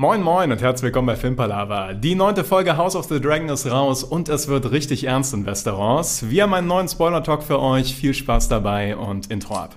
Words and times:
Moin 0.00 0.22
moin 0.22 0.52
und 0.52 0.62
herzlich 0.62 0.84
willkommen 0.84 1.08
bei 1.08 1.16
Filmpalava. 1.16 1.92
Die 1.92 2.14
neunte 2.14 2.44
Folge 2.44 2.76
House 2.76 2.94
of 2.94 3.06
the 3.06 3.20
Dragon 3.20 3.48
ist 3.48 3.68
raus 3.68 4.04
und 4.04 4.28
es 4.28 4.46
wird 4.46 4.70
richtig 4.70 5.02
ernst 5.02 5.34
in 5.34 5.44
Westeros. 5.44 6.30
Wir 6.30 6.44
haben 6.44 6.54
einen 6.54 6.68
neuen 6.68 6.86
Spoiler-Talk 6.86 7.42
für 7.42 7.58
euch. 7.58 7.96
Viel 7.96 8.14
Spaß 8.14 8.48
dabei 8.48 8.96
und 8.96 9.28
Intro 9.28 9.56
ab. 9.56 9.74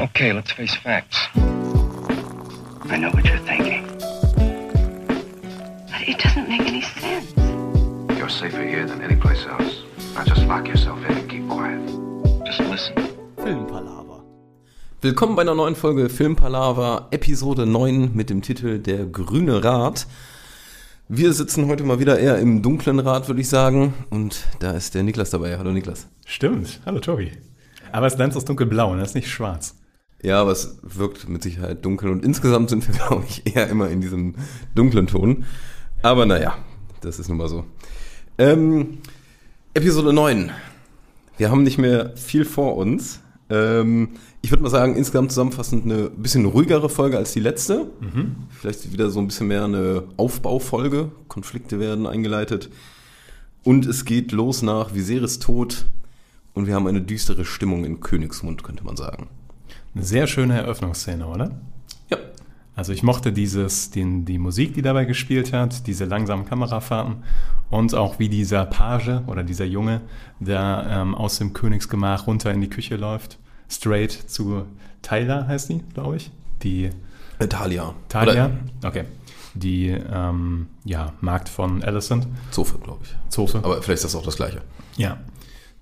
Okay, 0.00 0.32
let's 0.32 0.50
face 0.50 0.74
facts. 0.74 1.28
I 1.36 2.98
know 2.98 3.12
what 3.12 3.22
you're 3.22 3.38
thinking. 3.46 3.84
But 5.86 6.08
it 6.08 6.18
doesn't 6.18 6.48
make 6.48 6.66
any 6.66 6.82
sense. 6.82 7.32
You're 8.18 8.28
safer 8.28 8.64
here 8.64 8.84
than 8.84 9.00
any 9.00 9.14
place 9.14 9.46
else. 9.46 9.84
Now 10.16 10.24
just 10.24 10.44
lock 10.48 10.66
yourself 10.66 10.98
in 11.08 11.18
and 11.18 11.30
keep 11.30 11.48
quiet. 11.48 11.78
Just 12.44 12.68
listen. 12.68 12.96
Filmpalava. 13.36 14.01
Willkommen 15.04 15.34
bei 15.34 15.42
einer 15.42 15.56
neuen 15.56 15.74
Folge 15.74 16.08
Filmpalava, 16.08 17.08
Episode 17.10 17.66
9 17.66 18.12
mit 18.14 18.30
dem 18.30 18.40
Titel 18.40 18.78
Der 18.78 19.04
grüne 19.04 19.64
Rat. 19.64 20.06
Wir 21.08 21.32
sitzen 21.32 21.66
heute 21.66 21.82
mal 21.82 21.98
wieder 21.98 22.20
eher 22.20 22.38
im 22.38 22.62
dunklen 22.62 23.00
Rad, 23.00 23.26
würde 23.26 23.40
ich 23.40 23.48
sagen. 23.48 23.94
Und 24.10 24.44
da 24.60 24.70
ist 24.70 24.94
der 24.94 25.02
Niklas 25.02 25.30
dabei. 25.30 25.58
Hallo 25.58 25.72
Niklas. 25.72 26.06
Stimmt. 26.24 26.80
Hallo 26.86 27.00
Tobi. 27.00 27.32
Aber 27.90 28.06
es 28.06 28.14
glänzt 28.14 28.36
aus 28.36 28.44
dunkelblau, 28.44 28.94
ne? 28.94 29.02
ist 29.02 29.16
nicht 29.16 29.28
schwarz. 29.28 29.74
Ja, 30.22 30.40
aber 30.40 30.52
es 30.52 30.78
wirkt 30.82 31.28
mit 31.28 31.42
Sicherheit 31.42 31.84
dunkel 31.84 32.08
und 32.08 32.24
insgesamt 32.24 32.70
sind 32.70 32.86
wir, 32.86 32.94
glaube 33.08 33.24
ich, 33.28 33.56
eher 33.56 33.68
immer 33.68 33.88
in 33.90 34.00
diesem 34.00 34.36
dunklen 34.76 35.08
Ton. 35.08 35.46
Aber 36.02 36.26
naja, 36.26 36.54
das 37.00 37.18
ist 37.18 37.26
nun 37.26 37.38
mal 37.38 37.48
so. 37.48 37.64
Ähm, 38.38 38.98
Episode 39.74 40.12
9. 40.12 40.52
Wir 41.38 41.50
haben 41.50 41.64
nicht 41.64 41.78
mehr 41.78 42.16
viel 42.16 42.44
vor 42.44 42.76
uns. 42.76 43.18
Ähm, 43.52 44.08
ich 44.40 44.50
würde 44.50 44.62
mal 44.62 44.70
sagen, 44.70 44.96
insgesamt 44.96 45.30
zusammenfassend 45.30 45.84
eine 45.84 46.08
bisschen 46.08 46.46
ruhigere 46.46 46.88
Folge 46.88 47.18
als 47.18 47.32
die 47.32 47.40
letzte. 47.40 47.90
Vielleicht 48.48 48.90
wieder 48.92 49.10
so 49.10 49.20
ein 49.20 49.26
bisschen 49.26 49.48
mehr 49.48 49.64
eine 49.64 50.04
Aufbaufolge. 50.16 51.12
Konflikte 51.28 51.78
werden 51.78 52.06
eingeleitet. 52.06 52.70
Und 53.62 53.84
es 53.86 54.06
geht 54.06 54.32
los 54.32 54.62
nach 54.62 54.94
Viserys 54.94 55.38
Tod. 55.38 55.84
Und 56.54 56.66
wir 56.66 56.74
haben 56.74 56.86
eine 56.86 57.02
düstere 57.02 57.44
Stimmung 57.44 57.84
in 57.84 58.00
Königsmund, 58.00 58.62
könnte 58.64 58.84
man 58.84 58.96
sagen. 58.96 59.28
Eine 59.94 60.04
sehr 60.04 60.26
schöne 60.26 60.58
Eröffnungsszene, 60.58 61.26
oder? 61.26 61.60
Ja. 62.08 62.16
Also 62.74 62.92
ich 62.92 63.02
mochte 63.02 63.32
dieses, 63.32 63.90
den, 63.90 64.24
die 64.24 64.38
Musik, 64.38 64.72
die 64.72 64.82
dabei 64.82 65.04
gespielt 65.04 65.52
hat, 65.52 65.86
diese 65.86 66.06
langsamen 66.06 66.46
Kamerafahrten 66.46 67.16
und 67.70 67.94
auch 67.94 68.18
wie 68.18 68.30
dieser 68.30 68.64
Page 68.64 69.20
oder 69.26 69.42
dieser 69.42 69.66
Junge, 69.66 70.00
der 70.40 70.86
ähm, 70.88 71.14
aus 71.14 71.38
dem 71.38 71.52
Königsgemach 71.52 72.26
runter 72.26 72.50
in 72.50 72.62
die 72.62 72.70
Küche 72.70 72.96
läuft, 72.96 73.38
straight 73.72 74.12
zu 74.12 74.66
Tyler 75.02 75.46
heißt 75.46 75.68
die, 75.68 75.82
glaube 75.94 76.16
ich. 76.16 76.30
Die 76.62 76.90
Talia. 77.48 77.94
Talia, 78.08 78.46
Oder 78.46 78.88
okay. 78.88 79.04
Die 79.54 79.88
ähm, 79.88 80.68
ja, 80.84 81.12
Magd 81.20 81.48
von 81.48 81.82
Alicent, 81.82 82.26
Zofe, 82.50 82.78
glaube 82.78 83.00
ich. 83.02 83.14
Zofe. 83.30 83.58
Aber 83.58 83.82
vielleicht 83.82 84.04
ist 84.04 84.04
das 84.04 84.14
auch 84.14 84.24
das 84.24 84.36
Gleiche. 84.36 84.62
Ja, 84.96 85.18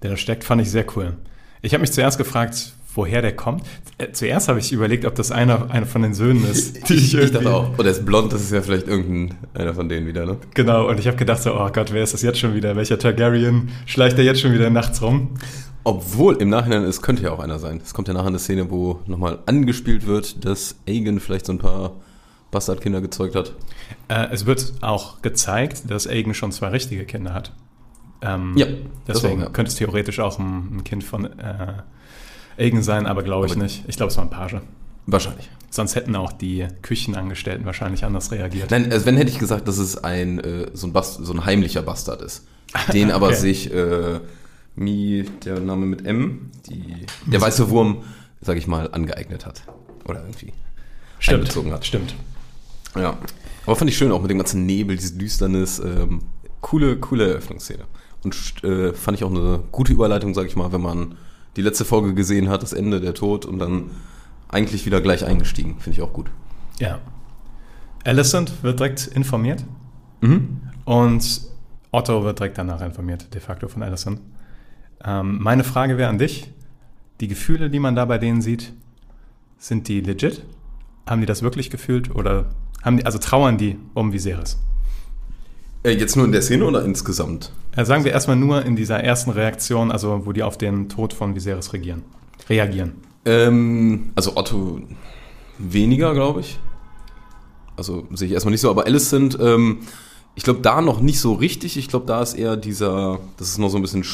der 0.02 0.10
da 0.10 0.16
steckt, 0.16 0.44
fand 0.44 0.62
ich 0.62 0.70
sehr 0.70 0.86
cool. 0.96 1.16
Ich 1.62 1.74
habe 1.74 1.82
mich 1.82 1.92
zuerst 1.92 2.18
gefragt, 2.18 2.72
woher 2.94 3.22
der 3.22 3.36
kommt. 3.36 3.64
Äh, 3.98 4.12
zuerst 4.12 4.48
habe 4.48 4.58
ich 4.58 4.72
überlegt, 4.72 5.04
ob 5.04 5.14
das 5.14 5.30
einer, 5.30 5.70
einer 5.70 5.86
von 5.86 6.02
den 6.02 6.14
Söhnen 6.14 6.44
ist. 6.50 6.88
die 6.88 6.94
Ich, 6.94 7.14
ich 7.14 7.30
dachte 7.30 7.52
auch. 7.52 7.78
Oder 7.78 7.88
er 7.88 7.92
ist 7.92 8.04
blond, 8.04 8.32
das 8.32 8.42
ist 8.42 8.52
ja 8.52 8.62
vielleicht 8.62 8.88
irgendein 8.88 9.36
einer 9.54 9.74
von 9.74 9.88
denen 9.88 10.06
wieder, 10.06 10.26
ne? 10.26 10.38
Genau, 10.54 10.88
und 10.88 10.98
ich 10.98 11.06
habe 11.06 11.16
gedacht 11.16 11.42
so, 11.42 11.54
oh 11.54 11.70
Gott, 11.72 11.92
wer 11.92 12.02
ist 12.02 12.14
das 12.14 12.22
jetzt 12.22 12.38
schon 12.38 12.54
wieder? 12.54 12.74
Welcher 12.76 12.98
Targaryen 12.98 13.68
schleicht 13.86 14.16
der 14.16 14.24
jetzt 14.24 14.40
schon 14.40 14.52
wieder 14.52 14.70
nachts 14.70 15.02
rum? 15.02 15.30
Obwohl 15.84 16.36
im 16.36 16.50
Nachhinein, 16.50 16.82
es 16.84 17.00
könnte 17.02 17.22
ja 17.22 17.32
auch 17.32 17.38
einer 17.40 17.58
sein. 17.58 17.80
Es 17.82 17.94
kommt 17.94 18.08
ja 18.08 18.14
nachher 18.14 18.26
eine 18.28 18.38
Szene, 18.38 18.70
wo 18.70 19.00
nochmal 19.06 19.38
angespielt 19.46 20.06
wird, 20.06 20.44
dass 20.44 20.76
Aegon 20.86 21.20
vielleicht 21.20 21.46
so 21.46 21.52
ein 21.52 21.58
paar 21.58 21.92
Bastardkinder 22.50 23.00
gezeugt 23.00 23.34
hat. 23.34 23.54
Äh, 24.08 24.28
es 24.32 24.44
wird 24.46 24.74
auch 24.82 25.22
gezeigt, 25.22 25.90
dass 25.90 26.06
Aegon 26.06 26.34
schon 26.34 26.52
zwei 26.52 26.68
richtige 26.68 27.04
Kinder 27.04 27.32
hat. 27.32 27.52
Ähm, 28.22 28.52
Ja, 28.56 28.66
deswegen 29.08 29.40
auch, 29.40 29.46
ja. 29.46 29.50
könnte 29.50 29.70
es 29.70 29.76
theoretisch 29.76 30.20
auch 30.20 30.38
ein, 30.38 30.76
ein 30.78 30.84
Kind 30.84 31.02
von 31.04 31.24
äh, 31.24 31.82
Aegon 32.58 32.82
sein, 32.82 33.06
aber 33.06 33.22
glaube 33.22 33.46
ich 33.46 33.52
Aber- 33.52 33.62
nicht. 33.62 33.84
Ich 33.88 33.96
glaube, 33.96 34.10
es 34.10 34.16
war 34.18 34.24
ein 34.24 34.30
Page. 34.30 34.56
Wahrscheinlich. 35.06 35.48
Sonst 35.70 35.94
hätten 35.94 36.14
auch 36.16 36.32
die 36.32 36.66
Küchenangestellten 36.82 37.64
wahrscheinlich 37.64 38.04
anders 38.04 38.30
reagiert. 38.32 38.70
Nein, 38.70 38.92
also 38.92 39.06
wenn 39.06 39.16
hätte 39.16 39.30
ich 39.30 39.38
gesagt, 39.38 39.66
dass 39.66 39.78
es 39.78 39.96
ein, 40.02 40.38
äh, 40.40 40.66
so, 40.74 40.88
ein 40.88 40.92
Bast 40.92 41.24
so 41.24 41.32
ein 41.32 41.44
heimlicher 41.46 41.82
Bastard 41.82 42.20
ist. 42.22 42.46
Den 42.92 43.10
aber 43.12 43.28
Okay. 43.28 43.36
sich 43.36 43.72
äh, 43.72 44.20
Mi, 44.80 45.24
der 45.44 45.60
Name 45.60 45.86
mit 45.86 46.04
M, 46.06 46.50
die, 46.68 47.06
der 47.26 47.40
weiße 47.40 47.68
Wurm, 47.70 48.02
sag 48.40 48.56
ich 48.56 48.66
mal, 48.66 48.90
angeeignet 48.92 49.44
hat. 49.46 49.62
Oder 50.06 50.20
irgendwie 50.20 50.52
Stimmt, 51.18 51.40
einbezogen 51.42 51.72
hat. 51.72 51.84
stimmt. 51.84 52.14
Ja. 52.96 53.18
Aber 53.66 53.76
fand 53.76 53.90
ich 53.90 53.96
schön 53.98 54.10
auch 54.10 54.22
mit 54.22 54.30
dem 54.30 54.38
ganzen 54.38 54.64
Nebel, 54.66 54.96
diese 54.96 55.16
Düsternis. 55.18 55.78
Ähm, 55.78 56.20
coole, 56.62 56.96
coole 56.96 57.28
Eröffnungsszene. 57.30 57.84
Und 58.24 58.64
äh, 58.64 58.92
fand 58.94 59.16
ich 59.18 59.24
auch 59.24 59.30
eine 59.30 59.60
gute 59.70 59.92
Überleitung, 59.92 60.34
sag 60.34 60.46
ich 60.46 60.56
mal, 60.56 60.72
wenn 60.72 60.80
man 60.80 61.14
die 61.56 61.62
letzte 61.62 61.84
Folge 61.84 62.14
gesehen 62.14 62.48
hat, 62.48 62.62
das 62.62 62.72
Ende, 62.72 63.00
der 63.00 63.12
Tod 63.14 63.44
und 63.44 63.58
dann 63.58 63.90
eigentlich 64.48 64.86
wieder 64.86 65.00
gleich 65.00 65.24
eingestiegen. 65.24 65.76
Finde 65.78 65.98
ich 65.98 66.02
auch 66.02 66.12
gut. 66.12 66.30
Ja. 66.78 66.98
Alicent 68.04 68.62
wird 68.62 68.80
direkt 68.80 69.06
informiert 69.08 69.62
Mhm. 70.22 70.60
und 70.84 71.42
Otto 71.92 72.24
wird 72.24 72.38
direkt 72.38 72.56
danach 72.58 72.80
informiert, 72.82 73.32
de 73.34 73.40
facto 73.40 73.68
von 73.68 73.82
Alicent. 73.82 74.20
Ähm, 75.04 75.38
meine 75.40 75.64
Frage 75.64 75.98
wäre 75.98 76.08
an 76.08 76.18
dich: 76.18 76.50
Die 77.20 77.28
Gefühle, 77.28 77.70
die 77.70 77.78
man 77.78 77.94
da 77.94 78.04
bei 78.04 78.18
denen 78.18 78.42
sieht, 78.42 78.72
sind 79.58 79.88
die 79.88 80.00
legit? 80.00 80.42
Haben 81.08 81.20
die 81.20 81.26
das 81.26 81.42
wirklich 81.42 81.70
gefühlt 81.70 82.14
oder 82.14 82.50
haben 82.82 82.96
die, 82.96 83.06
also 83.06 83.18
trauern 83.18 83.58
die 83.58 83.76
um 83.94 84.12
Viserys? 84.12 84.58
Äh, 85.82 85.92
jetzt 85.92 86.16
nur 86.16 86.26
in 86.26 86.32
der 86.32 86.42
Szene 86.42 86.64
oder 86.64 86.84
insgesamt? 86.84 87.52
Äh, 87.76 87.84
sagen 87.84 88.04
wir 88.04 88.12
erstmal 88.12 88.36
nur 88.36 88.64
in 88.64 88.76
dieser 88.76 89.02
ersten 89.02 89.30
Reaktion, 89.30 89.90
also 89.90 90.26
wo 90.26 90.32
die 90.32 90.42
auf 90.42 90.58
den 90.58 90.88
Tod 90.88 91.12
von 91.12 91.34
Viserys 91.34 91.72
regieren, 91.72 92.02
reagieren. 92.48 92.94
Ähm, 93.24 94.12
also 94.14 94.36
Otto 94.36 94.80
weniger, 95.58 96.14
glaube 96.14 96.40
ich. 96.40 96.58
Also 97.76 98.06
sehe 98.12 98.28
ich 98.28 98.34
erstmal 98.34 98.52
nicht 98.52 98.60
so, 98.60 98.70
aber 98.70 98.84
Alicent, 98.84 99.38
ähm, 99.40 99.80
ich 100.34 100.44
glaube 100.44 100.60
da 100.60 100.80
noch 100.80 101.00
nicht 101.00 101.20
so 101.20 101.32
richtig. 101.32 101.76
Ich 101.76 101.88
glaube, 101.88 102.06
da 102.06 102.22
ist 102.22 102.34
eher 102.34 102.56
dieser, 102.56 103.20
das 103.38 103.48
ist 103.48 103.58
noch 103.58 103.68
so 103.68 103.78
ein 103.78 103.82
bisschen 103.82 104.04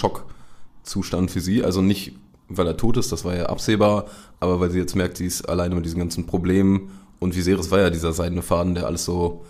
Schockzustand 0.87 1.31
für 1.31 1.41
sie. 1.41 1.65
Also 1.65 1.83
nicht, 1.83 2.13
weil 2.49 2.67
er 2.67 2.77
tot 2.77 2.97
ist, 2.97 3.13
das 3.13 3.25
war 3.25 3.35
ja 3.35 3.47
absehbar, 3.47 4.07
aber 4.41 4.61
weil 4.61 4.71
sie 4.71 4.79
jetzt 4.79 4.95
merkt, 4.95 5.17
sie 5.17 5.27
ist 5.27 5.49
alleine 5.49 5.75
mit 5.75 5.85
diesen 5.85 5.99
ganzen 5.99 6.27
Problemen 6.27 6.91
und 7.19 7.37
Viserys 7.37 7.71
war 7.71 7.81
ja 7.81 7.91
dieser 7.91 8.13
seidene 8.13 8.43
Faden, 8.43 8.75
der 8.75 8.87
alles 8.87 9.05
so 9.05 9.45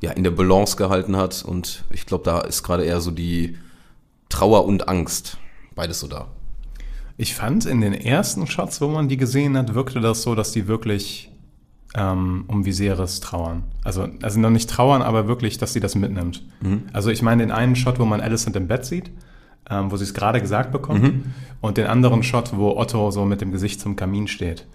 ja, 0.00 0.12
in 0.12 0.22
der 0.22 0.30
Balance 0.30 0.76
gehalten 0.76 1.16
hat 1.16 1.44
und 1.44 1.84
ich 1.90 2.06
glaube, 2.06 2.24
da 2.24 2.40
ist 2.40 2.62
gerade 2.62 2.84
eher 2.84 3.00
so 3.00 3.10
die 3.10 3.58
Trauer 4.28 4.64
und 4.64 4.88
Angst. 4.88 5.38
Beides 5.74 6.00
so 6.00 6.06
da. 6.06 6.28
Ich 7.16 7.34
fand 7.34 7.66
in 7.66 7.80
den 7.80 7.94
ersten 7.94 8.46
Shots, 8.46 8.80
wo 8.80 8.86
man 8.86 9.08
die 9.08 9.16
gesehen 9.16 9.56
hat, 9.56 9.74
wirkte 9.74 10.00
das 10.00 10.22
so, 10.22 10.36
dass 10.36 10.52
die 10.52 10.68
wirklich 10.68 11.32
ähm, 11.94 12.44
um 12.46 12.64
Viserys 12.64 13.18
trauern. 13.18 13.64
Also, 13.82 14.06
also 14.22 14.38
noch 14.38 14.50
nicht 14.50 14.70
trauern, 14.70 15.02
aber 15.02 15.26
wirklich, 15.26 15.58
dass 15.58 15.72
sie 15.72 15.80
das 15.80 15.96
mitnimmt. 15.96 16.44
Also 16.92 17.10
ich 17.10 17.22
meine 17.22 17.42
den 17.42 17.50
einen 17.50 17.74
Shot, 17.74 17.98
wo 17.98 18.04
man 18.04 18.20
Alicent 18.20 18.54
im 18.54 18.68
Bett 18.68 18.84
sieht, 18.84 19.10
ähm, 19.70 19.90
wo 19.90 19.96
sie 19.96 20.04
es 20.04 20.14
gerade 20.14 20.40
gesagt 20.40 20.72
bekommt, 20.72 21.24
und 21.60 21.76
den 21.76 21.86
anderen 21.86 22.22
Shot, 22.22 22.56
wo 22.56 22.76
Otto 22.76 23.10
so 23.10 23.24
mit 23.24 23.40
dem 23.40 23.50
Gesicht 23.52 23.80
zum 23.80 23.96
Kamin 23.96 24.28
steht. 24.28 24.66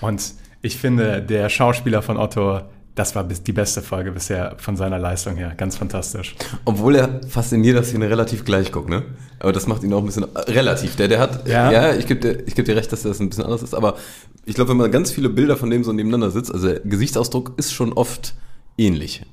Und 0.00 0.34
ich 0.62 0.76
finde, 0.78 1.20
der 1.22 1.48
Schauspieler 1.48 2.02
von 2.02 2.16
Otto, 2.16 2.60
das 2.94 3.14
war 3.14 3.24
bis 3.24 3.42
die 3.42 3.52
beste 3.52 3.80
Folge 3.82 4.12
bisher 4.12 4.54
von 4.58 4.76
seiner 4.76 4.98
Leistung 4.98 5.36
her. 5.36 5.54
Ganz 5.56 5.76
fantastisch. 5.76 6.34
Obwohl 6.64 6.96
er 6.96 7.20
fast 7.28 7.52
in 7.52 7.64
jeder 7.64 7.82
Szene 7.82 8.08
relativ 8.10 8.44
gleich 8.44 8.70
guckt, 8.70 8.88
ne? 8.88 9.02
Aber 9.38 9.52
das 9.52 9.66
macht 9.66 9.82
ihn 9.82 9.92
auch 9.94 9.98
ein 10.00 10.06
bisschen 10.06 10.24
äh, 10.34 10.38
relativ. 10.50 10.96
Der, 10.96 11.08
der 11.08 11.18
hat, 11.18 11.48
Ja. 11.48 11.70
ja, 11.70 11.94
ich 11.94 12.06
gebe 12.06 12.20
dir, 12.20 12.46
ich 12.46 12.54
geb 12.54 12.66
dir 12.66 12.76
recht, 12.76 12.92
dass 12.92 13.02
das 13.02 13.18
ein 13.20 13.28
bisschen 13.28 13.44
anders 13.44 13.62
ist, 13.62 13.74
aber 13.74 13.96
ich 14.44 14.54
glaube, 14.54 14.70
wenn 14.70 14.76
man 14.76 14.90
ganz 14.90 15.10
viele 15.10 15.28
Bilder 15.30 15.56
von 15.56 15.70
dem 15.70 15.84
so 15.84 15.92
nebeneinander 15.92 16.30
sitzt, 16.30 16.52
also 16.52 16.68
der 16.68 16.80
Gesichtsausdruck 16.80 17.52
ist 17.56 17.72
schon 17.72 17.92
oft 17.92 18.34
ähnlich. 18.76 19.24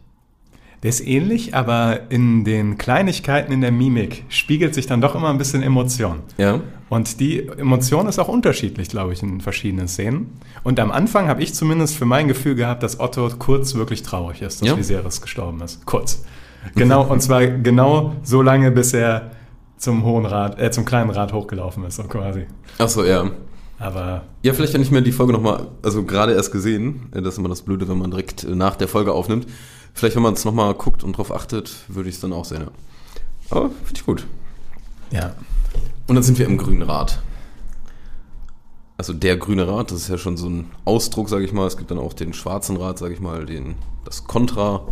Der 0.83 0.89
ist 0.89 1.05
ähnlich, 1.05 1.55
aber 1.55 2.09
in 2.09 2.45
den 2.45 2.77
Kleinigkeiten 2.77 3.51
in 3.51 3.59
der 3.61 3.71
Mimik 3.71 4.23
spiegelt 4.29 4.73
sich 4.73 4.87
dann 4.87 5.01
doch 5.01 5.13
immer 5.13 5.29
ein 5.29 5.37
bisschen 5.37 5.61
Emotion. 5.61 6.19
Ja. 6.37 6.61
Und 6.87 7.19
die 7.19 7.45
Emotion 7.47 8.07
ist 8.07 8.17
auch 8.17 8.29
unterschiedlich, 8.29 8.87
glaube 8.87 9.11
ich, 9.13 9.21
in 9.21 9.41
verschiedenen 9.41 9.87
Szenen. 9.89 10.31
Und 10.63 10.79
am 10.79 10.91
Anfang 10.91 11.27
habe 11.27 11.43
ich 11.43 11.53
zumindest 11.53 11.95
für 11.97 12.05
mein 12.05 12.27
Gefühl 12.29 12.55
gehabt, 12.55 12.81
dass 12.81 12.99
Otto 12.99 13.29
kurz 13.37 13.75
wirklich 13.75 14.03
traurig 14.03 14.41
ist, 14.41 14.61
dass 14.61 14.69
Ja? 14.69 14.77
Viserys 14.77 15.21
gestorben 15.21 15.61
ist. 15.61 15.85
Kurz. 15.85 16.23
Genau, 16.75 17.03
und 17.03 17.21
zwar 17.21 17.45
genau 17.45 18.13
so 18.23 18.41
lange, 18.41 18.71
bis 18.71 18.93
er 18.93 19.31
zum 19.77 20.03
hohen 20.03 20.25
Rad, 20.25 20.59
äh, 20.59 20.71
zum 20.71 20.85
kleinen 20.85 21.09
Rad 21.09 21.31
hochgelaufen 21.33 21.83
ist, 21.85 21.97
so 21.97 22.03
quasi. 22.03 22.45
Ach 22.77 22.89
so, 22.89 23.03
ja. 23.05 23.29
Aber 23.77 24.23
Ja, 24.43 24.53
vielleicht 24.53 24.73
ja 24.73 24.79
nicht 24.79 24.91
mehr 24.91 25.01
die 25.01 25.13
Folge 25.13 25.31
nochmal, 25.31 25.67
also 25.81 26.03
gerade 26.03 26.33
erst 26.33 26.51
gesehen. 26.51 27.07
Äh, 27.13 27.21
Das 27.21 27.33
ist 27.35 27.37
immer 27.37 27.49
das 27.49 27.61
Blöde, 27.61 27.87
wenn 27.87 27.97
man 27.97 28.11
direkt 28.11 28.43
äh, 28.43 28.55
nach 28.55 28.75
der 28.75 28.87
Folge 28.89 29.13
aufnimmt. 29.13 29.47
Vielleicht, 29.93 30.15
wenn 30.15 30.23
man 30.23 30.33
es 30.33 30.45
nochmal 30.45 30.73
guckt 30.73 31.03
und 31.03 31.17
drauf 31.17 31.33
achtet, 31.33 31.71
würde 31.87 32.09
ich 32.09 32.15
es 32.15 32.21
dann 32.21 32.33
auch 32.33 32.45
sehen, 32.45 32.61
ja. 32.61 32.71
Aber 33.49 33.69
finde 33.69 33.95
ich 33.95 34.05
gut. 34.05 34.27
ja, 35.11 35.33
Und 36.07 36.15
dann 36.15 36.23
sind 36.23 36.37
wir 36.37 36.45
im 36.45 36.57
grünen 36.57 36.83
Rad. 36.83 37.19
also 38.97 39.13
der 39.13 39.37
grüne 39.37 39.67
Rat, 39.67 39.91
das 39.91 40.01
ist 40.01 40.09
ja 40.09 40.17
schon 40.17 40.37
so 40.37 40.47
ein 40.47 40.71
Ausdruck, 40.85 41.29
sage 41.29 41.45
ich 41.45 41.53
mal. 41.53 41.65
Es 41.65 41.77
gibt 41.77 41.89
dann 41.89 41.97
auch 41.97 42.13
den 42.13 42.33
schwarzen 42.33 42.77
Rat, 42.77 42.99
sage 42.99 43.13
ich 43.13 43.19
mal, 43.19 43.45
den, 43.45 43.75
das 44.05 44.25
Kontra, 44.25 44.87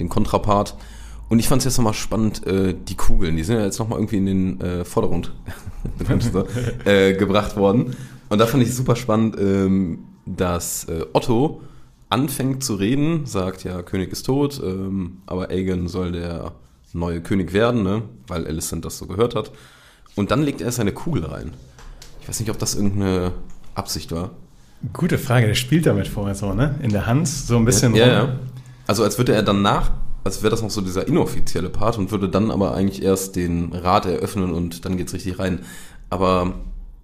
den 0.00 0.08
Kontrapart. 0.08 0.76
Und 1.28 1.38
ich 1.38 1.48
fand 1.48 1.60
es 1.60 1.64
jetzt 1.64 1.78
nochmal 1.78 1.94
spannend, 1.94 2.46
äh, 2.46 2.74
die 2.74 2.96
Kugeln, 2.96 3.36
die 3.36 3.44
sind 3.44 3.56
ja 3.56 3.64
jetzt 3.64 3.78
nochmal 3.78 3.98
irgendwie 3.98 4.18
in 4.18 4.26
den 4.26 4.60
äh, 4.60 4.84
Vordergrund 4.84 5.32
äh, 6.84 7.14
gebracht 7.14 7.56
worden. 7.56 7.96
Und 8.28 8.38
da 8.38 8.46
fand 8.46 8.62
ich 8.62 8.74
super 8.74 8.96
spannend, 8.96 9.36
ähm, 9.38 10.04
dass 10.26 10.84
äh, 10.84 11.06
Otto 11.12 11.62
anfängt 12.08 12.62
zu 12.62 12.74
reden, 12.74 13.26
sagt 13.26 13.64
ja, 13.64 13.82
König 13.82 14.12
ist 14.12 14.24
tot, 14.24 14.60
ähm, 14.62 15.18
aber 15.26 15.50
Aegon 15.50 15.88
soll 15.88 16.12
der 16.12 16.52
neue 16.92 17.20
König 17.20 17.52
werden, 17.52 17.82
ne? 17.82 18.02
weil 18.28 18.46
Alicent 18.46 18.84
das 18.84 18.98
so 18.98 19.06
gehört 19.06 19.34
hat. 19.34 19.50
Und 20.14 20.30
dann 20.30 20.42
legt 20.42 20.60
er 20.60 20.70
seine 20.70 20.92
Kugel 20.92 21.24
rein. 21.24 21.52
Ich 22.20 22.28
weiß 22.28 22.40
nicht, 22.40 22.50
ob 22.50 22.58
das 22.58 22.74
irgendeine 22.74 23.32
Absicht 23.74 24.12
war. 24.12 24.30
Gute 24.92 25.18
Frage, 25.18 25.46
der 25.46 25.54
spielt 25.54 25.86
damit 25.86 26.06
vorher 26.06 26.34
so, 26.34 26.52
ne? 26.54 26.78
In 26.82 26.90
der 26.90 27.06
Hand, 27.06 27.26
so 27.26 27.56
ein 27.56 27.64
bisschen 27.64 27.94
ja, 27.94 28.20
rum. 28.20 28.28
ja. 28.28 28.38
Also 28.86 29.02
als 29.02 29.18
würde 29.18 29.34
er 29.34 29.42
dann 29.42 29.62
nach, 29.62 29.92
als 30.24 30.42
wäre 30.42 30.50
das 30.50 30.62
noch 30.62 30.70
so 30.70 30.80
dieser 30.80 31.08
inoffizielle 31.08 31.70
Part 31.70 31.98
und 31.98 32.10
würde 32.10 32.28
dann 32.28 32.50
aber 32.50 32.74
eigentlich 32.74 33.02
erst 33.02 33.34
den 33.36 33.72
Rat 33.72 34.06
eröffnen 34.06 34.52
und 34.52 34.84
dann 34.84 34.96
geht's 34.96 35.14
richtig 35.14 35.38
rein. 35.38 35.60
Aber 36.10 36.54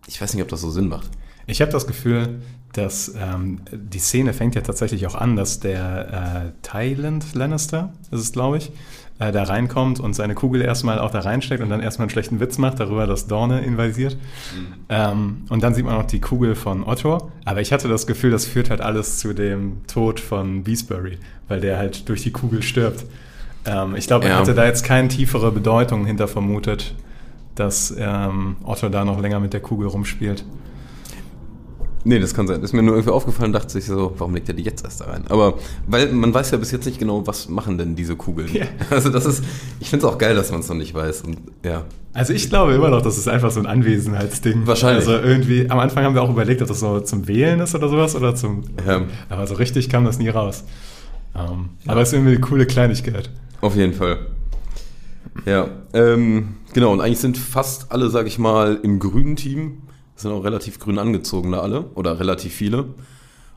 ich 0.07 0.21
weiß 0.21 0.35
nicht, 0.35 0.43
ob 0.43 0.49
das 0.49 0.61
so 0.61 0.71
Sinn 0.71 0.89
macht. 0.89 1.11
Ich 1.47 1.61
habe 1.61 1.73
das 1.73 1.87
Gefühl, 1.87 2.41
dass 2.73 3.15
ähm, 3.19 3.61
die 3.73 3.99
Szene 3.99 4.33
fängt 4.33 4.55
ja 4.55 4.61
tatsächlich 4.61 5.07
auch 5.07 5.15
an, 5.15 5.37
dass 5.37 5.61
der 5.61 6.45
äh, 6.47 6.51
Thailand 6.63 7.35
Lannister, 7.35 7.93
ist 8.11 8.21
es 8.21 8.33
glaube 8.33 8.59
ich, 8.59 8.71
äh, 9.19 9.33
da 9.33 9.43
reinkommt 9.43 10.01
und 10.01 10.15
seine 10.15 10.35
Kugel 10.35 10.63
erstmal 10.63 10.99
auch 10.99 11.11
da 11.11 11.21
reinsteckt 11.21 11.63
und 11.63 11.69
dann 11.69 11.81
erstmal 11.81 12.05
einen 12.05 12.11
schlechten 12.11 12.39
Witz 12.41 12.59
macht 12.59 12.81
darüber, 12.81 13.07
dass 13.07 13.27
Dorne 13.27 13.61
invasiert. 13.61 14.17
Ähm, 14.89 15.43
und 15.49 15.63
dann 15.63 15.75
sieht 15.75 15.85
man 15.85 15.97
auch 15.97 16.07
die 16.07 16.21
Kugel 16.21 16.55
von 16.55 16.85
Otto. 16.87 17.31
Aber 17.45 17.61
ich 17.61 17.73
hatte 17.73 17.89
das 17.89 18.07
Gefühl, 18.07 18.31
das 18.31 18.47
führt 18.47 18.71
halt 18.71 18.81
alles 18.81 19.19
zu 19.19 19.33
dem 19.35 19.87
Tod 19.87 20.21
von 20.21 20.65
Beesbury, 20.65 21.19
weil 21.49 21.61
der 21.61 21.77
halt 21.77 22.09
durch 22.09 22.23
die 22.23 22.31
Kugel 22.33 22.63
stirbt. 22.63 23.05
Ähm, 23.67 23.95
ich 23.97 24.07
glaube, 24.07 24.25
er 24.27 24.33
Ja. 24.33 24.39
hatte 24.39 24.55
da 24.55 24.65
jetzt 24.65 24.85
keine 24.85 25.09
tiefere 25.09 25.53
Bedeutung 25.53 26.07
hinter 26.07 26.29
vermutet, 26.29 26.95
dass 27.57 27.95
ähm, 27.99 28.57
Otto 28.65 28.89
da 28.89 29.05
noch 29.05 29.21
länger 29.21 29.39
mit 29.41 29.53
der 29.53 29.61
Kugel 29.61 29.89
rumspielt. 29.89 30.45
Nee, 32.03 32.19
das 32.19 32.33
kann 32.33 32.47
sein. 32.47 32.63
Ist 32.63 32.73
mir 32.73 32.83
nur 32.83 32.95
irgendwie 32.95 33.13
aufgefallen, 33.13 33.53
dachte 33.53 33.79
ich 33.79 33.85
so, 33.85 34.15
warum 34.17 34.35
legt 34.35 34.49
er 34.49 34.55
die 34.55 34.63
jetzt 34.63 34.83
erst 34.85 35.03
da 35.03 35.07
rein? 35.07 35.25
Aber 35.29 35.59
weil 35.87 36.11
man 36.13 36.33
weiß 36.33 36.51
ja 36.51 36.57
bis 36.59 36.71
jetzt 36.71 36.87
nicht 36.87 36.99
genau, 36.99 37.27
was 37.27 37.49
machen 37.51 37.77
denn 37.77 37.95
diese 37.95 38.17
Kugeln. 38.17 38.49
Ja. 38.55 38.65
Also 38.91 39.11
das 39.11 39.27
ist, 39.27 39.45
ich 39.81 39.91
finde 39.91 40.07
es 40.07 40.13
auch 40.13 40.17
geil, 40.17 40.35
dass 40.35 40.51
man 40.51 40.61
es 40.61 40.69
noch 40.69 40.77
nicht 40.77 40.95
weiß. 40.95 41.23
Und 41.23 41.37
ja, 41.63 41.85
Also 42.15 42.33
ich 42.33 42.49
glaube 42.49 42.73
immer 42.73 42.89
noch, 42.89 43.03
das 43.03 43.19
ist 43.19 43.29
einfach 43.29 43.51
so 43.51 43.61
ein 43.61 43.67
Anwesenheitsding. 43.67 44.67
Wahrscheinlich. 44.67 45.07
Also 45.07 45.23
irgendwie, 45.23 45.69
am 45.71 45.79
Anfang 45.79 46.05
haben 46.05 46.15
wir 46.15 46.23
auch 46.23 46.31
überlegt, 46.31 46.63
ob 46.63 46.69
das 46.69 46.81
so 46.81 47.01
zum 47.01 47.29
Wählen 47.29 47.61
ist 47.61 47.75
oder 47.75 47.89
sowas 47.91 48.17
oder 48.17 48.35
zum. 48.35 48.63
Ja. 48.87 49.03
Aber 49.29 49.47
so 49.47 49.55
richtig 49.55 49.91
kam 49.91 50.05
das 50.07 50.19
nie 50.19 50.31
raus. 50.31 50.65
Ähm, 51.37 51.69
Aber 51.87 52.01
es 52.01 52.09
ist 52.09 52.15
irgendwie 52.15 52.33
eine 52.33 52.41
coole 52.41 52.65
Kleinigkeit. 52.67 53.31
auf 53.61 53.77
jeden 53.77 53.93
Fall. 53.93 54.19
Ja, 55.47 55.69
ähm, 55.93 56.55
genau. 56.73 56.93
Und 56.93 57.01
eigentlich 57.01 57.21
sind 57.21 57.37
fast 57.39 57.93
alle, 57.93 58.09
sag 58.11 58.27
ich 58.27 58.39
mal, 58.39 58.79
im 58.83 58.99
grünen 58.99 59.37
Team. 59.37 59.83
Sind 60.21 60.33
auch 60.33 60.45
relativ 60.45 60.79
grün 60.79 60.99
angezogen 60.99 61.53
da 61.53 61.61
alle. 61.61 61.87
Oder 61.95 62.21
relativ 62.21 62.53
viele. 62.53 62.87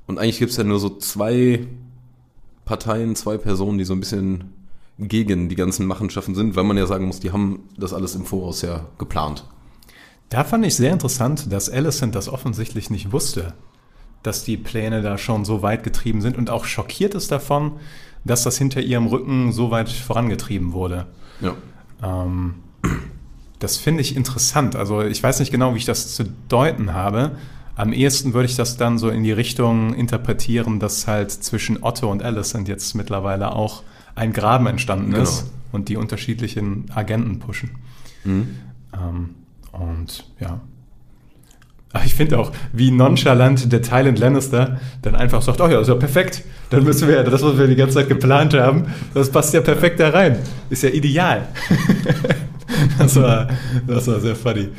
Und 0.07 0.19
eigentlich 0.19 0.39
gibt 0.39 0.51
es 0.51 0.57
ja 0.57 0.63
nur 0.63 0.79
so 0.79 0.89
zwei 0.97 1.67
Parteien, 2.65 3.15
zwei 3.15 3.37
Personen, 3.37 3.77
die 3.77 3.83
so 3.83 3.93
ein 3.93 3.99
bisschen 3.99 4.53
gegen 4.99 5.49
die 5.49 5.55
ganzen 5.55 5.85
Machenschaften 5.85 6.35
sind, 6.35 6.55
weil 6.55 6.63
man 6.63 6.77
ja 6.77 6.85
sagen 6.85 7.05
muss, 7.05 7.19
die 7.19 7.31
haben 7.31 7.67
das 7.77 7.93
alles 7.93 8.15
im 8.15 8.25
Voraus 8.25 8.61
ja 8.61 8.85
geplant. 8.97 9.45
Da 10.29 10.43
fand 10.43 10.65
ich 10.65 10.75
sehr 10.75 10.93
interessant, 10.93 11.51
dass 11.51 11.69
Alicent 11.69 12.15
das 12.15 12.29
offensichtlich 12.29 12.89
nicht 12.89 13.11
wusste, 13.11 13.53
dass 14.23 14.43
die 14.43 14.57
Pläne 14.57 15.01
da 15.01 15.17
schon 15.17 15.45
so 15.45 15.61
weit 15.61 15.83
getrieben 15.83 16.21
sind 16.21 16.37
und 16.37 16.49
auch 16.49 16.65
schockiert 16.65 17.13
ist 17.15 17.31
davon, 17.31 17.73
dass 18.23 18.43
das 18.43 18.57
hinter 18.57 18.81
ihrem 18.81 19.07
Rücken 19.07 19.51
so 19.51 19.69
weit 19.71 19.89
vorangetrieben 19.89 20.73
wurde. 20.73 21.07
Ja. 21.41 21.55
Ähm, 22.01 22.55
das 23.63 23.77
finde 23.77 24.01
ich 24.01 24.15
interessant. 24.17 24.75
Also 24.75 25.01
ich 25.01 25.23
weiß 25.23 25.39
nicht 25.39 25.51
genau, 25.51 25.73
wie 25.73 25.77
ich 25.77 25.85
das 25.85 26.15
zu 26.15 26.25
deuten 26.49 26.93
habe. 26.93 27.31
Am 27.75 27.93
ehesten 27.93 28.33
würde 28.33 28.45
ich 28.45 28.55
das 28.55 28.75
dann 28.77 28.97
so 28.97 29.09
in 29.09 29.23
die 29.23 29.31
Richtung 29.31 29.93
interpretieren, 29.95 30.79
dass 30.79 31.07
halt 31.07 31.31
zwischen 31.31 31.81
Otto 31.81 32.11
und 32.11 32.21
Alicent 32.21 32.67
jetzt 32.67 32.93
mittlerweile 32.93 33.55
auch 33.55 33.83
ein 34.15 34.33
Graben 34.33 34.67
entstanden 34.67 35.11
Genau. 35.11 35.23
ist 35.23 35.51
und 35.71 35.87
die 35.89 35.95
unterschiedlichen 35.95 36.85
Agenten 36.93 37.39
pushen. 37.39 37.71
Mhm. 38.25 38.49
Ähm, 38.93 39.29
und 39.71 40.25
ja. 40.39 40.59
Aber 41.93 42.05
ich 42.05 42.15
finde 42.15 42.39
auch, 42.39 42.51
wie 42.73 42.91
nonchalant 42.91 43.71
der 43.71 43.81
Thailand 43.81 44.19
Lannister 44.19 44.79
dann 45.03 45.15
einfach 45.15 45.41
sagt, 45.41 45.61
oh 45.61 45.67
ja, 45.67 45.79
ist 45.79 45.87
ja 45.87 45.95
perfekt. 45.95 46.43
Dann 46.69 46.83
müssen 46.83 47.07
wir 47.07 47.15
ja 47.15 47.23
das, 47.23 47.41
was 47.43 47.57
wir 47.57 47.67
die 47.67 47.75
ganze 47.75 47.95
Zeit 47.95 48.09
geplant 48.09 48.55
haben, 48.55 48.85
das 49.13 49.31
passt 49.31 49.53
ja 49.53 49.61
perfekt 49.61 49.99
da 49.99 50.09
rein. 50.09 50.37
Ist 50.69 50.83
ja 50.83 50.89
ideal. 50.89 51.47
das, 52.97 53.15
war, 53.15 53.49
das 53.87 54.07
war 54.07 54.19
sehr 54.19 54.35
funny. 54.35 54.69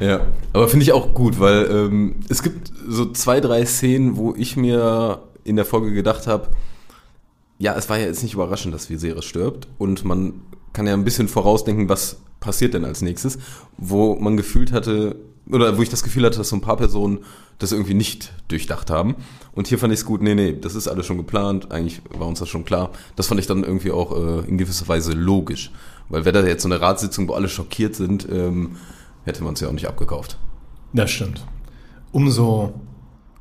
Ja, 0.00 0.26
aber 0.52 0.68
finde 0.68 0.84
ich 0.84 0.92
auch 0.92 1.14
gut, 1.14 1.40
weil 1.40 1.68
ähm, 1.70 2.16
es 2.28 2.42
gibt 2.42 2.72
so 2.88 3.10
zwei, 3.12 3.40
drei 3.40 3.64
Szenen, 3.64 4.16
wo 4.16 4.34
ich 4.36 4.56
mir 4.56 5.22
in 5.44 5.56
der 5.56 5.64
Folge 5.64 5.92
gedacht 5.92 6.26
habe, 6.26 6.48
ja, 7.58 7.74
es 7.76 7.88
war 7.88 7.98
ja 7.98 8.06
jetzt 8.06 8.22
nicht 8.22 8.34
überraschend, 8.34 8.74
dass 8.74 8.88
Viserys 8.88 9.24
stirbt 9.24 9.68
und 9.78 10.04
man 10.04 10.40
kann 10.72 10.86
ja 10.86 10.94
ein 10.94 11.04
bisschen 11.04 11.28
vorausdenken, 11.28 11.88
was 11.88 12.20
passiert 12.40 12.74
denn 12.74 12.84
als 12.84 13.02
nächstes, 13.02 13.38
wo 13.76 14.16
man 14.16 14.36
gefühlt 14.36 14.72
hatte, 14.72 15.16
oder 15.50 15.76
wo 15.76 15.82
ich 15.82 15.88
das 15.88 16.02
Gefühl 16.02 16.24
hatte, 16.24 16.38
dass 16.38 16.48
so 16.48 16.56
ein 16.56 16.62
paar 16.62 16.76
Personen 16.76 17.18
das 17.58 17.72
irgendwie 17.72 17.94
nicht 17.94 18.32
durchdacht 18.48 18.90
haben. 18.90 19.16
Und 19.52 19.68
hier 19.68 19.78
fand 19.78 19.92
ich 19.92 20.00
es 20.00 20.06
gut, 20.06 20.22
nee, 20.22 20.34
nee, 20.34 20.56
das 20.58 20.74
ist 20.74 20.88
alles 20.88 21.06
schon 21.06 21.18
geplant, 21.18 21.70
eigentlich 21.70 22.00
war 22.10 22.26
uns 22.26 22.38
das 22.38 22.48
schon 22.48 22.64
klar. 22.64 22.90
Das 23.16 23.26
fand 23.26 23.40
ich 23.40 23.46
dann 23.46 23.64
irgendwie 23.64 23.90
auch 23.90 24.16
äh, 24.16 24.48
in 24.48 24.56
gewisser 24.56 24.88
Weise 24.88 25.12
logisch. 25.12 25.70
Weil 26.10 26.24
wäre 26.24 26.42
da 26.42 26.46
jetzt 26.46 26.62
so 26.62 26.68
eine 26.68 26.80
Ratssitzung, 26.80 27.28
wo 27.28 27.32
alle 27.32 27.48
schockiert 27.48 27.94
sind, 27.94 28.28
ähm, 28.30 28.76
hätte 29.24 29.42
man 29.42 29.54
es 29.54 29.60
ja 29.60 29.68
auch 29.68 29.72
nicht 29.72 29.88
abgekauft. 29.88 30.38
Das 30.92 31.10
stimmt. 31.10 31.46
Umso 32.12 32.74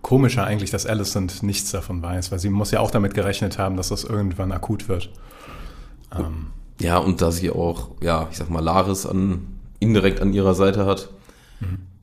komischer 0.02 0.46
eigentlich, 0.46 0.70
dass 0.70 0.86
Alicent 0.86 1.44
nichts 1.44 1.72
davon 1.72 2.02
weiß, 2.02 2.32
weil 2.32 2.40
sie 2.40 2.50
muss 2.50 2.72
ja 2.72 2.80
auch 2.80 2.92
damit 2.92 3.14
gerechnet 3.14 3.58
haben, 3.58 3.76
dass 3.76 3.90
das 3.90 4.04
irgendwann 4.04 4.52
akut 4.52 4.88
wird. 4.88 5.10
Ähm, 6.16 6.48
Ja, 6.80 6.98
und 6.98 7.22
da 7.22 7.32
sie 7.32 7.50
auch, 7.52 7.90
ja, 8.02 8.28
ich 8.32 8.38
sag 8.38 8.50
mal, 8.50 8.62
Laris 8.64 9.06
an, 9.06 9.60
indirekt 9.80 10.22
an 10.22 10.32
ihrer 10.34 10.54
Seite 10.54 10.86
hat. 10.86 11.10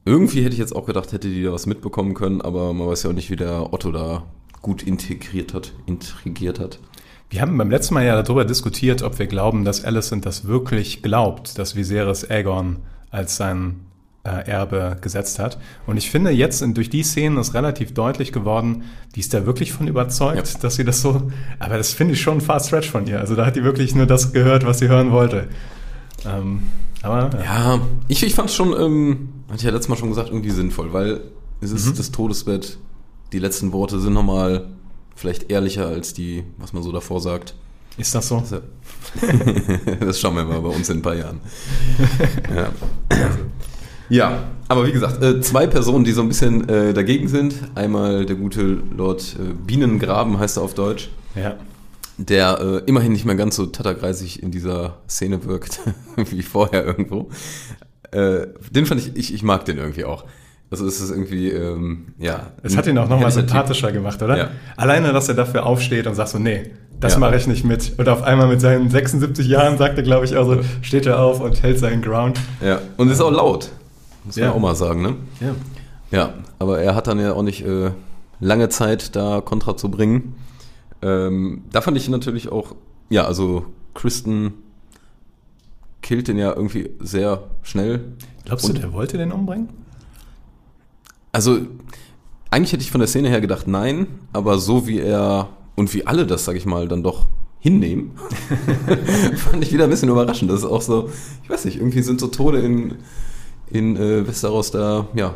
Irgendwie 0.04 0.42
hätte 0.42 0.52
ich 0.52 0.58
jetzt 0.58 0.76
auch 0.76 0.86
gedacht, 0.86 1.12
hätte 1.12 1.28
die 1.28 1.42
da 1.42 1.52
was 1.52 1.66
mitbekommen 1.66 2.14
können, 2.14 2.40
aber 2.40 2.72
man 2.74 2.86
weiß 2.86 3.02
ja 3.04 3.10
auch 3.10 3.14
nicht, 3.14 3.30
wie 3.30 3.36
der 3.36 3.72
Otto 3.72 3.90
da 3.90 4.24
gut 4.62 4.82
integriert 4.82 5.54
hat, 5.54 5.72
intrigiert 5.86 6.60
hat. 6.60 6.78
Wir 7.28 7.40
haben 7.40 7.58
beim 7.58 7.70
letzten 7.70 7.94
Mal 7.94 8.05
ja 8.05 8.20
darüber 8.23 8.44
diskutiert, 8.44 9.02
ob 9.02 9.19
wir 9.19 9.26
glauben, 9.26 9.64
dass 9.64 9.84
Alicent 9.84 10.25
das 10.26 10.47
wirklich 10.47 11.02
glaubt, 11.02 11.59
dass 11.59 11.75
Viserys 11.75 12.28
Aegon 12.30 12.76
als 13.11 13.37
sein 13.37 13.80
äh, 14.25 14.49
Erbe 14.49 14.97
gesetzt 15.00 15.38
hat. 15.40 15.59
Und 15.87 15.97
ich 15.97 16.11
finde, 16.11 16.30
jetzt 16.30 16.62
in, 16.62 16.75
durch 16.75 16.88
die 16.88 17.02
Szenen 17.02 17.37
ist 17.38 17.54
relativ 17.54 17.95
deutlich 17.95 18.33
geworden, 18.33 18.85
die 19.16 19.21
ist 19.21 19.35
da 19.35 19.45
wirklich 19.45 19.73
von 19.73 19.88
überzeugt, 19.88 20.37
Ja. 20.54 20.59
dass 20.61 20.76
sie 20.76 20.85
das 20.85 21.02
so. 21.02 21.30
Aber 21.59 21.76
das 21.76 21.92
finde 21.92 22.14
ich 22.14 22.21
schon 22.21 22.38
ein 22.38 22.40
fast 22.40 22.68
stretch 22.68 22.90
von 22.90 23.06
ihr. 23.09 23.18
Also 23.18 23.35
da 23.35 23.45
hat 23.47 23.56
die 23.56 23.64
wirklich 23.64 23.95
nur 23.95 24.06
das 24.06 24.33
gehört, 24.33 24.64
was 24.64 24.78
sie 24.78 24.88
hören 24.88 25.11
wollte. 25.11 25.49
Ähm, 26.25 26.62
aber 27.02 27.30
ja. 27.38 27.45
Ja, 27.76 27.80
ich, 28.09 28.23
ich 28.23 28.35
fand 28.35 28.50
es 28.50 28.54
schon, 28.56 28.68
ähm, 28.73 29.28
hatte 29.49 29.59
ich 29.59 29.62
ja 29.64 29.71
letztes 29.71 29.88
Mal 29.88 29.97
schon 29.97 30.09
gesagt, 30.11 30.28
irgendwie 30.28 30.50
sinnvoll, 30.50 30.92
weil 30.92 31.21
es 31.61 31.73
ist 31.73 31.87
Mhm. 31.87 31.97
das 31.97 32.11
Todesbett, 32.12 32.78
die 33.33 33.38
letzten 33.40 33.73
Worte 33.73 33.99
sind 34.00 34.12
nochmal 34.12 34.66
vielleicht 35.16 35.50
ehrlicher 35.50 35.87
als 35.88 36.14
die, 36.14 36.44
was 36.58 36.73
man 36.73 36.82
so 36.85 36.92
davor 36.92 37.20
sagt. 37.20 37.54
ist 37.99 38.14
das 38.14 38.28
so? 38.28 38.37
Also, 38.37 38.61
das 40.00 40.20
schauen 40.20 40.37
wir 40.37 40.44
mal 40.44 40.61
bei 40.61 40.68
uns 40.68 40.88
in 40.90 40.99
ein 40.99 41.02
paar 41.02 41.14
Jahren. 41.16 41.40
Ja, 42.54 42.70
ja 44.08 44.44
aber 44.68 44.87
wie 44.87 44.92
gesagt, 44.92 45.23
äh, 45.23 45.40
zwei 45.40 45.66
Personen, 45.66 46.04
die 46.04 46.12
so 46.12 46.23
ein 46.23 46.28
bisschen 46.28 46.68
äh, 46.68 46.92
dagegen 46.92 47.28
sind. 47.28 47.54
Einmal 47.75 48.26
der 48.26 48.37
gute 48.37 48.62
Lord 48.96 49.37
äh, 49.38 49.52
Bienengraben 49.54 50.38
heißt 50.38 50.58
er 50.58 50.62
auf 50.62 50.75
Deutsch, 50.75 51.08
Ja. 51.35 51.56
der 52.18 52.82
immerhin 52.87 53.12
nicht 53.12 53.25
mehr 53.25 53.37
ganz 53.37 53.56
so 53.56 53.66
tatterkreisig 53.66 54.42
in 54.42 54.50
dieser 54.50 54.99
Szene 55.08 55.44
wirkt 55.44 55.80
wie 56.16 56.42
vorher 56.42 56.85
irgendwo. 56.85 57.30
Den 58.14 58.87
fand 58.87 59.00
ich, 59.00 59.16
ich, 59.16 59.35
ich 59.35 59.42
mag 59.42 59.64
den 59.66 59.76
irgendwie 59.78 60.04
auch. 60.04 60.25
Also 60.70 60.87
es 60.87 61.00
ist 61.00 61.11
irgendwie, 61.11 61.50
ähm, 61.50 62.08
ja. 62.18 62.49
Es 62.62 62.76
hat 62.76 62.87
ihn 62.88 62.99
auch 62.99 63.08
nochmal 63.08 63.30
sympathischer 63.30 63.92
gemacht, 63.92 64.20
oder? 64.23 64.37
Ja. 64.37 64.49
Alleine, 64.76 65.12
dass 65.12 65.28
er 65.28 65.35
dafür 65.37 65.64
aufsteht 65.64 66.06
und 66.08 66.14
sagt 66.16 66.30
so, 66.30 66.38
nee, 66.38 66.70
das 66.99 67.12
Ja. 67.14 67.18
mache 67.20 67.37
ich 67.37 67.46
nicht 67.46 67.64
mit. 67.64 67.92
Und 67.99 68.08
auf 68.08 68.23
einmal 68.23 68.49
mit 68.49 68.61
seinen 68.61 68.90
76 68.90 69.46
Jahren 69.46 69.78
sagt 69.78 69.96
er, 69.96 70.02
glaube 70.02 70.25
ich, 70.25 70.37
auch 70.37 70.44
so, 70.46 70.61
steht 70.82 71.06
er 71.06 71.20
auf 71.20 71.40
und 71.40 71.62
hält 71.62 71.78
seinen 71.78 72.02
Ground. 72.02 72.40
Ja, 72.61 72.80
und 72.96 73.08
ist 73.11 73.20
auch 73.20 73.30
laut. 73.30 73.70
Muss 74.25 74.37
man 74.37 74.44
Ja. 74.46 74.52
auch 74.52 74.58
mal 74.58 74.75
sagen, 74.75 75.02
ne? 75.02 75.14
Ja. 75.40 75.54
Ja, 76.11 76.35
aber 76.58 76.80
er 76.80 76.94
hat 76.96 77.06
dann 77.06 77.20
ja 77.20 77.32
auch 77.32 77.42
nicht 77.42 77.64
äh, 77.64 77.90
lange 78.40 78.68
Zeit, 78.68 79.14
da 79.14 79.40
Kontra 79.40 79.76
zu 79.76 79.88
bringen. 79.90 80.35
Ähm, 81.02 81.62
da 81.73 81.80
fand 81.80 81.96
ich 81.96 82.08
natürlich 82.08 82.50
auch, 82.50 82.75
ja, 83.08 83.25
also 83.25 83.66
Kristen 83.94 84.54
killt 86.02 86.28
den 86.28 86.38
ja 86.38 86.52
irgendwie 86.54 86.90
sehr 87.00 87.44
schnell. 87.62 88.00
Glaubst 88.44 88.68
du, 88.68 88.73
der 88.73 88.92
wollte 88.92 89.18
den 89.18 89.32
umbringen? 89.32 89.68
Also 91.37 91.59
eigentlich 92.50 92.73
hätte 92.73 92.83
ich 92.83 92.90
von 92.90 93.00
der 93.00 93.09
Szene 93.09 93.28
her 93.28 93.43
gedacht, 93.43 93.69
nein, 93.69 94.07
aber 94.33 94.59
so 94.59 94.87
wie 94.87 95.00
er 95.00 95.50
und 95.75 95.93
wie 95.93 96.07
alle 96.07 96.26
das, 96.26 96.47
sag 96.47 96.57
ich 96.57 96.64
mal, 96.64 96.88
dann 96.88 97.02
doch 97.02 97.26
hinnehmen, 97.59 98.12
fand 99.37 99.62
ich 99.62 99.71
wieder 99.71 99.85
ein 99.85 99.90
bisschen 99.90 100.09
überraschend. 100.09 100.50
Das 100.50 100.61
ist 100.61 100.64
auch 100.64 100.81
so, 100.81 101.11
ich 101.43 101.50
weiß 101.50 101.66
nicht, 101.66 101.76
irgendwie 101.76 102.00
sind 102.00 102.21
so 102.21 102.28
Tode 102.28 102.61
in, 102.61 102.95
in 103.69 103.99
äh, 103.99 104.26
Westeros 104.26 104.71
da, 104.71 105.09
ja, 105.14 105.35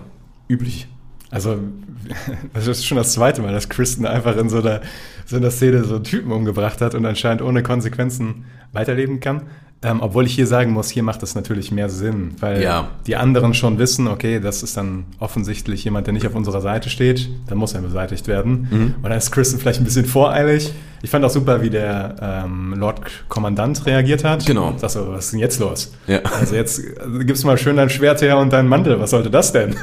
üblich. 0.49 0.88
Also, 1.30 1.59
das 2.54 2.66
ist 2.66 2.87
schon 2.87 2.97
das 2.97 3.12
zweite 3.12 3.42
Mal, 3.42 3.52
dass 3.52 3.69
Kristen 3.69 4.07
einfach 4.07 4.38
in 4.38 4.49
so 4.49 4.61
einer, 4.61 4.80
so 5.26 5.37
einer 5.37 5.50
Szene 5.50 5.85
so 5.85 5.97
einen 5.97 6.04
Typen 6.04 6.33
umgebracht 6.33 6.80
hat 6.80 6.95
und 6.95 7.04
anscheinend 7.04 7.42
ohne 7.42 7.62
Konsequenzen 7.62 8.47
weiterleben 8.73 9.21
kann. 9.21 9.42
Ähm, 9.82 10.02
obwohl 10.02 10.26
ich 10.26 10.34
hier 10.34 10.46
sagen 10.46 10.72
muss, 10.72 10.90
hier 10.90 11.02
macht 11.02 11.22
das 11.22 11.34
natürlich 11.34 11.72
mehr 11.72 11.88
Sinn, 11.88 12.32
weil 12.40 12.62
Ja. 12.62 12.88
die 13.06 13.16
anderen 13.16 13.54
schon 13.54 13.78
wissen, 13.78 14.08
okay, 14.08 14.38
das 14.38 14.62
ist 14.62 14.76
dann 14.76 15.04
offensichtlich 15.20 15.84
jemand, 15.84 16.06
der 16.06 16.12
nicht 16.12 16.26
auf 16.26 16.34
unserer 16.34 16.60
Seite 16.60 16.90
steht, 16.90 17.30
dann 17.49 17.56
muss 17.56 17.72
er 17.72 17.80
beseitigt 17.80 18.28
werden. 18.28 18.68
Mhm. 18.70 18.94
Und 18.96 19.02
dann 19.04 19.12
ist 19.12 19.30
Kristen 19.30 19.58
vielleicht 19.58 19.80
ein 19.80 19.84
bisschen 19.84 20.04
voreilig. 20.04 20.70
Ich 21.00 21.08
fand 21.08 21.25
auch 21.25 21.30
super, 21.30 21.62
wie 21.62 21.70
der 21.70 22.14
ähm, 22.20 22.75
Lord 22.76 23.00
Kommandant 23.30 23.87
reagiert 23.87 24.22
hat. 24.22 24.44
Genau. 24.44 24.76
Das 24.78 24.92
so, 24.92 25.08
was 25.12 25.25
ist 25.25 25.32
denn 25.32 25.40
jetzt 25.40 25.58
los? 25.60 25.94
Ja. 26.06 26.18
Also 26.38 26.56
jetzt 26.56 26.82
also, 27.00 27.18
gibst 27.20 27.42
du 27.42 27.46
mal 27.46 27.56
schön 27.56 27.76
dein 27.76 27.88
Schwert 27.88 28.20
her 28.20 28.37
und 28.37 28.52
deinen 28.52 28.68
Mantel. 28.68 29.00
Was 29.00 29.08
sollte 29.12 29.30
das 29.30 29.50
denn? 29.50 29.75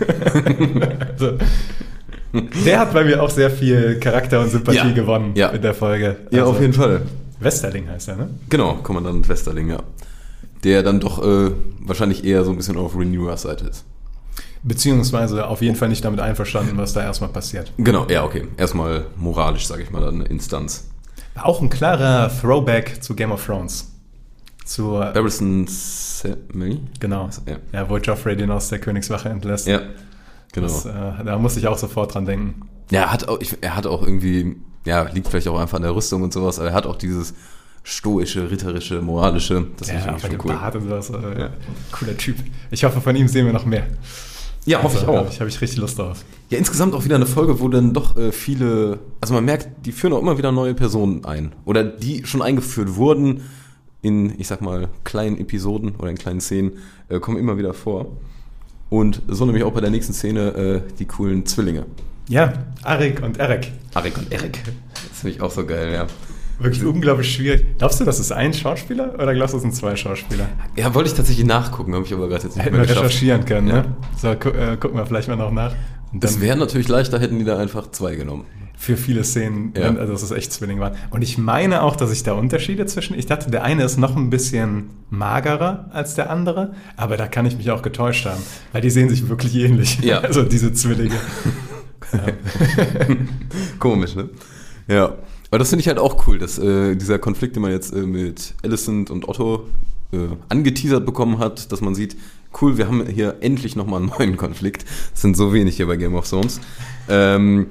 also, 1.12 1.32
der 2.66 2.80
hat 2.80 2.94
bei 2.94 3.04
mir 3.04 3.24
auch 3.24 3.32
sehr 3.32 3.50
viel 3.50 4.00
Charakter 4.00 4.42
und 4.42 4.52
Sympathie 4.52 4.78
Ja. 4.90 4.92
gewonnen 4.92 5.32
Ja. 5.36 5.52
mit 5.52 5.64
der 5.64 5.74
Folge. 5.74 6.18
Ja, 6.30 6.42
Also, 6.42 6.52
auf 6.52 6.62
jeden 6.62 6.74
Fall. 6.74 7.02
Westerling 7.40 7.90
heißt 7.90 8.08
er, 8.10 8.16
ne? 8.18 8.30
Genau, 8.50 8.76
Kommandant 8.76 9.28
Westerling, 9.30 9.70
ja. 9.70 9.84
Der 10.64 10.84
dann 10.84 11.00
doch 11.00 11.24
äh, 11.24 11.52
wahrscheinlich 11.80 12.24
eher 12.24 12.44
so 12.44 12.52
ein 12.52 12.58
bisschen 12.58 12.78
auf 12.78 12.98
Renewers 12.98 13.44
Seite 13.44 13.68
ist. 13.68 13.86
Beziehungsweise 14.64 15.48
auf 15.48 15.62
jeden 15.62 15.76
Fall 15.76 15.90
nicht 15.90 16.04
damit 16.04 16.20
einverstanden, 16.20 16.78
was 16.78 16.94
da 16.94 17.04
erstmal 17.04 17.30
passiert. 17.30 17.72
Genau, 17.78 18.08
ja, 18.10 18.24
okay. 18.24 18.48
Erstmal 18.58 19.06
moralisch, 19.16 19.68
sage 19.68 19.84
ich 19.84 19.92
mal, 19.92 20.02
dann 20.02 20.16
eine 20.16 20.26
Instanz. 20.26 20.90
Auch 21.36 21.62
ein 21.62 21.70
klarer 21.70 22.32
Throwback 22.42 23.04
zu 23.04 23.16
Game 23.16 23.32
of 23.32 23.46
Thrones. 23.46 23.92
Zu, 24.66 24.94
Barristan 24.94 25.66
Sammy? 25.68 26.82
genau. 27.00 27.30
Ja. 27.46 27.58
Ja, 27.72 27.90
wo 27.90 27.98
Joffrey 27.98 28.36
den 28.36 28.52
aus 28.52 28.68
der 28.68 28.80
Königswache 28.80 29.30
entlässt. 29.30 29.68
Ja, 29.68 29.82
genau. 30.52 30.68
Das, 30.68 30.86
äh, 30.86 31.24
da 31.24 31.38
musste 31.38 31.60
ich 31.60 31.68
auch 31.68 31.78
sofort 31.78 32.14
dran 32.14 32.26
denken. 32.26 32.68
Ja, 32.90 33.02
er 33.02 33.12
hat 33.14 33.28
auch, 33.28 33.40
ich, 33.42 33.58
er 33.62 33.76
hat 33.76 33.86
auch 33.88 34.02
irgendwie, 34.02 34.56
ja, 34.86 35.04
liegt 35.04 35.28
vielleicht 35.28 35.48
auch 35.48 35.60
einfach 35.60 35.78
an 35.78 35.84
der 35.84 35.96
Rüstung 35.96 36.22
und 36.24 36.32
sowas, 36.34 36.60
aber 36.60 36.70
er 36.70 36.74
hat 36.74 36.86
auch 36.86 36.96
dieses 36.96 37.34
stoische, 37.84 38.50
ritterische, 38.52 39.02
moralische, 39.02 39.66
das 39.78 39.88
ich 39.88 39.94
Ja, 39.94 40.02
eigentlich 40.06 40.24
aber 40.26 40.34
schon 40.34 40.46
cool. 40.46 40.54
Bart 40.58 40.76
und 40.76 40.84
sowas. 40.84 41.10
Äh, 41.10 41.40
Ja. 41.40 41.50
Cooler 41.92 42.18
Typ. 42.18 42.38
Ich 42.72 42.84
hoffe, 42.84 43.00
von 43.02 43.16
ihm 43.16 43.28
sehen 43.28 43.46
wir 43.46 43.54
noch 43.54 43.66
mehr. 43.66 43.88
Ja, 44.66 44.84
hoffe 44.84 44.96
ich 44.98 45.02
Also, 45.08 45.14
auch. 45.14 45.18
Habe 45.20 45.30
ich, 45.32 45.40
hab 45.40 45.48
ich 45.48 45.62
richtig 45.62 45.80
Lust 45.80 45.98
drauf. 45.98 46.26
Ja, 46.50 46.58
insgesamt 46.58 46.94
auch 46.94 47.06
wieder 47.06 47.16
eine 47.16 47.26
Folge, 47.26 47.62
wo 47.62 47.70
dann 47.70 47.94
doch 47.94 48.18
äh, 48.18 48.34
viele, 48.34 49.00
also 49.22 49.34
man 49.34 49.46
merkt, 49.46 49.86
die 49.86 49.94
führen 49.94 50.12
auch 50.12 50.20
immer 50.22 50.38
wieder 50.38 50.52
neue 50.52 50.74
Personen 50.74 51.24
ein. 51.24 51.54
Oder 51.64 51.86
die 51.86 52.26
schon 52.26 52.42
eingeführt 52.42 52.96
wurden 52.96 53.42
in, 54.02 54.38
ich 54.38 54.48
sag 54.48 54.62
mal, 54.62 54.90
kleinen 55.06 55.38
Episoden 55.40 55.96
oder 55.98 56.10
in 56.10 56.18
kleinen 56.18 56.42
Szenen, 56.42 56.74
äh, 57.08 57.20
kommen 57.22 57.38
immer 57.38 57.58
wieder 57.58 57.74
vor. 57.74 58.18
Und 58.90 59.22
so 59.30 59.46
nämlich 59.46 59.64
auch 59.64 59.72
bei 59.74 59.82
der 59.82 59.90
nächsten 59.90 60.14
Szene 60.14 60.50
äh, 60.54 60.82
die 61.00 61.06
coolen 61.06 61.46
Zwillinge. 61.46 61.86
Ja, 62.28 62.54
Arik 62.84 63.22
und 63.24 63.40
Eric. 63.40 63.72
Arik 63.94 64.18
und 64.18 64.32
Erik. 64.32 64.60
Das 65.10 65.20
finde 65.22 65.36
ich 65.36 65.42
auch 65.42 65.52
so 65.52 65.66
geil, 65.66 65.94
ja. 65.94 66.08
Wirklich 66.60 66.84
unglaublich 66.84 67.32
schwierig. 67.34 67.66
Glaubst 67.78 68.00
du, 68.00 68.04
das 68.04 68.20
ist 68.20 68.32
ein 68.32 68.52
Schauspieler 68.54 69.14
oder 69.14 69.34
glaubst 69.34 69.54
du, 69.54 69.58
das 69.58 69.62
sind 69.64 69.76
zwei 69.76 69.96
Schauspieler? 69.96 70.48
Ja, 70.76 70.94
wollte 70.96 71.10
ich 71.10 71.16
tatsächlich 71.16 71.46
nachgucken, 71.46 71.94
habe 71.94 72.04
ich 72.06 72.14
aber 72.14 72.28
gerade 72.28 72.44
jetzt 72.46 72.56
nicht 72.56 72.66
Hätten 72.66 72.76
mehr 72.78 72.84
wir 72.84 72.88
geschafft. 72.88 73.06
recherchieren 73.10 73.46
können, 73.46 73.68
Ja. 73.68 73.74
ne? 73.76 73.96
So, 74.20 74.34
gu 74.36 74.50
äh, 74.50 74.76
gucken 74.78 74.98
wir 74.98 75.06
vielleicht 75.06 75.28
mal 75.28 75.36
noch 75.38 75.52
nach. 75.52 75.74
Das 76.14 76.42
wäre 76.42 76.58
natürlich 76.58 76.88
leichter, 76.88 77.20
hätten 77.20 77.38
die 77.38 77.46
da 77.46 77.58
einfach 77.60 77.92
zwei 77.92 78.16
genommen. 78.16 78.46
für 78.80 78.96
viele 78.96 79.24
Szenen, 79.24 79.74
Ja. 79.76 79.90
also 79.96 80.14
dass 80.14 80.22
es 80.22 80.30
echt 80.32 80.52
Zwillinge 80.54 80.80
waren. 80.82 80.96
Und 81.10 81.24
ich 81.24 81.38
meine 81.40 81.82
auch, 81.82 81.96
dass 81.96 82.12
ich 82.12 82.22
da 82.24 82.34
Unterschiede 82.34 82.86
zwischen, 82.86 83.18
ich 83.18 83.26
dachte, 83.26 83.50
der 83.50 83.64
eine 83.64 83.84
ist 83.84 83.98
noch 83.98 84.16
ein 84.16 84.30
bisschen 84.30 84.92
magerer 85.10 85.90
als 85.94 86.14
der 86.14 86.30
andere, 86.30 86.76
aber 86.96 87.18
da 87.18 87.28
kann 87.28 87.46
ich 87.48 87.58
mich 87.58 87.72
auch 87.72 87.82
getäuscht 87.82 88.26
haben, 88.28 88.42
weil 88.74 88.82
die 88.82 88.92
sehen 88.92 89.10
sich 89.10 89.30
wirklich 89.30 89.56
ähnlich. 89.56 90.00
Ja. 90.02 90.20
Also 90.24 90.44
diese 90.44 90.74
Zwillinge. 90.74 91.16
Komisch, 93.80 94.16
ne? 94.16 94.30
Ja. 94.88 95.16
Aber 95.50 95.60
das 95.60 95.70
finde 95.70 95.82
ich 95.82 95.88
halt 95.88 95.98
auch 95.98 96.28
cool, 96.28 96.40
dass 96.40 96.60
äh, 96.60 96.96
dieser 96.96 97.20
Konflikt, 97.20 97.56
den 97.56 97.62
man 97.62 97.72
jetzt 97.72 97.94
äh, 97.94 98.02
mit 98.02 98.54
Alicent 98.64 99.10
und 99.10 99.30
Otto 99.30 99.66
äh, 100.12 100.28
angeteasert 100.50 101.06
bekommen 101.06 101.40
hat, 101.40 101.72
dass 101.72 101.82
man 101.82 101.96
sieht, 101.96 102.18
cool, 102.62 102.78
wir 102.78 102.88
haben 102.88 103.06
hier 103.08 103.38
endlich 103.42 103.76
nochmal 103.76 104.02
einen 104.02 104.10
neuen 104.18 104.38
Konflikt. 104.38 104.86
Es 105.14 105.22
sind 105.22 105.38
so 105.38 105.54
wenig 105.54 105.78
hier 105.78 105.88
bei 105.88 105.96
Game 105.96 106.16
of 106.16 106.30
Thrones. 106.30 106.60
Ähm, 107.08 107.68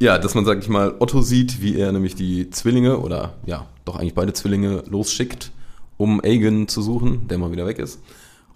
ja, 0.00 0.18
dass 0.18 0.34
man, 0.34 0.44
sag 0.44 0.58
ich 0.58 0.68
mal, 0.68 0.94
Otto 0.98 1.22
sieht, 1.22 1.62
wie 1.62 1.76
er 1.76 1.92
nämlich 1.92 2.14
die 2.14 2.50
Zwillinge 2.50 2.98
oder 2.98 3.34
ja, 3.46 3.66
doch 3.84 3.96
eigentlich 3.96 4.14
beide 4.14 4.32
Zwillinge 4.32 4.82
losschickt, 4.88 5.52
um 5.96 6.20
Aegon 6.22 6.66
zu 6.66 6.82
suchen, 6.82 7.28
der 7.28 7.38
mal 7.38 7.52
wieder 7.52 7.66
weg 7.66 7.78
ist. 7.78 8.00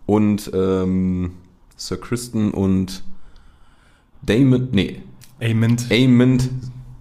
Und 0.06 0.50
ähm, 0.54 1.32
Sir 1.76 2.00
Kristen 2.00 2.50
und 2.50 3.02
Damon, 4.22 4.68
nee, 4.72 5.02
Amond. 5.40 5.86
Amond 5.90 6.48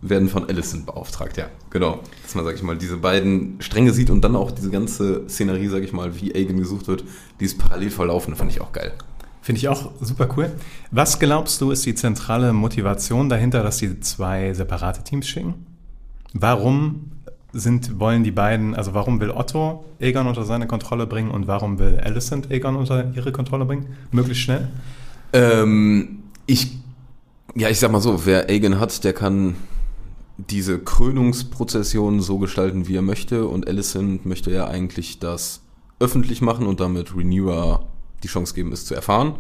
werden 0.02 0.30
von 0.30 0.48
Alicent 0.48 0.86
beauftragt, 0.86 1.38
ja, 1.38 1.48
genau. 1.70 2.00
Dass 2.24 2.36
man, 2.36 2.46
sag 2.46 2.56
ich 2.56 2.64
mal, 2.64 2.78
diese 2.78 2.98
beiden 2.98 3.62
Stränge 3.62 3.92
sieht 3.92 4.10
und 4.10 4.22
dann 4.22 4.36
auch 4.36 4.52
diese 4.52 4.70
ganze 4.70 5.28
Szenerie, 5.28 5.68
sag 5.68 5.84
ich 5.84 5.94
mal, 5.94 6.20
wie 6.20 6.34
Aegon 6.36 6.58
gesucht 6.58 6.88
wird, 6.88 7.04
die 7.40 7.46
ist 7.46 7.58
parallel 7.58 7.90
verlaufen, 7.90 8.36
fand 8.36 8.52
ich 8.52 8.62
auch 8.62 8.72
geil. 8.72 8.94
Finde 9.42 9.60
ich 9.60 9.68
auch 9.68 9.92
super 10.02 10.28
cool. 10.36 10.52
Was 10.92 11.20
glaubst 11.20 11.62
du, 11.62 11.72
ist 11.72 11.86
die 11.86 11.94
zentrale 11.94 12.52
Motivation 12.52 13.30
dahinter, 13.30 13.62
dass 13.62 13.78
die 13.78 14.00
zwei 14.00 14.54
separate 14.54 15.04
Teams 15.04 15.28
schicken? 15.28 15.66
Warum 16.34 17.12
sind, 17.54 18.00
wollen 18.00 18.24
die 18.24 18.32
beiden, 18.32 18.76
also 18.76 18.94
warum 18.94 19.20
will 19.22 19.32
Otto 19.32 19.86
Egon 20.00 20.28
unter 20.28 20.44
seine 20.44 20.68
Kontrolle 20.68 21.08
bringen 21.08 21.32
und 21.32 21.48
warum 21.48 21.80
will 21.80 22.00
Alicent 22.04 22.52
Egon 22.52 22.76
unter 22.76 23.14
ihre 23.16 23.32
Kontrolle 23.32 23.66
bringen? 23.66 23.86
Möglichst 24.12 24.44
schnell? 24.44 24.68
Ähm, 25.32 26.24
ich, 26.48 26.78
ja, 27.56 27.70
ich 27.70 27.80
sag 27.80 27.92
mal 27.92 28.02
so, 28.02 28.26
wer 28.26 28.50
Aegon 28.50 28.80
hat, 28.80 29.04
der 29.04 29.14
kann 29.14 29.56
diese 30.38 30.80
Krönungsprozession 30.80 32.22
so 32.22 32.38
gestalten, 32.38 32.88
wie 32.88 32.98
er 32.98 33.02
möchte 33.02 33.48
und 33.48 33.68
Alicent 33.68 34.26
möchte 34.26 34.52
ja 34.52 34.68
eigentlich 34.68 35.20
das 35.20 35.62
öffentlich 36.00 36.42
machen 36.42 36.68
und 36.68 36.82
damit 36.82 37.16
Renewer 37.16 37.86
die 38.24 38.28
Chance 38.28 38.54
geben, 38.54 38.74
es 38.74 38.86
zu 38.86 38.96
erfahren. 38.96 39.36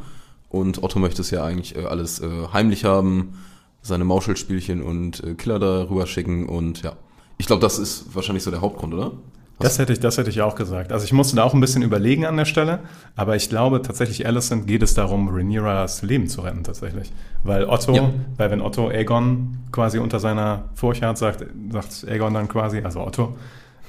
Und 0.47 0.83
Otto 0.83 0.99
möchte 0.99 1.21
es 1.21 1.31
ja 1.31 1.43
eigentlich 1.43 1.75
äh, 1.75 1.83
alles 1.83 2.21
äh, 2.21 2.47
heimlich 2.53 2.85
haben, 2.85 3.33
seine 3.81 4.05
Mauschelspielchen 4.05 4.81
und 4.81 5.21
äh, 5.23 5.35
Killer 5.35 5.59
darüber 5.59 6.07
schicken 6.07 6.47
und 6.47 6.81
ja. 6.81 6.95
Ich 7.37 7.47
glaube, 7.47 7.61
das 7.61 7.77
ist 7.77 8.15
wahrscheinlich 8.15 8.43
so 8.43 8.51
der 8.51 8.61
Hauptgrund, 8.61 8.93
oder? 8.93 9.11
Das 9.59 9.79
hätte 9.79 9.93
ich, 9.93 10.01
das 10.01 10.17
hätte 10.17 10.29
ich 10.29 10.41
auch 10.41 10.55
gesagt. 10.55 10.91
Also 10.91 11.05
ich 11.05 11.13
musste 11.13 11.37
da 11.37 11.43
auch 11.43 11.53
ein 11.53 11.61
bisschen 11.61 11.81
überlegen 11.81 12.25
an 12.25 12.35
der 12.35 12.43
Stelle, 12.45 12.79
aber 13.15 13.37
ich 13.37 13.47
glaube 13.49 13.81
tatsächlich, 13.81 14.25
Alicent 14.27 14.67
geht 14.67 14.83
es 14.83 14.93
darum, 14.95 15.29
Rhaenyras 15.29 16.01
Leben 16.01 16.27
zu 16.27 16.41
retten 16.41 16.63
tatsächlich. 16.63 17.11
Weil 17.43 17.63
Otto, 17.65 17.93
Ja. 17.95 18.09
weil 18.37 18.51
wenn 18.51 18.59
Otto 18.61 18.89
Aegon 18.89 19.57
quasi 19.71 19.97
unter 19.99 20.19
seiner 20.19 20.65
Furcht 20.75 21.01
hat, 21.03 21.17
sagt, 21.17 21.45
sagt 21.71 22.05
Aegon 22.09 22.33
dann 22.33 22.49
quasi, 22.49 22.81
also 22.81 22.99
Otto, 23.05 23.37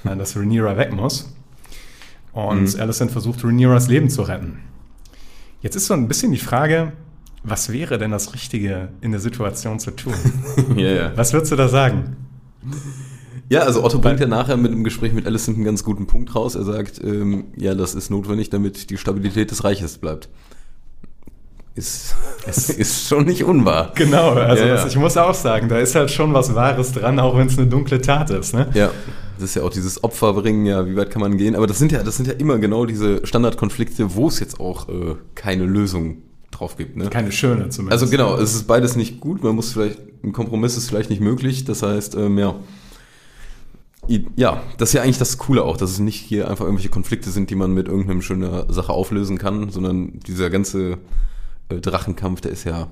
äh, 0.05 0.15
dass 0.17 0.37
Rhaenyra 0.37 0.77
weg 0.77 0.93
muss. 0.93 1.35
Und 2.33 2.75
Mhm. 2.75 2.81
Alicent 2.81 3.11
versucht, 3.11 3.43
Rhaenyras 3.45 3.89
Leben 3.89 4.09
zu 4.09 4.23
retten. 4.23 4.61
Jetzt 5.63 5.75
ist 5.75 5.87
so 5.89 5.95
ein 5.95 6.07
bisschen 6.07 6.31
die 6.31 6.39
Frage, 6.39 6.93
was 7.43 7.73
wäre 7.73 7.99
denn 7.99 8.13
das 8.13 8.35
Richtige 8.35 8.89
in 9.01 9.11
der 9.11 9.21
Situation 9.21 9.81
zu 9.81 9.91
tun? 9.91 10.15
ja. 10.77 11.11
Was 11.17 11.33
würdest 11.33 11.51
du 11.51 11.57
da 11.57 11.67
sagen? 11.69 12.17
Ja, 13.49 13.61
also 13.61 13.85
Otto 13.85 14.01
bringt 14.01 14.21
ja 14.21 14.27
nachher 14.27 14.57
mit 14.57 14.73
dem 14.73 14.83
Gespräch 14.83 15.13
mit 15.13 15.27
Alicent 15.27 15.57
einen 15.57 15.65
ganz 15.65 15.85
guten 15.85 16.07
Punkt 16.07 16.35
raus. 16.35 16.55
Er 16.55 16.65
sagt, 16.65 17.01
ähm, 17.03 17.45
ja, 17.57 17.75
das 17.75 17.95
ist 17.95 18.11
notwendig, 18.11 18.51
damit 18.51 18.91
die 18.91 18.97
Stabilität 18.97 19.51
des 19.51 19.63
Reiches 19.63 19.99
bleibt. 19.99 20.29
Ist, 21.75 22.15
ist 22.47 23.09
schon 23.09 23.25
nicht 23.25 23.45
unwahr. 23.45 23.93
Genau, 23.95 24.31
also 24.33 24.63
Ja, 24.63 24.69
ja. 24.69 24.75
Das, 24.75 24.87
ich 24.87 24.97
muss 24.97 25.17
auch 25.17 25.35
sagen, 25.35 25.69
da 25.69 25.79
ist 25.79 25.95
halt 25.95 26.11
schon 26.11 26.35
was 26.35 26.55
Wahres 26.55 26.93
dran, 26.93 27.21
auch 27.21 27.37
wenn 27.37 27.47
es 27.47 27.59
eine 27.59 27.69
dunkle 27.69 28.01
Tat 28.01 28.31
ist. 28.31 28.53
Ne? 28.53 28.69
Ja, 28.75 28.91
das 29.39 29.51
ist 29.51 29.55
ja 29.55 29.63
auch 29.63 29.71
dieses 29.71 30.03
Opferbringen, 30.03 30.67
ja, 30.67 30.87
wie 30.87 30.97
weit 30.97 31.11
kann 31.11 31.21
man 31.21 31.37
gehen? 31.37 31.55
Aber 31.55 31.67
das 31.67 31.79
sind 31.79 31.93
ja, 31.93 32.03
das 32.03 32.17
sind 32.17 32.27
ja 32.27 32.35
immer 32.35 32.59
genau 32.59 32.87
diese 32.87 33.25
Standardkonflikte, 33.25 34.15
wo 34.15 34.29
es 34.29 34.41
jetzt 34.41 34.59
auch 34.59 34.89
äh, 34.89 35.17
keine 35.35 35.65
Lösung 35.65 36.23
drauf 36.51 36.77
gibt. 36.77 36.97
Ne? 36.97 37.11
Keine 37.11 37.31
schöne 37.31 37.69
zumindest. 37.69 38.03
Also 38.03 38.11
genau, 38.11 38.37
es 38.37 38.55
ist 38.55 38.67
beides 38.67 38.97
nicht 38.97 39.21
gut. 39.21 39.45
Man 39.45 39.55
muss 39.55 39.73
vielleicht, 39.73 40.01
ein 40.25 40.33
Kompromiss 40.33 40.77
ist 40.77 40.89
vielleicht 40.89 41.11
nicht 41.11 41.21
möglich. 41.21 41.65
Das 41.65 41.83
heißt, 41.83 42.15
ähm, 42.17 42.39
ja. 42.39 42.55
Ja, 44.37 44.63
das 44.79 44.91
ist 44.91 44.93
ja 44.95 45.03
eigentlich 45.03 45.19
das 45.19 45.39
Coole 45.39 45.63
auch, 45.65 45.77
dass 45.77 45.91
es 45.91 45.99
nicht 45.99 46.21
hier 46.21 46.49
einfach 46.49 46.65
irgendwelche 46.65 46.91
Konflikte 46.91 47.31
sind, 47.31 47.51
die 47.51 47.55
man 47.55 47.73
mit 47.73 47.89
irgendeinem 47.89 48.23
schönen 48.23 48.73
Sache 48.73 48.93
auflösen 48.93 49.39
kann, 49.39 49.71
sondern 49.71 50.21
dieser 50.21 50.51
ganze 50.51 50.99
äh, 51.69 51.77
Drachenkampf, 51.77 52.41
der 52.41 52.53
ist 52.53 52.65
ja 52.65 52.89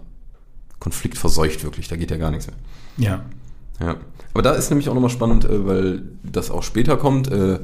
konfliktverseucht 0.81 1.65
wirklich, 1.65 1.89
da 1.89 1.97
geht 1.97 2.11
ja 2.11 2.17
gar 2.17 2.31
nichts 2.31 2.47
mehr. 2.47 2.57
Ja. 2.97 3.25
Ja. 3.81 3.97
Aber 4.33 4.43
da 4.43 4.53
ist 4.53 4.71
nämlich 4.71 4.89
auch 4.89 4.95
nochmal 4.95 5.11
spannend, 5.11 5.45
äh, 5.45 5.67
weil 5.67 6.03
das 6.23 6.51
auch 6.51 6.63
später 6.63 6.97
kommt. 6.97 7.31
Äh, 7.31 7.61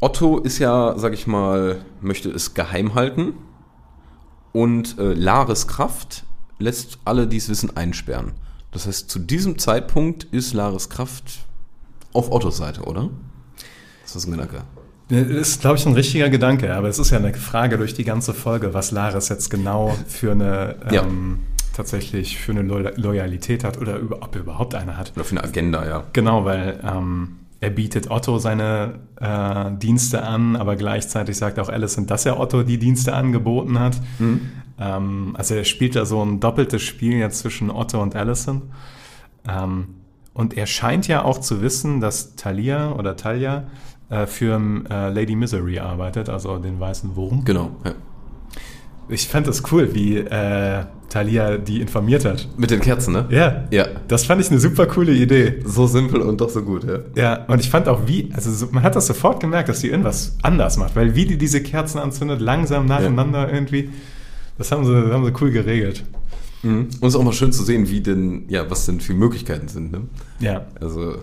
Otto 0.00 0.38
ist 0.38 0.58
ja, 0.58 0.98
sag 0.98 1.14
ich 1.14 1.26
mal, 1.26 1.84
möchte 2.00 2.30
es 2.30 2.54
geheim 2.54 2.94
halten. 2.94 3.34
Und 4.52 4.98
äh, 4.98 5.12
Lares 5.12 5.66
Kraft 5.68 6.24
lässt 6.58 6.98
alle, 7.04 7.26
die 7.26 7.36
es 7.36 7.48
wissen, 7.48 7.76
einsperren. 7.76 8.32
Das 8.72 8.86
heißt, 8.86 9.10
zu 9.10 9.18
diesem 9.18 9.58
Zeitpunkt 9.58 10.24
ist 10.24 10.54
Laris 10.54 10.88
Kraft 10.88 11.46
auf 12.16 12.32
Ottos 12.32 12.56
Seite, 12.56 12.82
oder? 12.82 13.10
Das 14.02 14.16
ist 14.16 14.26
ein 14.26 14.32
Gedanke. 14.32 14.62
Das 15.08 15.20
ist, 15.28 15.60
glaube 15.60 15.76
ich, 15.76 15.86
ein 15.86 15.92
richtiger 15.92 16.28
Gedanke, 16.30 16.74
aber 16.74 16.88
es 16.88 16.98
ist 16.98 17.10
ja 17.10 17.18
eine 17.18 17.32
Frage 17.34 17.78
durch 17.78 17.94
die 17.94 18.02
ganze 18.04 18.34
Folge, 18.34 18.74
was 18.74 18.90
Laris 18.90 19.28
jetzt 19.28 19.50
genau 19.50 19.96
für 20.08 20.32
eine 20.32 20.76
Ja. 20.90 21.02
ähm, 21.02 21.40
tatsächlich 21.76 22.38
für 22.38 22.52
eine 22.52 22.62
Lo 22.62 22.78
Loyalität 22.96 23.62
hat 23.62 23.78
oder 23.78 23.98
über, 23.98 24.22
ob 24.22 24.34
er 24.34 24.40
überhaupt 24.40 24.74
eine 24.74 24.96
hat. 24.96 25.12
Oder 25.14 25.24
für 25.24 25.36
eine 25.36 25.44
Agenda, 25.44 25.86
ja. 25.86 26.04
Genau, 26.12 26.44
weil 26.44 26.80
ähm, 26.82 27.36
er 27.60 27.70
bietet 27.70 28.10
Otto 28.10 28.38
seine 28.38 28.94
äh, 29.20 29.70
Dienste 29.78 30.22
an, 30.22 30.56
aber 30.56 30.74
gleichzeitig 30.76 31.36
sagt 31.36 31.58
auch 31.58 31.68
Allison, 31.68 32.06
dass 32.06 32.26
er 32.26 32.40
Otto 32.40 32.62
die 32.62 32.78
Dienste 32.78 33.14
angeboten 33.14 33.78
hat. 33.78 34.00
Ähm, 34.78 35.34
also 35.38 35.54
er 35.54 35.64
spielt 35.64 35.96
da 35.96 36.04
so 36.04 36.22
ein 36.22 36.40
doppeltes 36.40 36.82
Spiel 36.82 37.18
jetzt 37.18 37.38
zwischen 37.38 37.70
Otto 37.70 38.02
und 38.02 38.16
Allison. 38.16 38.62
Ähm, 39.48 39.95
und 40.36 40.56
er 40.56 40.66
scheint 40.66 41.08
ja 41.08 41.24
auch 41.24 41.40
zu 41.40 41.62
wissen, 41.62 42.00
dass 42.00 42.36
Talia 42.36 42.92
oder 42.92 43.16
Talia 43.16 43.64
äh, 44.10 44.26
für 44.26 44.60
äh, 44.90 45.08
Lady 45.10 45.34
Misery 45.34 45.78
arbeitet, 45.78 46.28
also 46.28 46.58
den 46.58 46.78
weißen 46.78 47.16
Wurm. 47.16 47.44
Genau. 47.44 47.70
Ja. 47.84 47.92
Ich 49.08 49.28
fand 49.28 49.46
das 49.46 49.62
cool, 49.72 49.94
wie 49.94 50.16
äh, 50.18 50.84
Talia 51.08 51.58
die 51.58 51.80
informiert 51.80 52.24
hat. 52.24 52.48
Mit 52.56 52.70
den 52.72 52.80
Kerzen, 52.80 53.12
ne? 53.12 53.26
Ja, 53.30 53.64
Ja. 53.70 53.86
das 54.08 54.24
fand 54.26 54.40
ich 54.40 54.50
eine 54.50 54.58
super 54.58 54.86
coole 54.86 55.12
Idee. 55.12 55.60
So 55.64 55.86
simpel 55.86 56.20
und 56.20 56.40
doch 56.40 56.50
so 56.50 56.62
gut, 56.62 56.84
ja. 56.84 56.98
Ja, 57.14 57.44
und 57.46 57.60
ich 57.60 57.70
fand 57.70 57.88
auch 57.88 58.00
wie, 58.06 58.30
also 58.34 58.50
so, 58.50 58.66
man 58.72 58.82
hat 58.82 58.96
das 58.96 59.06
sofort 59.06 59.38
gemerkt, 59.40 59.68
dass 59.68 59.78
die 59.80 59.88
irgendwas 59.90 60.36
anders 60.42 60.76
macht, 60.76 60.96
weil 60.96 61.14
wie 61.14 61.24
die 61.24 61.38
diese 61.38 61.62
Kerzen 61.62 61.98
anzündet, 62.00 62.40
langsam 62.40 62.86
nacheinander 62.86 63.52
irgendwie, 63.52 63.90
das 64.58 64.72
haben 64.72 64.84
sie, 64.84 64.92
haben 65.12 65.24
sie 65.24 65.32
cool 65.40 65.50
geregelt. 65.52 66.04
Mhm. 66.66 66.78
Und 67.00 67.02
es 67.02 67.08
ist 67.14 67.16
auch 67.16 67.24
mal 67.24 67.32
schön 67.32 67.52
zu 67.52 67.62
sehen, 67.64 67.88
wie 67.88 68.00
denn, 68.00 68.44
ja, 68.48 68.68
was 68.70 68.86
denn 68.86 69.00
für 69.00 69.14
Möglichkeiten 69.14 69.68
sind, 69.68 69.92
ne? 69.92 70.02
Ja, 70.40 70.66
Also, 70.80 71.16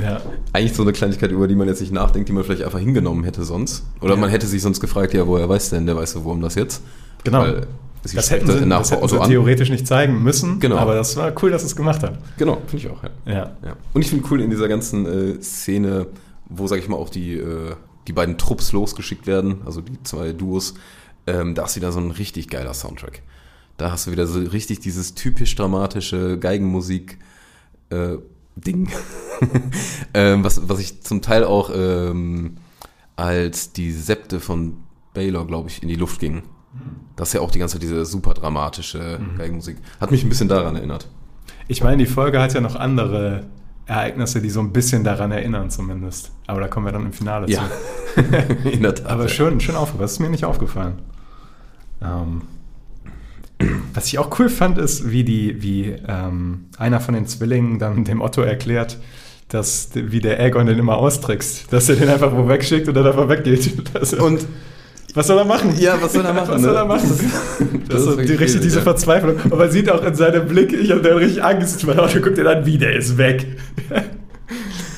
ja. 0.00 0.20
eigentlich 0.52 0.74
so 0.74 0.82
eine 0.82 0.92
Kleinigkeit, 0.92 1.30
über 1.32 1.48
die 1.48 1.54
man 1.54 1.68
jetzt 1.68 1.80
nicht 1.80 1.92
nachdenkt, 1.92 2.28
die 2.28 2.32
man 2.32 2.44
vielleicht 2.44 2.62
einfach 2.62 2.78
hingenommen 2.78 3.24
hätte 3.24 3.44
sonst. 3.44 3.84
Oder 4.00 4.14
Ja. 4.14 4.20
man 4.20 4.30
hätte 4.30 4.46
sich 4.46 4.62
sonst 4.62 4.80
gefragt, 4.80 5.14
ja, 5.14 5.26
woher 5.26 5.48
weiß 5.48 5.70
denn 5.70 5.86
der 5.86 5.96
weiße 5.96 6.22
Wurm 6.24 6.40
das 6.40 6.54
jetzt? 6.54 6.82
Genau. 7.24 7.40
Weil 7.40 7.66
Das 8.02 8.30
hätten 8.30 8.46
sie, 8.46 8.68
das 8.68 8.90
hätten 8.92 9.08
sie 9.08 9.18
theoretisch 9.28 9.68
nicht 9.70 9.86
zeigen 9.86 10.22
müssen, 10.22 10.60
Genau. 10.60 10.76
aber 10.76 10.94
das 10.94 11.16
war 11.16 11.32
cool, 11.42 11.50
dass 11.50 11.64
es 11.64 11.74
gemacht 11.74 12.02
hat. 12.04 12.18
Genau, 12.36 12.58
finde 12.66 12.86
ich 12.86 12.90
auch, 12.92 13.02
ja. 13.02 13.10
Ja. 13.26 13.56
ja. 13.64 13.76
Und 13.94 14.02
ich 14.02 14.10
finde 14.10 14.24
cool 14.30 14.40
in 14.42 14.50
dieser 14.50 14.68
ganzen 14.68 15.06
äh, 15.06 15.42
Szene, 15.42 16.06
wo, 16.48 16.66
sag 16.68 16.78
ich 16.78 16.88
mal, 16.88 16.96
auch 16.96 17.08
die, 17.08 17.32
äh, 17.34 17.74
die 18.06 18.12
beiden 18.12 18.38
Trupps 18.38 18.70
losgeschickt 18.72 19.26
werden, 19.26 19.56
also 19.66 19.80
die 19.80 20.00
zwei 20.04 20.32
Duos, 20.32 20.74
ähm, 21.26 21.56
da 21.56 21.64
ist 21.64 21.74
wieder 21.74 21.90
so 21.90 21.98
ein 21.98 22.12
richtig 22.12 22.48
geiler 22.48 22.74
Soundtrack. 22.74 23.22
Da 23.76 23.90
hast 23.90 24.06
du 24.06 24.12
wieder 24.12 24.26
so 24.26 24.40
richtig 24.40 24.80
dieses 24.80 25.14
typisch 25.14 25.54
dramatische 25.54 26.38
Geigenmusik 26.38 27.18
äh, 27.90 28.16
Ding, 28.56 28.88
ähm, 30.14 30.42
was, 30.42 30.66
was 30.66 30.78
ich 30.78 31.02
zum 31.02 31.20
Teil 31.20 31.44
auch 31.44 31.70
ähm, 31.74 32.56
als 33.16 33.72
die 33.72 33.92
Septe 33.92 34.40
von 34.40 34.78
Baylor, 35.12 35.46
glaube 35.46 35.68
ich, 35.68 35.82
in 35.82 35.88
die 35.88 35.94
Luft 35.94 36.20
ging. 36.20 36.42
Das 37.16 37.28
ist 37.28 37.32
ja 37.34 37.40
auch 37.40 37.50
die 37.50 37.58
ganze 37.58 37.74
Zeit 37.74 37.82
diese 37.82 38.04
super 38.06 38.34
dramatische 38.34 39.20
Geigenmusik. 39.36 39.76
Hat 40.00 40.10
mich 40.10 40.22
ein 40.22 40.28
bisschen 40.28 40.48
daran 40.48 40.76
erinnert. 40.76 41.08
Ich 41.68 41.82
meine, 41.82 41.98
die 41.98 42.06
Folge 42.06 42.40
hat 42.40 42.54
ja 42.54 42.60
noch 42.60 42.76
andere 42.76 43.46
Ereignisse, 43.86 44.40
die 44.40 44.50
so 44.50 44.60
ein 44.60 44.72
bisschen 44.72 45.04
daran 45.04 45.32
erinnern 45.32 45.70
zumindest. 45.70 46.32
Aber 46.46 46.60
da 46.60 46.68
kommen 46.68 46.86
wir 46.86 46.92
dann 46.92 47.06
im 47.06 47.12
Finale 47.12 47.48
Ja, 47.48 47.62
zu. 48.14 48.20
in 48.68 48.82
der 48.82 48.94
Tat. 48.94 49.06
Aber 49.06 49.28
schön, 49.28 49.60
schön 49.60 49.76
aufgefallen. 49.76 50.02
Das 50.02 50.12
ist 50.12 50.20
mir 50.20 50.28
nicht 50.30 50.44
aufgefallen. 50.44 50.98
Ähm, 52.02 52.42
was 53.94 54.06
ich 54.06 54.18
auch 54.18 54.38
cool 54.38 54.48
fand, 54.48 54.78
ist, 54.78 55.10
wie 55.10 55.24
die, 55.24 55.62
wie 55.62 55.94
ähm, 56.06 56.66
einer 56.78 57.00
von 57.00 57.14
den 57.14 57.26
Zwillingen 57.26 57.78
dann 57.78 58.04
dem 58.04 58.20
Otto 58.20 58.42
erklärt, 58.42 58.98
dass 59.48 59.90
wie 59.94 60.20
der 60.20 60.38
Aegon 60.40 60.66
den 60.66 60.78
immer 60.78 60.96
austrickst, 60.98 61.72
dass 61.72 61.88
er 61.88 61.96
den 61.96 62.08
einfach 62.08 62.32
wo 62.36 62.48
wegschickt 62.48 62.88
und 62.88 62.94
dann 62.94 63.06
einfach 63.06 63.28
weggeht. 63.28 63.72
Das, 63.94 64.12
Und 64.12 64.46
was 65.14 65.28
soll 65.28 65.38
er 65.38 65.46
machen? 65.46 65.74
Ja, 65.78 65.96
was 66.02 66.12
soll 66.12 66.24
er 66.26 66.32
machen, 66.34 66.48
Was 66.50 66.62
soll 66.62 66.72
ne? 66.72 66.78
er 66.78 66.84
machen? 66.84 67.08
Das 67.88 68.04
Das, 68.04 68.14
ist 68.14 68.18
ist 68.20 68.28
die, 68.28 68.34
richtig 68.34 68.60
diese 68.60 68.78
ja. 68.78 68.82
Verzweiflung. 68.82 69.36
Und 69.44 69.56
man 69.56 69.70
sieht 69.70 69.90
auch 69.90 70.04
in 70.04 70.14
seinem 70.14 70.46
Blick, 70.46 70.72
ich 70.72 70.90
habe 70.90 71.00
da 71.00 71.14
richtig 71.14 71.42
Angst, 71.42 71.86
weil 71.86 71.98
Otto 71.98 72.20
guckt 72.20 72.36
ihn 72.36 72.46
an, 72.46 72.66
wie 72.66 72.76
der 72.76 72.96
ist 72.96 73.16
weg. 73.16 73.46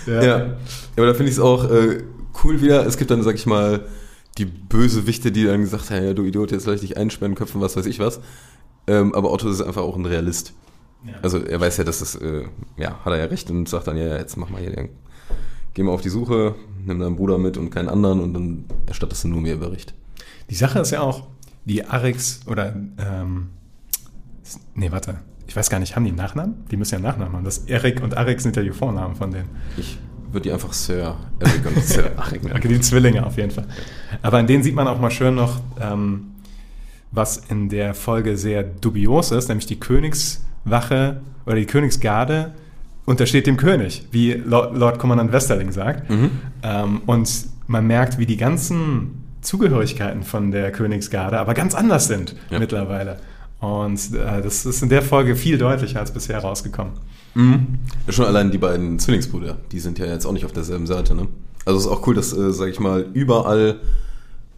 Ja. 0.06 0.22
ja, 0.22 0.56
aber 0.96 1.06
da 1.06 1.14
finde 1.14 1.30
ich 1.30 1.36
es 1.36 1.40
auch 1.40 1.70
äh, 1.70 1.98
cool 2.42 2.60
wieder. 2.62 2.86
Es 2.86 2.96
gibt 2.96 3.10
dann, 3.10 3.22
sag 3.22 3.34
ich 3.34 3.46
mal, 3.46 3.80
die 4.38 4.44
Bösewichte, 4.44 5.32
die 5.32 5.44
dann 5.44 5.60
gesagt 5.60 5.90
haben, 5.90 6.04
ja, 6.04 6.14
du 6.14 6.24
Idiot, 6.24 6.52
jetzt 6.52 6.64
soll 6.64 6.74
ich 6.74 6.80
dich 6.80 6.96
einsperren, 6.96 7.34
köpfen, 7.34 7.60
was 7.60 7.76
weiß 7.76 7.86
ich 7.86 7.98
was. 7.98 8.20
Ähm, 8.86 9.14
aber 9.14 9.32
Otto 9.32 9.48
ist 9.48 9.60
einfach 9.60 9.82
auch 9.82 9.96
ein 9.96 10.06
Realist. 10.06 10.54
Also 11.22 11.38
er 11.38 11.60
weiß 11.60 11.76
ja, 11.76 11.84
dass 11.84 12.00
das, 12.00 12.16
äh, 12.16 12.44
ja, 12.76 13.04
hat 13.04 13.12
er 13.12 13.18
ja 13.18 13.24
recht 13.26 13.50
und 13.50 13.68
sagt 13.68 13.86
dann, 13.86 13.96
ja, 13.96 14.16
jetzt 14.16 14.36
mach 14.36 14.50
mal 14.50 14.60
hier, 14.60 14.70
den, 14.70 14.88
geh 15.74 15.82
mal 15.82 15.92
auf 15.92 16.00
die 16.00 16.08
Suche, 16.08 16.54
nimm 16.84 16.98
deinen 16.98 17.16
Bruder 17.16 17.38
mit 17.38 17.56
und 17.56 17.70
keinen 17.70 17.88
anderen 17.88 18.20
und 18.20 18.34
dann 18.34 18.64
erstattest 18.86 19.24
du 19.24 19.28
nur 19.28 19.40
mir 19.40 19.58
Bericht. 19.58 19.94
Die 20.50 20.54
Sache 20.54 20.80
ist 20.80 20.90
ja 20.90 21.00
auch, 21.00 21.28
die 21.64 21.84
Arix 21.84 22.40
oder 22.46 22.74
ähm, 22.98 23.50
nee, 24.74 24.90
warte, 24.90 25.18
ich 25.46 25.54
weiß 25.54 25.70
gar 25.70 25.78
nicht, 25.78 25.94
haben 25.94 26.04
die 26.04 26.10
einen 26.10 26.18
Nachnamen? 26.18 26.64
Die 26.70 26.76
müssen 26.76 26.94
ja 26.94 26.96
einen 26.96 27.06
Nachnamen 27.06 27.36
haben. 27.36 27.44
Das 27.44 27.58
Erik 27.58 28.02
und 28.02 28.16
Arix 28.16 28.42
sind 28.42 28.56
ja 28.56 28.62
die 28.62 28.70
Vornamen 28.70 29.14
von 29.14 29.30
denen. 29.30 29.48
Ich 29.76 29.98
würde 30.32 30.44
die 30.44 30.52
einfach 30.52 30.72
Sir 30.72 31.16
Eric 31.38 31.66
und 31.66 31.82
Sir 31.84 32.10
nennen. 32.42 32.56
Okay, 32.56 32.68
die 32.68 32.80
Zwillinge 32.80 33.24
auf 33.26 33.36
jeden 33.36 33.50
Fall. 33.50 33.66
Aber 34.22 34.40
in 34.40 34.46
denen 34.46 34.62
sieht 34.62 34.74
man 34.74 34.86
auch 34.88 35.00
mal 35.00 35.10
schön 35.10 35.34
noch, 35.34 35.60
ähm, 35.80 36.26
was 37.10 37.38
in 37.48 37.68
der 37.68 37.94
Folge 37.94 38.36
sehr 38.36 38.62
dubios 38.62 39.30
ist, 39.30 39.48
nämlich 39.48 39.66
die 39.66 39.80
Königswache 39.80 41.20
oder 41.46 41.56
die 41.56 41.66
Königsgarde 41.66 42.52
untersteht 43.06 43.46
dem 43.46 43.56
König, 43.56 44.06
wie 44.10 44.32
Lord, 44.34 44.76
Lord 44.76 44.98
Kommandant 44.98 45.32
Westerling 45.32 45.72
sagt. 45.72 46.10
Mhm. 46.10 46.30
Ähm, 46.62 47.00
und 47.06 47.46
man 47.66 47.86
merkt, 47.86 48.18
wie 48.18 48.26
die 48.26 48.36
ganzen 48.36 49.24
Zugehörigkeiten 49.40 50.24
von 50.24 50.50
der 50.50 50.72
Königsgarde 50.72 51.38
aber 51.38 51.54
ganz 51.54 51.74
anders 51.74 52.06
sind 52.08 52.34
Ja. 52.50 52.58
mittlerweile. 52.58 53.18
Und 53.60 53.98
äh, 54.14 54.42
das 54.42 54.66
ist 54.66 54.82
in 54.82 54.88
der 54.90 55.02
Folge 55.02 55.34
viel 55.36 55.56
deutlicher 55.58 56.00
als 56.00 56.12
bisher 56.12 56.38
rausgekommen. 56.38 56.92
Mhm. 57.34 57.78
Ja, 58.06 58.12
schon 58.12 58.26
allein 58.26 58.50
die 58.50 58.58
beiden 58.58 58.98
Zwillingsbrüder, 58.98 59.58
die 59.72 59.80
sind 59.80 59.98
ja 59.98 60.06
jetzt 60.06 60.24
auch 60.26 60.32
nicht 60.32 60.44
auf 60.44 60.52
derselben 60.52 60.86
Seite, 60.86 61.14
ne? 61.14 61.28
Also 61.64 61.78
es 61.78 61.86
ist 61.86 61.90
auch 61.92 62.06
cool, 62.06 62.14
dass, 62.14 62.32
äh, 62.32 62.52
sag 62.52 62.68
ich 62.68 62.80
mal, 62.80 63.06
überall 63.12 63.80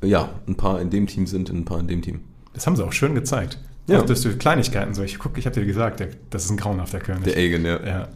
ja, 0.02 0.30
ein 0.46 0.54
paar 0.54 0.80
in 0.80 0.88
dem 0.90 1.06
Team 1.06 1.26
sind, 1.26 1.50
ein 1.50 1.64
paar 1.64 1.80
in 1.80 1.88
dem 1.88 2.00
Team. 2.02 2.20
Das 2.54 2.66
haben 2.66 2.76
sie 2.76 2.85
auch 2.85 2.92
schön 2.92 3.14
gezeigt. 3.14 3.59
Ja. 3.87 4.00
Auch 4.00 4.06
durch 4.06 4.38
Kleinigkeiten 4.38 4.94
so. 4.94 5.02
Ich 5.02 5.18
guck, 5.18 5.37
ich 5.37 5.46
habe 5.46 5.59
dir 5.59 5.66
gesagt, 5.66 6.00
der, 6.00 6.09
das 6.30 6.44
ist 6.44 6.50
ein 6.50 6.56
grauenhafter 6.56 7.00
König. 7.00 7.24
Der 7.24 7.37
Aegon, 7.37 7.64
ja. 7.64 7.85
ja. 7.85 8.09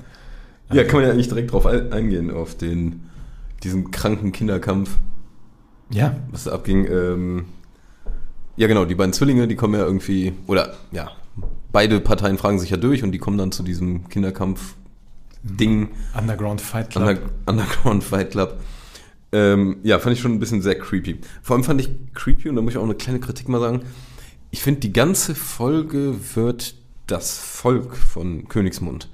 Ja, 0.72 0.84
kann 0.84 0.94
man 1.00 1.04
ja 1.04 1.10
eigentlich 1.10 1.28
direkt 1.28 1.52
drauf 1.52 1.66
ein- 1.66 1.92
eingehen, 1.92 2.30
auf 2.30 2.56
den, 2.56 3.02
diesen 3.62 3.90
kranken 3.90 4.32
Kinderkampf, 4.32 4.90
Ja, 5.90 6.16
was 6.30 6.44
da 6.44 6.52
abging. 6.52 6.86
Ähm, 6.86 7.44
ja, 8.56 8.66
genau, 8.68 8.84
die 8.84 8.94
beiden 8.94 9.12
Zwillinge, 9.12 9.46
die 9.48 9.56
kommen 9.56 9.74
ja 9.74 9.84
irgendwie, 9.84 10.32
oder 10.46 10.74
ja, 10.92 11.10
beide 11.74 12.00
Parteien 12.00 12.38
fragen 12.38 12.58
sich 12.60 12.70
ja 12.70 12.78
durch 12.78 13.02
und 13.02 13.12
die 13.12 13.18
kommen 13.18 13.36
dann 13.36 13.52
zu 13.52 13.64
diesem 13.64 14.08
Kinderkampf-Ding. 14.08 15.90
Underground 16.16 16.60
Fight 16.60 16.90
Club. 16.90 17.02
Under 17.02 17.20
Underground 17.46 18.04
Fight 18.04 18.30
Club. 18.30 18.60
Ähm, 19.32 19.78
ja, 19.82 19.98
fand 19.98 20.14
ich 20.14 20.22
schon 20.22 20.32
ein 20.32 20.38
bisschen 20.38 20.62
sehr 20.62 20.78
creepy. 20.78 21.18
Vor 21.42 21.56
allem 21.56 21.64
fand 21.64 21.80
ich 21.80 21.90
creepy, 22.14 22.48
und 22.48 22.54
da 22.54 22.62
muss 22.62 22.74
ich 22.74 22.78
auch 22.78 22.84
eine 22.84 22.94
kleine 22.94 23.18
Kritik 23.18 23.48
mal 23.48 23.60
sagen, 23.60 23.82
ich 24.52 24.62
finde, 24.62 24.80
die 24.80 24.92
ganze 24.92 25.34
Folge 25.34 26.14
wird 26.36 26.76
das 27.08 27.38
Volk 27.38 27.96
von 27.96 28.48
Königsmund 28.48 29.10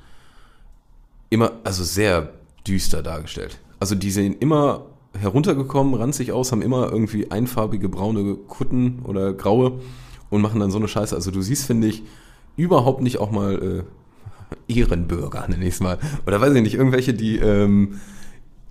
immer, 1.31 1.53
also 1.65 1.83
sehr 1.83 2.35
düster 2.67 3.03
dargestellt. 3.03 3.59
Also 3.79 3.95
die 3.95 4.11
sehen 4.11 4.37
immer 4.39 4.85
heruntergekommen, 5.19 5.95
ranzig 5.95 6.33
aus, 6.33 6.53
haben 6.53 6.61
immer 6.61 6.93
irgendwie 6.93 7.31
einfarbige 7.31 7.89
braune 7.89 8.35
Kutten 8.35 8.99
oder 9.05 9.33
graue 9.33 9.81
und 10.29 10.43
machen 10.43 10.61
dann 10.61 10.71
so 10.71 10.77
eine 10.77 10.89
Scheiße. 10.89 11.15
Also 11.15 11.31
du 11.31 11.41
siehst, 11.41 11.65
finde 11.65 11.87
ich, 11.87 12.03
überhaupt 12.61 13.03
nicht 13.03 13.19
auch 13.19 13.31
mal 13.31 13.85
äh, 14.69 14.73
Ehrenbürger, 14.73 15.47
nenne 15.49 15.65
ich 15.67 15.75
es 15.75 15.81
mal. 15.81 15.99
Oder 16.27 16.41
weiß 16.41 16.55
ich 16.55 16.63
nicht, 16.63 16.75
irgendwelche, 16.75 17.15
die 17.15 17.37
ähm, 17.39 18.01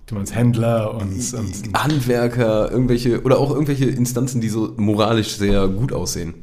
du 0.06 0.14
meinst 0.14 0.34
Händler 0.34 0.94
und, 0.94 1.34
und 1.34 1.72
Handwerker, 1.74 2.70
irgendwelche, 2.70 3.22
oder 3.22 3.38
auch 3.38 3.50
irgendwelche 3.50 3.86
Instanzen, 3.86 4.40
die 4.40 4.48
so 4.48 4.74
moralisch 4.76 5.36
sehr 5.36 5.68
gut 5.68 5.92
aussehen. 5.92 6.34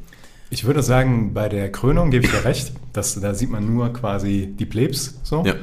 ich 0.49 0.63
würde 0.65 0.81
sagen, 0.83 1.33
bei 1.33 1.49
der 1.49 1.71
Krönung 1.71 2.09
gebe 2.11 2.25
ich 2.25 2.31
dir 2.31 2.45
recht. 2.45 2.73
dass 2.93 3.19
da 3.19 3.33
sieht 3.33 3.49
man 3.51 3.73
nur 3.73 3.91
quasi 3.93 4.53
die 4.57 4.65
Plebs 4.65 5.19
so. 5.23 5.43
Ja. 5.45 5.53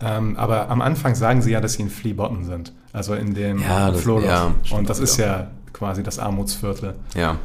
Ähm, 0.00 0.36
aber 0.36 0.68
am 0.68 0.82
Anfang 0.82 1.14
sagen 1.14 1.40
sie 1.40 1.52
ja, 1.52 1.60
dass 1.60 1.74
sie 1.74 1.82
in 1.82 1.88
Fleabottom 1.90 2.44
sind. 2.44 2.72
Also 2.92 3.14
in 3.14 3.32
dem 3.34 3.62
Ja, 3.62 3.90
das- 3.90 4.04
ja, 4.04 4.54
und 4.70 4.90
das 4.90 4.98
ist 4.98 5.16
wieder. 5.18 5.26
ja 5.26 5.50
quasi 5.72 6.02
das 6.02 6.18
Armutsviertel. 6.18 6.94
Ja. 7.16 7.38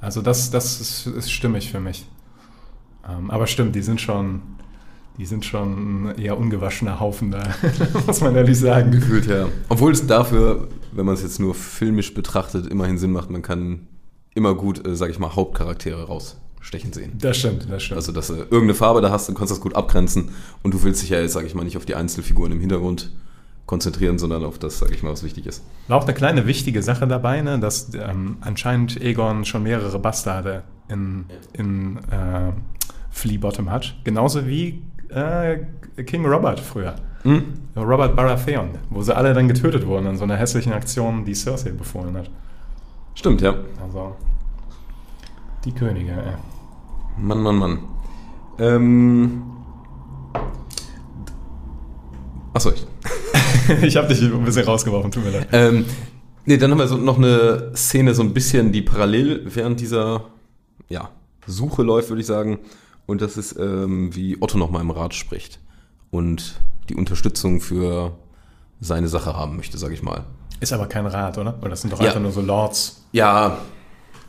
Also 0.00 0.22
das, 0.22 0.50
das 0.50 0.80
ist, 0.80 1.06
ist 1.08 1.30
stimmig 1.32 1.70
für 1.70 1.80
mich. 1.80 2.06
Ähm, 3.08 3.30
aber 3.30 3.46
stimmt, 3.46 3.74
die 3.74 3.82
sind 3.82 4.00
schon, 4.00 4.42
die 5.18 5.26
sind 5.26 5.44
schon 5.44 6.08
ein 6.08 6.18
eher 6.18 6.38
ungewaschener 6.38 7.00
Haufen 7.00 7.30
da, 7.30 7.42
muss 8.06 8.20
man 8.20 8.34
ehrlich 8.34 8.58
sagen. 8.58 8.90
Gefühlt, 8.90 9.26
ja. 9.26 9.48
Obwohl 9.68 9.92
es 9.92 10.06
dafür, 10.06 10.68
wenn 10.92 11.06
man 11.06 11.14
es 11.14 11.22
jetzt 11.22 11.38
nur 11.40 11.54
filmisch 11.54 12.14
betrachtet, 12.14 12.66
immerhin 12.66 12.98
Sinn 12.98 13.12
macht, 13.12 13.30
man 13.30 13.42
kann 13.42 13.86
immer 14.34 14.54
gut, 14.54 14.86
äh, 14.86 14.96
sag 14.96 15.10
ich 15.10 15.18
mal, 15.18 15.34
Hauptcharaktere 15.34 16.06
rausstreichen. 16.06 16.46
stechen 16.60 16.92
sehen. 16.92 17.12
Das 17.18 17.36
stimmt, 17.36 17.66
das 17.70 17.82
stimmt. 17.82 17.96
Also, 17.96 18.12
dass 18.12 18.26
du 18.26 18.34
irgendeine 18.34 18.74
Farbe 18.74 19.00
da 19.00 19.10
hast, 19.10 19.28
du 19.28 19.34
kannst 19.34 19.52
das 19.52 19.60
gut 19.60 19.74
abgrenzen 19.74 20.30
und 20.62 20.74
du 20.74 20.82
willst 20.82 21.02
dich 21.02 21.10
ja 21.10 21.20
jetzt, 21.20 21.32
sag 21.32 21.44
ich 21.46 21.54
mal, 21.54 21.64
nicht 21.64 21.76
auf 21.76 21.86
die 21.86 21.94
Einzelfiguren 21.94 22.52
im 22.52 22.60
Hintergrund 22.60 23.12
konzentrieren, 23.66 24.18
sondern 24.18 24.44
auf 24.44 24.58
das, 24.58 24.78
sag 24.78 24.92
ich 24.92 25.02
mal, 25.02 25.10
was 25.10 25.22
wichtig 25.22 25.46
ist. 25.46 25.62
War 25.88 25.98
auch 25.98 26.04
eine 26.04 26.14
kleine 26.14 26.46
wichtige 26.46 26.82
Sache 26.82 27.06
dabei, 27.06 27.42
ne, 27.42 27.58
dass 27.58 27.92
ähm, 27.94 28.36
anscheinend 28.40 29.00
Egon 29.00 29.44
schon 29.44 29.64
mehrere 29.64 29.98
Bastarde 29.98 30.62
in, 30.88 31.24
in 31.52 31.98
äh, 32.10 32.52
Flea 33.16 33.38
Bottom 33.38 33.70
hat. 33.70 33.94
Genauso 34.04 34.46
wie 34.46 34.82
äh, 35.08 35.58
King 36.04 36.26
Robert 36.26 36.60
früher. 36.60 36.96
Robert 37.74 38.14
Baratheon, 38.14 38.70
wo 38.90 39.02
sie 39.02 39.16
alle 39.16 39.34
dann 39.34 39.48
getötet 39.48 39.86
wurden 39.86 40.06
in 40.06 40.16
so 40.16 40.24
einer 40.24 40.36
hässlichen 40.36 40.72
Aktion, 40.72 41.24
die 41.24 41.34
Cersei 41.34 41.70
befohlen 41.70 42.16
hat. 42.16 42.30
Stimmt, 43.14 43.40
ja. 43.40 43.54
Also 43.82 44.14
die 45.64 45.72
Könige, 45.72 46.12
ey. 46.12 46.34
Mann, 47.18 47.42
Mann, 47.42 47.56
Mann. 47.56 47.78
Ähm. 48.58 49.42
Achso, 52.52 52.70
ich. 52.70 52.86
ich 53.82 53.96
habe 53.96 54.08
dich 54.08 54.22
ein 54.22 54.44
bisschen 54.44 54.64
rausgeworfen, 54.64 55.10
tut 55.10 55.24
mir 55.24 55.30
leid. 55.30 55.48
Ähm, 55.52 55.86
nee, 56.44 56.58
dann 56.58 56.70
haben 56.70 56.78
wir 56.78 56.86
so 56.86 56.96
noch 56.96 57.16
eine 57.16 57.72
Szene, 57.74 58.14
so 58.14 58.22
ein 58.22 58.34
bisschen, 58.34 58.70
die 58.72 58.82
parallel 58.82 59.42
während 59.46 59.80
dieser 59.80 60.26
ja, 60.88 61.08
Suche 61.46 61.82
läuft, 61.82 62.10
würde 62.10 62.20
ich 62.20 62.26
sagen. 62.26 62.58
Und 63.06 63.20
das 63.22 63.36
ist, 63.36 63.56
ähm, 63.58 64.14
wie 64.14 64.36
Otto 64.40 64.58
nochmal 64.58 64.82
im 64.82 64.90
Rat 64.90 65.14
spricht 65.14 65.60
und 66.10 66.60
die 66.88 66.94
Unterstützung 66.96 67.60
für 67.60 68.12
seine 68.80 69.08
Sache 69.08 69.34
haben 69.36 69.56
möchte, 69.56 69.78
sage 69.78 69.94
ich 69.94 70.02
mal. 70.02 70.24
Ist 70.60 70.72
aber 70.72 70.86
kein 70.86 71.06
Rat, 71.06 71.38
oder? 71.38 71.56
Oder 71.60 71.70
das 71.70 71.82
sind 71.82 71.92
doch 71.92 72.00
Ja. 72.00 72.08
einfach 72.08 72.20
nur 72.20 72.32
so 72.32 72.40
Lords. 72.40 73.04
Ja, 73.12 73.58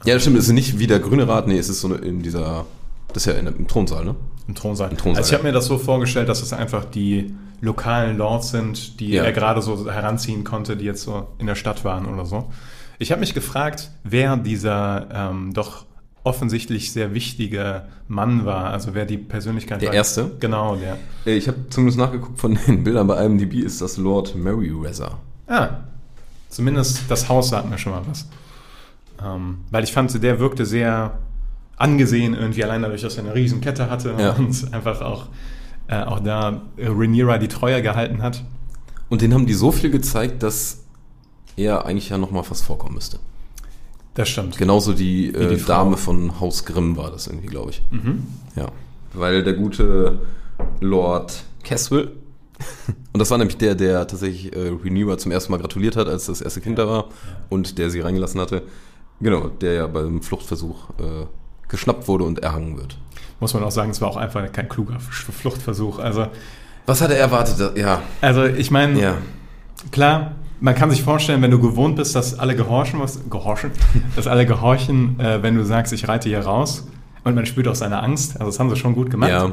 ja, 0.05 0.13
das 0.13 0.21
stimmt. 0.21 0.37
Es 0.37 0.45
ist 0.47 0.53
nicht 0.53 0.77
wie 0.79 0.87
der 0.87 0.99
grüne 0.99 1.27
Rat, 1.27 1.47
nee, 1.47 1.57
es 1.57 1.69
ist 1.69 1.81
so 1.81 1.93
in 1.95 2.21
dieser, 2.21 2.65
das 3.13 3.25
ist 3.25 3.33
ja 3.33 3.39
in, 3.39 3.47
im 3.47 3.67
Thronsaal, 3.67 4.05
ne? 4.05 4.15
Im 4.47 4.55
Thronsaal. 4.55 4.91
Im 4.91 4.97
Thronsaal, 4.97 5.21
also 5.23 5.29
ich 5.29 5.33
habe 5.33 5.43
mir 5.47 5.53
das 5.53 5.65
so 5.65 5.77
vorgestellt, 5.77 6.29
dass 6.29 6.41
es 6.41 6.53
einfach 6.53 6.85
die 6.85 7.35
lokalen 7.61 8.17
Lords 8.17 8.51
sind, 8.51 8.99
die 8.99 9.09
Ja. 9.11 9.23
er 9.23 9.31
gerade 9.33 9.61
so 9.63 9.89
heranziehen 9.91 10.43
konnte, 10.43 10.77
die 10.77 10.85
jetzt 10.85 11.01
so 11.03 11.27
in 11.39 11.47
der 11.47 11.55
Stadt 11.55 11.83
waren 11.83 12.05
oder 12.05 12.25
so. 12.25 12.51
Ich 12.99 13.11
habe 13.11 13.19
mich 13.19 13.33
gefragt, 13.33 13.89
wer 14.03 14.37
dieser 14.37 15.07
ähm, 15.11 15.53
doch 15.53 15.85
offensichtlich 16.27 16.91
sehr 16.91 17.13
wichtige 17.13 17.83
Mann 18.07 18.45
war, 18.45 18.65
also 18.71 18.93
wer 18.93 19.05
die 19.05 19.17
Persönlichkeit 19.17 19.81
Der 19.81 19.89
war. 19.89 19.95
Erste? 19.95 20.31
Genau, 20.39 20.75
der. 20.75 20.97
Äh, 21.25 21.37
Ich 21.37 21.47
habe 21.47 21.57
zumindest 21.69 21.97
nachgeguckt 21.97 22.37
von 22.39 22.57
den 22.67 22.83
Bildern 22.83 23.07
bei 23.07 23.23
IMDb, 23.25 23.55
ist 23.63 23.81
das 23.81 23.97
Lord 23.97 24.35
Merryweather. 24.35 25.17
Ah, 25.47 25.69
zumindest 26.49 27.01
das 27.09 27.27
Haus 27.29 27.49
sagt 27.49 27.69
mir 27.69 27.77
schon 27.77 27.93
mal 27.93 28.01
was. 28.07 28.27
Ähm, 29.23 29.59
weil 29.71 29.83
ich 29.83 29.91
fand, 29.93 30.21
der 30.21 30.39
wirkte 30.39 30.65
sehr 30.65 31.17
angesehen 31.77 32.33
irgendwie, 32.35 32.63
allein 32.63 32.81
dadurch, 32.81 33.01
dass 33.01 33.17
er 33.17 33.23
eine 33.23 33.33
riesen 33.35 33.61
Kette 33.61 33.89
hatte 33.89 34.13
Ja. 34.19 34.33
und 34.33 34.73
einfach 34.73 35.01
auch, 35.01 35.27
äh, 35.87 36.01
auch 36.03 36.19
da 36.19 36.61
Rhaenyra 36.77 37.37
die 37.37 37.47
Treue 37.47 37.81
gehalten 37.81 38.21
hat. 38.21 38.43
Und 39.09 39.21
den 39.21 39.33
haben 39.33 39.45
die 39.45 39.53
so 39.53 39.71
viel 39.71 39.89
gezeigt, 39.89 40.43
dass 40.43 40.83
er 41.55 41.85
eigentlich 41.85 42.09
ja 42.09 42.17
nochmal 42.17 42.43
fast 42.43 42.63
vorkommen 42.65 42.95
müsste. 42.95 43.19
Das 44.17 44.29
stimmt. 44.29 44.57
Genauso 44.57 44.93
die, 44.93 45.27
äh, 45.27 45.55
die. 45.55 45.63
Dame 45.63 45.95
von 45.95 46.39
Haus 46.39 46.65
Grimm 46.65 46.97
war 46.97 47.11
das 47.11 47.27
irgendwie, 47.27 47.45
glaube 47.45 47.69
ich. 47.69 47.83
Mhm. 47.91 48.23
Ja. 48.55 48.69
Weil 49.13 49.43
der 49.43 49.53
gute 49.53 50.21
Lord 50.79 51.43
Caswell, 51.63 52.13
und 53.13 53.19
das 53.19 53.29
war 53.29 53.37
nämlich 53.37 53.57
der, 53.57 53.75
der 53.75 54.07
tatsächlich 54.07 54.55
äh, 54.55 54.69
Rhaenyra 54.69 55.19
zum 55.19 55.31
ersten 55.31 55.51
Mal 55.51 55.59
gratuliert 55.59 55.95
hat, 55.95 56.07
als 56.07 56.25
das 56.25 56.41
erste 56.41 56.61
Kind 56.61 56.79
da 56.79 56.87
war 56.87 57.09
und 57.49 57.77
der 57.77 57.91
sie 57.91 57.99
reingelassen 57.99 58.41
hatte. 58.41 58.63
Genau, 59.21 59.49
der 59.49 59.73
ja 59.73 59.85
beim 59.85 60.23
Fluchtversuch 60.23 60.89
äh, 60.97 61.27
geschnappt 61.67 62.07
wurde 62.07 62.23
und 62.23 62.39
erhangen 62.39 62.75
wird. 62.75 62.97
Muss 63.39 63.53
man 63.53 63.63
auch 63.63 63.71
sagen, 63.71 63.91
es 63.91 64.01
war 64.01 64.09
auch 64.09 64.17
einfach 64.17 64.51
kein 64.51 64.67
kluger 64.67 64.99
Fluchtversuch. 64.99 65.99
Also, 65.99 66.25
Was 66.87 67.01
hat 67.01 67.11
er 67.11 67.19
erwartet? 67.19 67.77
Ja, 67.77 68.01
also 68.21 68.45
ich 68.45 68.71
meine, 68.71 68.99
ja. 68.99 69.17
klar, 69.91 70.31
man 70.59 70.75
kann 70.75 70.89
sich 70.89 71.03
vorstellen, 71.03 71.41
wenn 71.41 71.51
du 71.51 71.59
gewohnt 71.59 71.95
bist, 71.95 72.15
dass 72.15 72.37
alle 72.37 72.55
gehorchen, 72.55 72.99
was, 72.99 73.19
gehorchen, 73.29 73.71
dass 74.15 74.27
alle 74.27 74.45
gehorchen, 74.45 75.19
äh, 75.19 75.41
wenn 75.43 75.55
du 75.55 75.63
sagst, 75.65 75.93
ich 75.93 76.07
reite 76.07 76.29
hier 76.29 76.39
raus. 76.41 76.87
Und 77.23 77.35
man 77.35 77.45
spürt 77.45 77.67
auch 77.67 77.75
seine 77.75 78.01
Angst. 78.01 78.33
Also 78.39 78.45
das 78.45 78.59
haben 78.59 78.69
sie 78.69 78.77
schon 78.77 78.95
gut 78.95 79.09
gemacht. 79.09 79.29
Ja, 79.31 79.51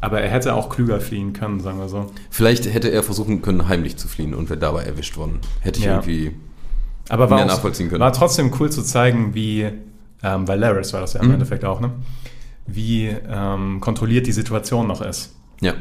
Aber 0.00 0.20
er 0.22 0.30
hätte 0.30 0.54
auch 0.54 0.70
klüger 0.70 0.98
fliehen 1.00 1.32
können, 1.34 1.60
sagen 1.60 1.78
wir 1.78 1.88
so. 1.88 2.10
vielleicht 2.30 2.64
hätte 2.72 2.88
er 2.88 3.02
versuchen 3.02 3.42
können, 3.42 3.68
heimlich 3.68 3.96
zu 3.98 4.08
fliehen 4.08 4.34
und 4.34 4.48
wäre 4.48 4.58
dabei 4.58 4.84
erwischt 4.84 5.16
worden. 5.16 5.40
Hätte 5.60 5.78
ich 5.80 5.84
Ja. 5.84 5.92
irgendwie. 5.96 6.34
Aber 7.08 7.28
war, 7.30 7.36
Mehr 7.38 7.46
nachvollziehen 7.46 7.88
können. 7.88 8.00
war 8.00 8.12
trotzdem 8.12 8.50
cool 8.58 8.70
zu 8.70 8.82
zeigen, 8.82 9.34
wie, 9.34 9.68
ähm, 10.22 10.48
weil 10.48 10.58
Laris 10.58 10.92
war 10.92 11.00
das 11.02 11.12
ja 11.12 11.20
im 11.20 11.26
Mhm. 11.28 11.34
Endeffekt 11.34 11.64
auch, 11.64 11.80
ne? 11.80 11.90
Wie 12.66 13.06
ähm, 13.28 13.80
kontrolliert 13.80 14.26
die 14.26 14.32
Situation 14.32 14.86
noch 14.88 15.00
ist. 15.02 15.36
Ja. 15.60 15.74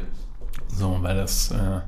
So, 0.67 0.97
weil 1.01 1.15
das 1.15 1.49
äh, 1.51 1.79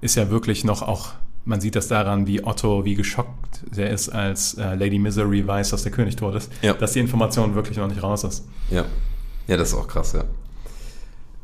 ist 0.00 0.16
ja 0.16 0.28
wirklich 0.30 0.64
noch 0.64 0.82
auch, 0.82 1.10
man 1.48 1.60
sieht 1.60 1.74
das 1.76 1.88
daran, 1.88 2.26
wie 2.26 2.44
Otto, 2.44 2.84
wie 2.84 2.94
geschockt 2.94 3.64
der 3.76 3.90
ist, 3.90 4.08
als 4.10 4.54
äh, 4.54 4.74
Lady 4.74 4.98
Misery 4.98 5.46
weiß, 5.46 5.70
dass 5.70 5.82
der 5.82 5.92
König 5.92 6.16
tot 6.16 6.34
ist, 6.36 6.50
Ja. 6.62 6.74
dass 6.74 6.92
die 6.92 7.00
Information 7.00 7.54
wirklich 7.54 7.76
noch 7.78 7.88
nicht 7.88 8.02
raus 8.02 8.22
ist. 8.24 8.46
Ja. 8.70 8.84
Ja, 9.46 9.56
das 9.56 9.68
ist 9.68 9.74
auch 9.74 9.88
krass, 9.88 10.12
ja. 10.12 10.24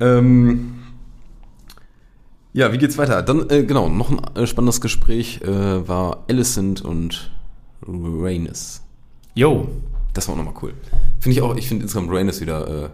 Ähm, 0.00 0.74
ja, 2.52 2.72
wie 2.72 2.78
geht's 2.78 2.98
weiter? 2.98 3.22
Dann, 3.22 3.48
äh, 3.50 3.64
genau, 3.64 3.88
noch 3.88 4.10
ein 4.10 4.20
äh, 4.36 4.46
spannendes 4.46 4.80
Gespräch 4.80 5.40
äh, 5.42 5.88
war 5.88 6.24
Alicent 6.28 6.82
und 6.82 7.32
Rhaenys. 7.86 8.82
Jo, 9.34 9.68
Das 10.12 10.28
war 10.28 10.34
auch 10.34 10.38
nochmal 10.38 10.54
cool. 10.62 10.74
Finde 11.18 11.36
ich 11.38 11.42
auch, 11.42 11.56
ich 11.56 11.66
finde 11.66 11.82
insgesamt 11.84 12.10
Rhaenys 12.12 12.40
wieder, 12.40 12.84
äh, 12.84 12.88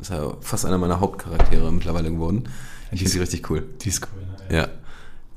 ist 0.00 0.10
ja 0.10 0.32
fast 0.40 0.64
einer 0.64 0.78
meiner 0.78 1.00
Hauptcharaktere 1.00 1.70
mittlerweile 1.72 2.10
geworden. 2.10 2.44
Ich 2.92 3.00
finde 3.00 3.10
sie 3.12 3.18
richtig 3.20 3.50
cool. 3.50 3.66
die 3.82 3.88
ist 3.90 4.02
cool. 4.06 4.22
Ne? 4.48 4.56
Ja. 4.56 4.68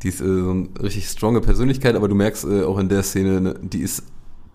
Die 0.04 0.08
ist 0.08 0.22
äh, 0.22 0.26
so 0.26 0.52
eine 0.52 0.70
richtig 0.82 1.08
stronge 1.08 1.42
Persönlichkeit, 1.42 1.96
aber 1.96 2.08
du 2.08 2.16
merkst 2.16 2.46
äh, 2.46 2.64
auch 2.64 2.80
in 2.80 2.90
der 2.90 3.04
Szene, 3.04 3.42
ne, 3.42 3.56
die 3.62 3.80
ist, 3.80 4.04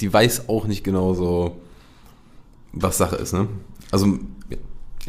die 0.01 0.13
weiß 0.13 0.49
auch 0.49 0.67
nicht 0.67 0.85
genau 0.85 1.15
so, 1.15 1.57
was 2.73 2.99
Sache 2.99 3.17
ist, 3.17 3.33
ne? 3.33 3.49
Also, 3.91 4.19
ja. 4.49 4.57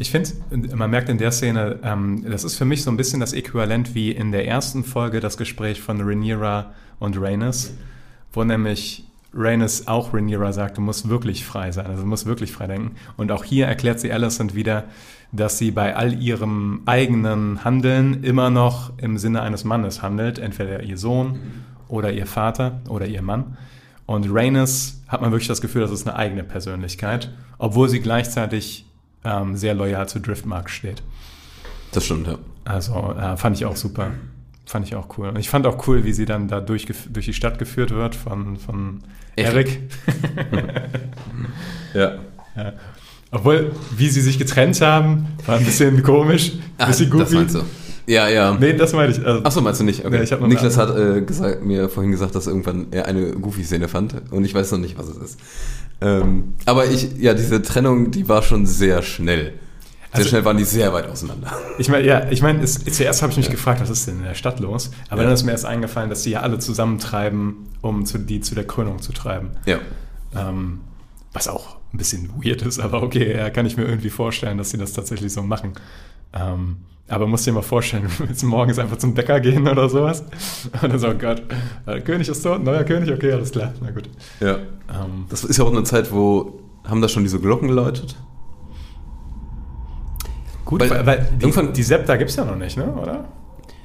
Ich 0.00 0.12
finde, 0.12 0.30
man 0.76 0.90
merkt 0.90 1.08
in 1.08 1.18
der 1.18 1.32
Szene, 1.32 1.80
ähm, 1.82 2.24
das 2.28 2.44
ist 2.44 2.54
für 2.54 2.64
mich 2.64 2.84
so 2.84 2.90
ein 2.90 2.96
bisschen 2.96 3.18
das 3.18 3.32
Äquivalent 3.32 3.96
wie 3.96 4.12
in 4.12 4.30
der 4.30 4.46
ersten 4.46 4.84
Folge 4.84 5.18
das 5.18 5.36
Gespräch 5.36 5.80
von 5.80 6.00
Rhaenyra 6.00 6.72
und 7.00 7.20
Rhaenys, 7.20 7.74
wo 8.32 8.44
nämlich 8.44 9.07
Rhaenys 9.38 9.86
auch 9.86 10.12
Rhaenyra 10.12 10.52
sagt, 10.52 10.76
du 10.76 10.80
musst 10.80 11.08
wirklich 11.08 11.44
frei 11.44 11.70
sein, 11.70 11.86
also 11.86 12.02
du 12.02 12.08
musst 12.08 12.26
wirklich 12.26 12.52
frei 12.52 12.66
denken. 12.66 12.96
Und 13.16 13.30
auch 13.30 13.44
hier 13.44 13.66
erklärt 13.66 14.00
sie 14.00 14.12
Alicent 14.12 14.54
wieder, 14.54 14.84
dass 15.32 15.58
sie 15.58 15.70
bei 15.70 15.94
all 15.94 16.14
ihrem 16.14 16.82
eigenen 16.86 17.64
Handeln 17.64 18.24
immer 18.24 18.50
noch 18.50 18.92
im 18.98 19.18
Sinne 19.18 19.42
eines 19.42 19.64
Mannes 19.64 20.02
handelt, 20.02 20.38
entweder 20.38 20.82
ihr 20.82 20.98
Sohn 20.98 21.38
oder 21.88 22.12
ihr 22.12 22.26
Vater 22.26 22.80
oder 22.88 23.06
ihr 23.06 23.22
Mann. 23.22 23.56
Und 24.06 24.26
Rhaenys 24.30 25.02
hat 25.06 25.20
man 25.20 25.30
wirklich 25.30 25.48
das 25.48 25.60
Gefühl, 25.60 25.82
das 25.82 25.90
ist 25.90 26.08
eine 26.08 26.16
eigene 26.16 26.44
Persönlichkeit, 26.44 27.30
obwohl 27.58 27.88
sie 27.88 28.00
gleichzeitig 28.00 28.86
ähm, 29.24 29.56
sehr 29.56 29.74
loyal 29.74 30.08
zu 30.08 30.20
Driftmark 30.20 30.70
steht. 30.70 31.02
das 31.92 32.04
stimmt, 32.04 32.26
ja. 32.26 32.38
Also 32.64 33.14
äh, 33.18 33.36
fand 33.36 33.56
ich 33.56 33.64
auch 33.64 33.76
super. 33.76 34.10
Fand 34.68 34.86
ich 34.86 34.94
auch 34.94 35.16
cool. 35.16 35.28
Und 35.28 35.38
ich 35.38 35.48
fand 35.48 35.66
auch 35.66 35.88
cool, 35.88 36.04
wie 36.04 36.12
sie 36.12 36.26
dann 36.26 36.46
da 36.46 36.60
durch, 36.60 36.86
durch 37.10 37.24
die 37.24 37.32
Stadt 37.32 37.58
geführt 37.58 37.90
wird 37.90 38.14
von, 38.14 38.58
von 38.58 39.00
Eric. 39.34 39.80
Eric. 40.06 40.68
Ja. 41.94 42.18
ja. 42.54 42.72
Obwohl, 43.30 43.72
wie 43.96 44.08
sie 44.08 44.20
sich 44.20 44.38
getrennt 44.38 44.78
haben, 44.82 45.26
war 45.46 45.56
ein 45.56 45.64
bisschen 45.64 46.02
komisch. 46.02 46.52
Ein 46.76 46.88
bisschen 46.88 47.10
Ah, 47.12 47.18
das 47.18 47.28
goofy. 47.30 47.34
meinst 47.36 47.54
du? 47.54 47.62
Ja, 48.06 48.28
ja. 48.28 48.56
Nee, 48.60 48.74
das 48.74 48.92
meine 48.92 49.12
ich. 49.12 49.24
Also, 49.24 49.42
Achso, 49.42 49.60
meinst 49.62 49.80
du 49.80 49.84
nicht? 49.84 50.04
Okay. 50.04 50.26
Nee, 50.38 50.48
Niklas 50.48 50.76
hat 50.76 50.94
äh, 50.96 51.22
gesagt, 51.22 51.64
mir 51.64 51.88
vorhin 51.88 52.10
gesagt, 52.12 52.34
dass 52.34 52.46
irgendwann 52.46 52.88
er 52.90 53.06
eine 53.06 53.32
Goofy-Szene 53.32 53.88
fand 53.88 54.14
und 54.30 54.44
ich 54.44 54.54
weiß 54.54 54.72
noch 54.72 54.78
nicht, 54.78 54.98
was 54.98 55.08
es 55.08 55.16
ist. 55.16 55.40
Ähm, 56.02 56.54
aber 56.66 56.86
ich, 56.86 57.16
ja, 57.18 57.32
diese 57.32 57.62
Trennung, 57.62 58.10
die 58.10 58.28
war 58.28 58.42
schon 58.42 58.66
sehr 58.66 59.00
schnell. 59.02 59.54
Sehr 60.10 60.18
Also- 60.18 60.28
schnell 60.30 60.44
waren 60.44 60.56
die 60.56 60.64
sehr 60.64 60.92
weit 60.94 61.06
auseinander. 61.08 61.52
Ich 61.78 61.88
meine, 61.90 62.06
ja, 62.06 62.30
ich 62.30 62.40
meine, 62.42 62.64
zuerst 62.64 63.20
habe 63.22 63.30
ich 63.32 63.36
mich 63.38 63.50
gefragt, 63.50 63.80
was 63.80 63.90
ist 63.90 64.06
denn 64.06 64.18
in 64.18 64.24
der 64.24 64.34
Stadt 64.34 64.58
los? 64.58 64.90
Aber 65.10 65.20
Ja. 65.20 65.24
dann 65.26 65.34
ist 65.34 65.44
mir 65.44 65.52
erst 65.52 65.66
eingefallen, 65.66 66.08
dass 66.08 66.22
sie 66.22 66.30
ja 66.30 66.40
alle 66.40 66.58
zusammentreiben, 66.58 67.56
um 67.82 68.06
zu, 68.06 68.18
die 68.18 68.40
zu 68.40 68.54
der 68.54 68.66
Krönung 68.66 69.00
zu 69.02 69.12
treiben. 69.12 69.50
Ja. 69.66 69.78
Ähm, 70.34 70.80
was 71.32 71.46
auch 71.48 71.76
ein 71.92 71.98
bisschen 71.98 72.30
weird 72.42 72.62
ist, 72.62 72.78
aber 72.78 73.02
okay, 73.02 73.36
ja, 73.36 73.50
kann 73.50 73.66
ich 73.66 73.76
mir 73.76 73.84
irgendwie 73.84 74.10
vorstellen, 74.10 74.56
dass 74.58 74.70
sie 74.70 74.78
das 74.78 74.92
tatsächlich 74.94 75.32
so 75.32 75.42
machen. 75.42 75.72
Ähm, 76.32 76.78
aber 77.08 77.26
musst 77.26 77.46
dir 77.46 77.52
mal 77.52 77.62
vorstellen, 77.62 78.04
du 78.18 78.28
willst 78.28 78.42
morgens 78.44 78.78
einfach 78.78 78.96
zum 78.98 79.12
Bäcker 79.14 79.40
gehen 79.40 79.68
oder 79.68 79.88
sowas. 79.90 80.24
Und 80.82 80.90
dann 80.90 80.98
so, 80.98 81.08
oh 81.08 81.14
Gott, 81.14 81.42
der 81.86 82.00
König 82.00 82.28
ist 82.28 82.42
tot, 82.42 82.62
neuer 82.64 82.84
König, 82.84 83.10
okay, 83.12 83.32
alles 83.32 83.50
klar, 83.52 83.72
na 83.82 83.90
gut. 83.90 84.08
Ja. 84.40 84.56
Ähm, 84.88 85.26
Das 85.28 85.44
ist 85.44 85.58
ja 85.58 85.64
auch 85.64 85.70
eine 85.72 85.84
Zeit, 85.84 86.12
wo 86.12 86.60
haben 86.84 87.02
da 87.02 87.08
schon 87.08 87.22
diese 87.24 87.38
Glocken 87.40 87.68
geläutet? 87.68 88.16
Gut, 90.68 90.80
Weil 90.82 91.06
weil, 91.06 91.28
die, 91.40 91.44
irgendwann- 91.46 91.72
die 91.72 91.82
Septa 91.82 92.16
gibt 92.16 92.30
es 92.30 92.36
ja 92.36 92.44
noch 92.44 92.56
nicht, 92.56 92.76
ne? 92.76 92.92
oder? 92.94 93.24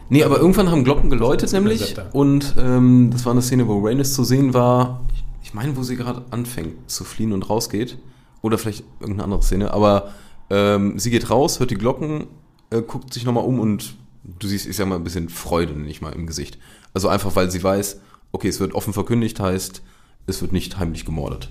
Nee, 0.09 0.23
aber 0.23 0.37
irgendwann 0.37 0.69
haben 0.69 0.83
Glocken 0.83 1.09
geläutet 1.09 1.51
nämlich 1.53 1.95
und 2.11 2.55
ähm, 2.57 3.09
das 3.11 3.25
war 3.25 3.31
eine 3.31 3.41
Szene, 3.41 3.67
wo 3.67 3.79
Rhaenys 3.79 4.13
zu 4.13 4.23
sehen 4.25 4.53
war. 4.53 5.05
Ich, 5.13 5.23
ich 5.41 5.53
meine, 5.53 5.75
wo 5.77 5.81
sie 5.81 5.95
gerade 5.95 6.23
anfängt 6.29 6.91
zu 6.91 7.03
fliehen 7.05 7.31
und 7.31 7.49
rausgeht 7.49 7.97
Oder 8.41 8.57
vielleicht 8.57 8.83
irgendeine 8.99 9.23
andere 9.23 9.41
Szene. 9.41 9.73
Aber 9.73 10.09
ähm, 10.49 10.99
sie 10.99 11.09
geht 11.09 11.29
raus, 11.29 11.59
hört 11.59 11.71
die 11.71 11.75
Glocken, 11.75 12.27
äh, 12.69 12.81
guckt 12.81 13.13
sich 13.13 13.23
nochmal 13.25 13.45
um 13.45 13.59
und 13.61 13.95
du 14.39 14.47
siehst, 14.47 14.67
ich 14.67 14.75
sag 14.75 14.87
mal, 14.87 14.95
ein 14.97 15.03
bisschen 15.05 15.29
Freude 15.29 15.73
nicht 15.73 16.01
mal 16.01 16.11
im 16.13 16.27
Gesicht. 16.27 16.57
Also 16.93 17.07
einfach, 17.07 17.35
weil 17.35 17.49
sie 17.49 17.63
weiß, 17.63 18.01
okay, 18.33 18.49
es 18.49 18.59
wird 18.59 18.75
offen 18.75 18.93
verkündigt, 18.93 19.39
heißt, 19.39 19.81
es 20.27 20.41
wird 20.41 20.51
nicht 20.51 20.77
heimlich 20.77 21.05
gemordet. 21.05 21.49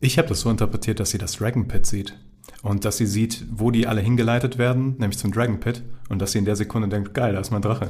Ich 0.00 0.18
habe 0.18 0.28
das 0.28 0.40
so 0.40 0.50
interpretiert, 0.50 1.00
dass 1.00 1.10
sie 1.10 1.18
das 1.18 1.32
Dragon 1.38 1.68
Pit 1.68 1.86
sieht. 1.86 2.14
Und 2.62 2.84
dass 2.84 2.96
sie 2.96 3.06
sieht, 3.06 3.44
wo 3.54 3.70
die 3.70 3.86
alle 3.86 4.00
hingeleitet 4.00 4.58
werden, 4.58 4.96
nämlich 4.98 5.18
zum 5.18 5.32
Dragon 5.32 5.60
Pit. 5.60 5.82
Und 6.08 6.20
dass 6.20 6.32
sie 6.32 6.38
in 6.38 6.44
der 6.44 6.56
Sekunde 6.56 6.88
denkt, 6.88 7.14
geil, 7.14 7.32
da 7.34 7.40
ist 7.40 7.50
mein 7.50 7.62
Drache. 7.62 7.88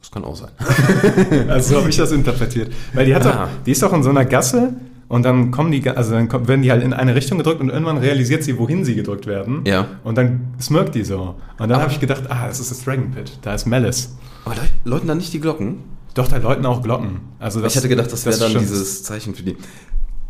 Das 0.00 0.10
kann 0.10 0.24
auch 0.24 0.36
sein. 0.36 0.50
Also 1.48 1.74
so 1.74 1.80
habe 1.80 1.88
ich 1.90 1.96
das 1.96 2.12
interpretiert. 2.12 2.72
Weil 2.92 3.06
die 3.06 3.14
hat 3.14 3.24
Ah. 3.26 3.44
doch, 3.46 3.64
die 3.64 3.72
ist 3.72 3.82
doch 3.82 3.92
in 3.92 4.02
so 4.02 4.10
einer 4.10 4.24
Gasse 4.24 4.74
und 5.08 5.22
dann 5.22 5.50
kommen 5.50 5.70
die, 5.70 5.88
also 5.88 6.12
dann 6.12 6.30
werden 6.48 6.62
die 6.62 6.70
halt 6.70 6.82
in 6.82 6.92
eine 6.92 7.14
Richtung 7.14 7.38
gedrückt 7.38 7.60
und 7.60 7.70
irgendwann 7.70 7.98
realisiert 7.98 8.42
sie, 8.44 8.58
wohin 8.58 8.84
sie 8.84 8.94
gedrückt 8.94 9.26
werden. 9.26 9.62
Ja. 9.64 9.86
Und 10.02 10.18
dann 10.18 10.54
smirkt 10.60 10.94
die 10.94 11.04
so. 11.04 11.36
Und 11.58 11.68
dann 11.70 11.80
habe 11.80 11.90
ich 11.92 12.00
gedacht, 12.00 12.24
ah, 12.28 12.48
das 12.48 12.60
ist 12.60 12.70
das 12.70 12.84
Dragon 12.84 13.10
Pit. 13.12 13.38
Da 13.42 13.54
ist 13.54 13.66
Malice. 13.66 14.14
Aber 14.44 14.56
läuten 14.84 15.08
dann 15.08 15.18
nicht 15.18 15.32
die 15.32 15.40
Glocken? 15.40 15.78
Doch, 16.14 16.28
da 16.28 16.36
läuten 16.36 16.64
auch 16.66 16.82
Glocken. 16.82 17.20
Also 17.38 17.60
das, 17.60 17.72
ich 17.72 17.76
hatte 17.78 17.88
gedacht, 17.88 18.12
das 18.12 18.24
wäre 18.26 18.38
dann 18.38 18.50
stimmt. 18.50 18.64
dieses 18.64 19.02
Zeichen 19.02 19.34
für 19.34 19.42
die. 19.42 19.56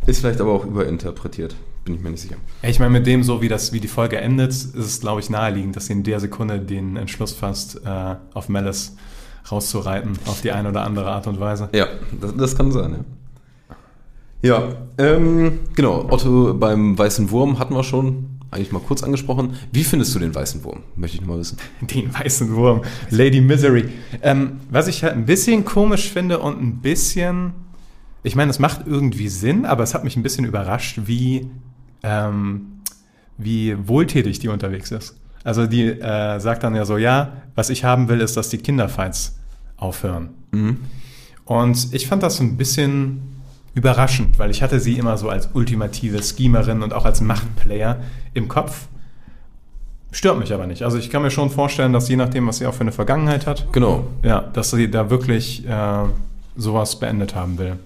Ist 0.06 0.20
vielleicht 0.20 0.40
aber 0.40 0.52
auch 0.52 0.64
überinterpretiert. 0.64 1.54
Bin 1.84 1.94
ich 1.94 2.00
mir 2.00 2.10
nicht 2.10 2.20
sicher. 2.20 2.36
Ich 2.62 2.78
meine, 2.78 2.90
mit 2.90 3.06
dem, 3.06 3.22
so 3.22 3.42
wie, 3.42 3.48
das, 3.48 3.72
wie 3.72 3.80
die 3.80 3.88
Folge 3.88 4.16
endet, 4.16 4.50
ist 4.50 4.74
es, 4.74 5.00
glaube 5.00 5.20
ich, 5.20 5.28
naheliegend, 5.28 5.76
dass 5.76 5.86
sie 5.86 5.92
in 5.92 6.02
der 6.02 6.20
Sekunde 6.20 6.58
den 6.58 6.96
Entschluss 6.96 7.32
fasst, 7.32 7.80
äh, 7.84 8.16
auf 8.32 8.48
Malice 8.48 8.96
rauszureiten, 9.50 10.18
auf 10.26 10.40
die 10.40 10.52
eine 10.52 10.70
oder 10.70 10.84
andere 10.84 11.10
Art 11.10 11.26
und 11.26 11.40
Weise. 11.40 11.68
Ja, 11.72 11.86
das, 12.20 12.34
das 12.36 12.56
kann 12.56 12.72
sein, 12.72 12.92
ja. 12.92 13.04
Ja, 14.42 14.62
ähm, 14.98 15.60
genau. 15.74 16.06
Otto 16.10 16.52
beim 16.52 16.98
Weißen 16.98 17.30
Wurm 17.30 17.58
hatten 17.58 17.74
wir 17.74 17.82
schon 17.82 18.34
eigentlich 18.50 18.72
mal 18.72 18.80
kurz 18.80 19.02
angesprochen. 19.02 19.56
Wie 19.72 19.84
findest 19.84 20.14
du 20.14 20.18
den 20.18 20.34
Weißen 20.34 20.62
Wurm? 20.64 20.80
Möchte 20.96 21.16
ich 21.16 21.22
nochmal 21.22 21.38
wissen. 21.40 21.58
Den 21.80 22.12
weißen 22.12 22.54
Wurm, 22.54 22.82
Lady 23.10 23.40
Misery. 23.40 23.88
Ähm, 24.22 24.60
was 24.70 24.86
ich 24.86 25.02
halt 25.02 25.14
ein 25.14 25.24
bisschen 25.24 25.64
komisch 25.64 26.10
finde 26.10 26.38
und 26.38 26.62
ein 26.62 26.80
bisschen, 26.80 27.54
ich 28.24 28.34
meine, 28.34 28.50
es 28.50 28.58
macht 28.58 28.86
irgendwie 28.86 29.28
Sinn, 29.28 29.64
aber 29.64 29.82
es 29.84 29.94
hat 29.94 30.02
mich 30.02 30.16
ein 30.16 30.22
bisschen 30.24 30.44
überrascht, 30.44 31.00
wie, 31.04 31.48
ähm, 32.02 32.80
wie 33.38 33.76
wohltätig 33.86 34.40
die 34.40 34.48
unterwegs 34.48 34.90
ist. 34.90 35.16
Also 35.44 35.66
die 35.66 35.88
äh, 35.88 36.40
sagt 36.40 36.64
dann 36.64 36.74
ja 36.74 36.84
so, 36.84 36.96
ja, 36.96 37.34
was 37.54 37.70
ich 37.70 37.84
haben 37.84 38.08
will, 38.08 38.20
ist, 38.20 38.36
dass 38.36 38.48
die 38.48 38.58
Kinderfights 38.58 39.38
aufhören. 39.76 40.30
Und 41.44 41.92
ich 41.92 42.06
fand 42.06 42.22
das 42.22 42.40
ein 42.40 42.56
bisschen 42.56 43.20
überraschend, 43.74 44.38
weil 44.38 44.50
ich 44.50 44.62
hatte 44.62 44.80
sie 44.80 44.96
immer 44.96 45.18
so 45.18 45.28
als 45.28 45.50
ultimative 45.52 46.22
Schemerin 46.22 46.82
und 46.82 46.92
auch 46.94 47.04
als 47.04 47.20
Machtplayer 47.20 47.98
im 48.32 48.48
Kopf. 48.48 48.88
Stört 50.12 50.38
mich 50.38 50.54
aber 50.54 50.66
nicht. 50.66 50.82
Also 50.84 50.96
ich 50.96 51.10
kann 51.10 51.22
mir 51.22 51.30
schon 51.32 51.50
vorstellen, 51.50 51.92
dass 51.92 52.08
je 52.08 52.16
nachdem, 52.16 52.46
was 52.46 52.58
sie 52.58 52.66
auch 52.66 52.74
für 52.74 52.82
eine 52.82 52.92
Vergangenheit 52.92 53.46
hat, 53.46 53.66
Genau. 53.72 54.06
ja, 54.22 54.40
dass 54.40 54.70
sie 54.70 54.88
da 54.90 55.10
wirklich 55.10 55.66
äh, 55.68 56.04
sowas 56.56 56.98
beendet 57.00 57.34
haben 57.34 57.58
will. 57.58 57.76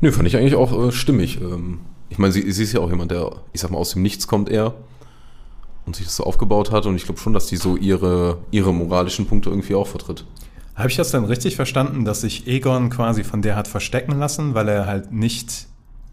Nö, 0.00 0.12
fand 0.12 0.26
ich 0.26 0.36
eigentlich 0.36 0.54
auch 0.54 0.88
äh, 0.88 0.92
stimmig. 0.92 1.40
Ähm, 1.40 1.80
ich 2.08 2.18
meine, 2.18 2.32
sie, 2.32 2.50
sie 2.52 2.62
ist 2.64 2.72
ja 2.72 2.80
auch 2.80 2.90
jemand, 2.90 3.10
der, 3.10 3.30
ich 3.52 3.60
sag 3.60 3.70
mal, 3.70 3.78
aus 3.78 3.92
dem 3.92 4.02
Nichts 4.02 4.26
kommt 4.26 4.48
eher 4.48 4.74
und 5.86 5.96
sich 5.96 6.06
das 6.06 6.16
so 6.16 6.24
aufgebaut 6.24 6.70
hat. 6.70 6.86
Und 6.86 6.96
ich 6.96 7.04
glaube 7.04 7.20
schon, 7.20 7.32
dass 7.32 7.46
die 7.46 7.56
so 7.56 7.76
ihre, 7.76 8.38
ihre 8.50 8.72
moralischen 8.72 9.26
Punkte 9.26 9.50
irgendwie 9.50 9.74
auch 9.74 9.86
vertritt. 9.86 10.24
Habe 10.74 10.88
ich 10.88 10.96
das 10.96 11.10
dann 11.10 11.24
richtig 11.24 11.56
verstanden, 11.56 12.04
dass 12.04 12.22
sich 12.22 12.46
Egon 12.46 12.88
quasi 12.90 13.24
von 13.24 13.42
der 13.42 13.56
hat 13.56 13.68
verstecken 13.68 14.18
lassen, 14.18 14.54
weil 14.54 14.68
er 14.68 14.86
halt 14.86 15.12
nicht 15.12 15.66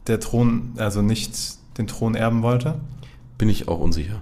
der 0.07 0.19
Thron, 0.19 0.73
also 0.77 1.01
nicht 1.01 1.31
den 1.77 1.87
Thron 1.87 2.15
erben 2.15 2.41
wollte? 2.41 2.75
Bin 3.37 3.49
ich 3.49 3.67
auch 3.67 3.79
unsicher. 3.79 4.21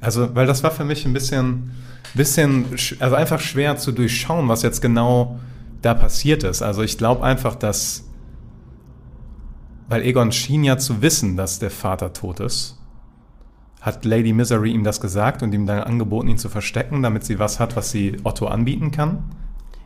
Also, 0.00 0.34
weil 0.34 0.46
das 0.46 0.62
war 0.62 0.70
für 0.70 0.84
mich 0.84 1.06
ein 1.06 1.14
bisschen, 1.14 1.70
bisschen, 2.12 2.66
sch- 2.76 3.00
also 3.00 3.16
einfach 3.16 3.40
schwer 3.40 3.78
zu 3.78 3.92
durchschauen, 3.92 4.48
was 4.48 4.62
jetzt 4.62 4.82
genau 4.82 5.38
da 5.80 5.94
passiert 5.94 6.42
ist. 6.42 6.60
Also 6.60 6.82
ich 6.82 6.98
glaube 6.98 7.22
einfach, 7.24 7.54
dass, 7.54 8.04
weil 9.88 10.02
Egon 10.02 10.32
schien 10.32 10.64
ja 10.64 10.78
zu 10.78 11.02
wissen, 11.02 11.36
dass 11.36 11.58
der 11.58 11.70
Vater 11.70 12.12
tot 12.12 12.40
ist, 12.40 12.78
hat 13.80 14.04
Lady 14.04 14.32
Misery 14.32 14.70
ihm 14.70 14.82
das 14.82 15.00
gesagt 15.00 15.42
und 15.42 15.52
ihm 15.52 15.66
dann 15.66 15.80
angeboten, 15.80 16.28
ihn 16.28 16.38
zu 16.38 16.48
verstecken, 16.48 17.02
damit 17.02 17.24
sie 17.24 17.38
was 17.38 17.60
hat, 17.60 17.76
was 17.76 17.90
sie 17.90 18.16
Otto 18.24 18.46
anbieten 18.46 18.90
kann. 18.90 19.24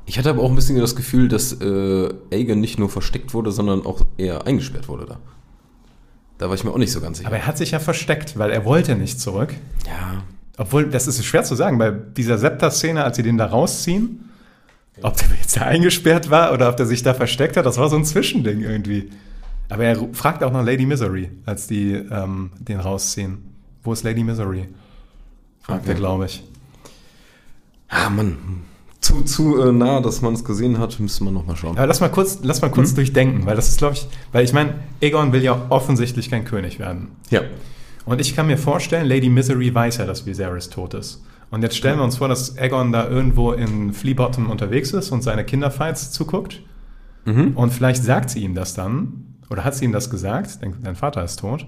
Ich 0.06 0.18
hatte 0.18 0.30
aber 0.30 0.42
auch 0.42 0.48
ein 0.48 0.54
bisschen 0.54 0.78
das 0.78 0.96
Gefühl, 0.96 1.28
dass 1.28 1.52
äh, 1.52 2.08
Aegon 2.32 2.61
nicht 2.61 2.78
nur 2.78 2.88
versteckt 2.88 3.34
wurde, 3.34 3.52
sondern 3.52 3.84
auch 3.84 4.02
eher 4.16 4.46
eingesperrt 4.46 4.88
wurde 4.88 5.06
da. 5.06 5.18
Da 6.38 6.46
war 6.46 6.54
ich 6.54 6.62
mir 6.62 6.70
auch 6.70 6.78
nicht 6.78 6.92
so 6.92 7.00
ganz 7.00 7.18
sicher. 7.18 7.28
Aber 7.28 7.37
er 7.37 7.46
hat 7.46 7.58
sich 7.58 7.72
ja 7.72 7.80
versteckt, 7.80 8.38
weil 8.38 8.50
er 8.50 8.64
wollte 8.64 8.94
nicht 8.94 9.20
zurück. 9.20 9.54
ja, 9.87 10.22
Obwohl, 10.56 10.88
das 10.88 11.08
ist 11.08 11.22
schwer 11.24 11.42
zu 11.42 11.56
sagen, 11.56 11.78
bei 11.78 11.90
dieser 11.90 12.38
Septa-Szene, 12.38 13.02
als 13.02 13.16
sie 13.16 13.24
den 13.24 13.37
da 13.37 13.46
rausziehen, 13.46 14.30
ob 15.02 15.16
der 15.16 15.28
jetzt 15.40 15.56
da 15.56 15.62
eingesperrt 15.62 16.30
war 16.30 16.52
oder 16.52 16.68
ob 16.68 16.76
der 16.76 16.87
sich 16.87 17.02
da 17.02 17.14
versteckt 17.14 17.56
hat, 17.56 17.66
das 17.66 17.78
war 17.78 17.88
so 17.88 17.96
ein 17.96 18.04
Zwischending 18.04 18.61
irgendwie. 18.61 19.11
Aber 19.68 19.85
er 19.85 19.96
fragt 20.12 20.42
auch 20.42 20.52
nach 20.52 20.64
Lady 20.64 20.87
Misery, 20.87 21.31
als 21.44 21.66
die 21.66 21.92
ähm, 21.92 22.50
den 22.59 22.81
rausziehen. 22.81 23.38
Wo 23.83 23.92
ist 23.92 24.02
Lady 24.02 24.24
Misery? 24.24 24.68
Fragt 25.61 25.83
Okay. 25.83 25.90
er, 25.90 25.94
glaube 25.96 26.26
ich. 26.26 26.42
ah, 27.88 28.09
Mann. 28.11 28.37
Zu, 29.00 29.22
zu 29.22 29.61
äh, 29.62 29.72
nah, 29.72 30.00
dass 30.00 30.22
man 30.22 30.35
es 30.35 30.44
gesehen 30.44 30.78
hat, 30.78 30.98
müsste 30.98 31.22
man 31.24 31.33
nochmal 31.35 31.57
schauen. 31.57 31.76
Aber 31.76 31.87
lass 31.87 32.00
mal 32.00 32.09
kurz, 32.09 32.40
lass 32.42 32.61
mal 32.62 32.70
kurz 32.70 32.94
durchdenken, 32.94 33.46
weil 33.46 33.54
das 33.54 33.68
ist, 33.68 33.78
glaube 33.78 33.94
ich, 33.94 34.09
weil 34.33 34.44
ich 34.44 34.52
meine, 34.52 34.74
Aegon 35.00 35.33
will 35.33 35.42
ja 35.42 35.66
offensichtlich 35.68 36.31
kein 36.31 36.44
König 36.44 36.78
werden. 36.78 37.12
Ja. 37.31 37.42
Und 38.07 38.20
ich 38.20 38.35
kann 38.35 38.46
mir 38.48 38.59
vorstellen, 38.59 39.07
Lady 39.07 39.28
Misery 39.28 39.72
weiß 39.72 39.98
ja, 39.98 40.07
dass 40.07 40.26
Viserys 40.26 40.68
tot 40.70 40.94
ist. 40.94 41.22
Und 41.50 41.62
jetzt 41.62 41.76
stellen 41.76 41.98
wir 41.98 42.04
uns 42.04 42.16
vor, 42.16 42.28
dass 42.28 42.59
Aegon 42.59 42.90
da 42.90 43.09
irgendwo 43.09 43.52
in 43.52 43.92
Flea 43.92 44.14
Bottom 44.14 44.50
unterwegs 44.50 44.92
ist 44.92 45.11
und 45.11 45.22
seine 45.22 45.44
Kinderfights 45.44 46.11
zuguckt. 46.11 46.61
Mhm. 47.24 47.52
Und 47.57 47.72
vielleicht 47.72 48.02
sagt 48.02 48.31
sie 48.31 48.42
ihm 48.42 48.54
das 48.54 48.74
dann, 48.74 49.28
oder 49.50 49.64
hat 49.64 49.74
sie 49.74 49.84
ihm 49.84 49.92
das 49.92 50.11
gesagt, 50.11 50.62
dein, 50.62 50.74
dein 50.82 50.96
Vater 50.96 51.22
ist 51.24 51.38
tot. 51.40 51.66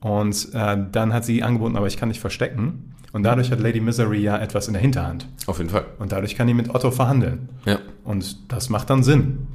Und 0.00 0.48
äh, 0.54 0.76
dann 0.92 1.12
hat 1.12 1.24
sie 1.24 1.42
angeboten, 1.42 1.76
aber 1.76 1.86
ich 1.86 1.96
kann 1.96 2.08
dich 2.10 2.20
verstecken. 2.20 2.92
Und 3.12 3.22
dadurch 3.22 3.50
hat 3.50 3.60
Lady 3.60 3.80
Misery 3.80 4.18
ja 4.20 4.36
etwas 4.38 4.66
in 4.68 4.74
der 4.74 4.82
Hinterhand. 4.82 5.26
Auf 5.46 5.58
jeden 5.58 5.70
Fall. 5.70 5.84
Und 5.98 6.12
dadurch 6.12 6.36
kann 6.36 6.46
die 6.46 6.54
mit 6.54 6.74
Otto 6.74 6.90
verhandeln. 6.90 7.48
Ja. 7.64 7.78
Und 8.04 8.52
das 8.52 8.68
macht 8.68 8.90
dann 8.90 9.02
Sinn. 9.02 9.46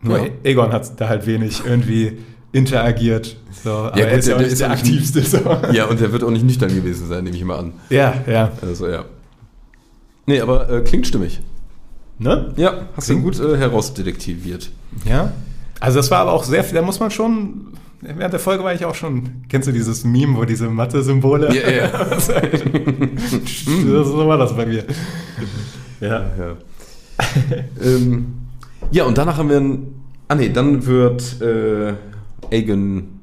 Nur 0.00 0.18
Ja. 0.18 0.30
Aegon 0.44 0.72
hat 0.72 1.00
da 1.00 1.08
halt 1.08 1.26
wenig 1.26 1.62
irgendwie 1.66 2.18
interagiert. 2.52 3.36
So, 3.64 3.70
aber 3.72 3.90
gut, 3.90 4.00
er 4.00 4.12
ist 4.12 4.28
ja 4.28 4.36
der- 4.36 4.36
auch 4.36 4.38
der 4.38 4.44
nicht 4.46 4.52
ist 4.52 4.60
der 4.60 4.68
nicht- 4.68 4.78
aktivste. 4.78 5.22
So. 5.22 5.72
Ja, 5.72 5.86
und 5.86 6.00
der 6.00 6.12
wird 6.12 6.22
auch 6.22 6.30
nicht 6.30 6.44
nüchtern 6.44 6.72
gewesen 6.74 7.08
sein, 7.08 7.24
nehme 7.24 7.36
ich 7.36 7.44
mal 7.44 7.58
an. 7.58 7.72
ja, 7.90 8.14
ja. 8.26 8.52
Also, 8.62 8.88
ja. 8.88 9.04
Nee, 10.26 10.40
aber 10.40 10.68
äh, 10.70 10.80
klingt 10.82 11.06
stimmig. 11.06 11.40
Ne? 12.18 12.52
Ja, 12.56 12.88
hast 12.96 13.10
du 13.10 13.20
gut 13.20 13.38
äh, 13.40 13.56
herausdetektiviert. 13.58 14.70
Ja. 15.04 15.32
Also 15.80 15.98
das 15.98 16.10
war 16.10 16.20
aber 16.20 16.32
auch 16.32 16.44
sehr 16.44 16.64
viel, 16.64 16.74
da 16.74 16.82
muss 16.82 17.00
man 17.00 17.10
schon, 17.10 17.68
während 18.00 18.32
der 18.32 18.40
Folge 18.40 18.64
war 18.64 18.74
ich 18.74 18.84
auch 18.84 18.94
schon, 18.94 19.44
kennst 19.48 19.68
du 19.68 19.72
dieses 19.72 20.04
Meme, 20.04 20.36
wo 20.36 20.44
diese 20.44 20.68
Mathe-Symbole? 20.68 21.54
Ja, 21.54 21.70
ja. 21.70 22.20
so 24.04 24.26
war 24.26 24.38
das 24.38 24.56
bei 24.56 24.66
mir. 24.66 24.84
Ja. 26.00 26.30
Ja. 26.38 26.56
ähm, 27.82 28.26
ja, 28.90 29.04
und 29.04 29.18
danach 29.18 29.38
haben 29.38 29.48
wir 29.48 29.56
ein. 29.58 29.94
Ah, 30.28 30.34
nee, 30.34 30.48
dann 30.48 30.86
wird 30.86 31.40
äh, 31.40 31.94
Aegon 32.50 33.20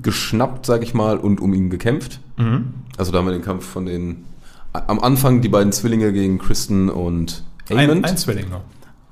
geschnappt, 0.00 0.66
sag 0.66 0.82
ich 0.82 0.94
mal, 0.94 1.18
und 1.18 1.40
um 1.40 1.52
ihn 1.52 1.68
gekämpft. 1.70 2.20
Mhm. 2.36 2.74
Also 2.96 3.12
da 3.12 3.18
haben 3.18 3.26
wir 3.26 3.32
den 3.32 3.42
Kampf 3.42 3.66
von 3.66 3.86
den. 3.86 4.24
Am 4.72 5.00
Anfang 5.00 5.40
die 5.40 5.48
beiden 5.48 5.72
Zwillinge 5.72 6.12
gegen 6.12 6.38
Kristen 6.38 6.88
und 6.90 7.42
Ein, 7.70 7.78
Aemond. 7.78 8.04
ein 8.06 8.16
Zwilling 8.16 8.48
noch. 8.50 8.60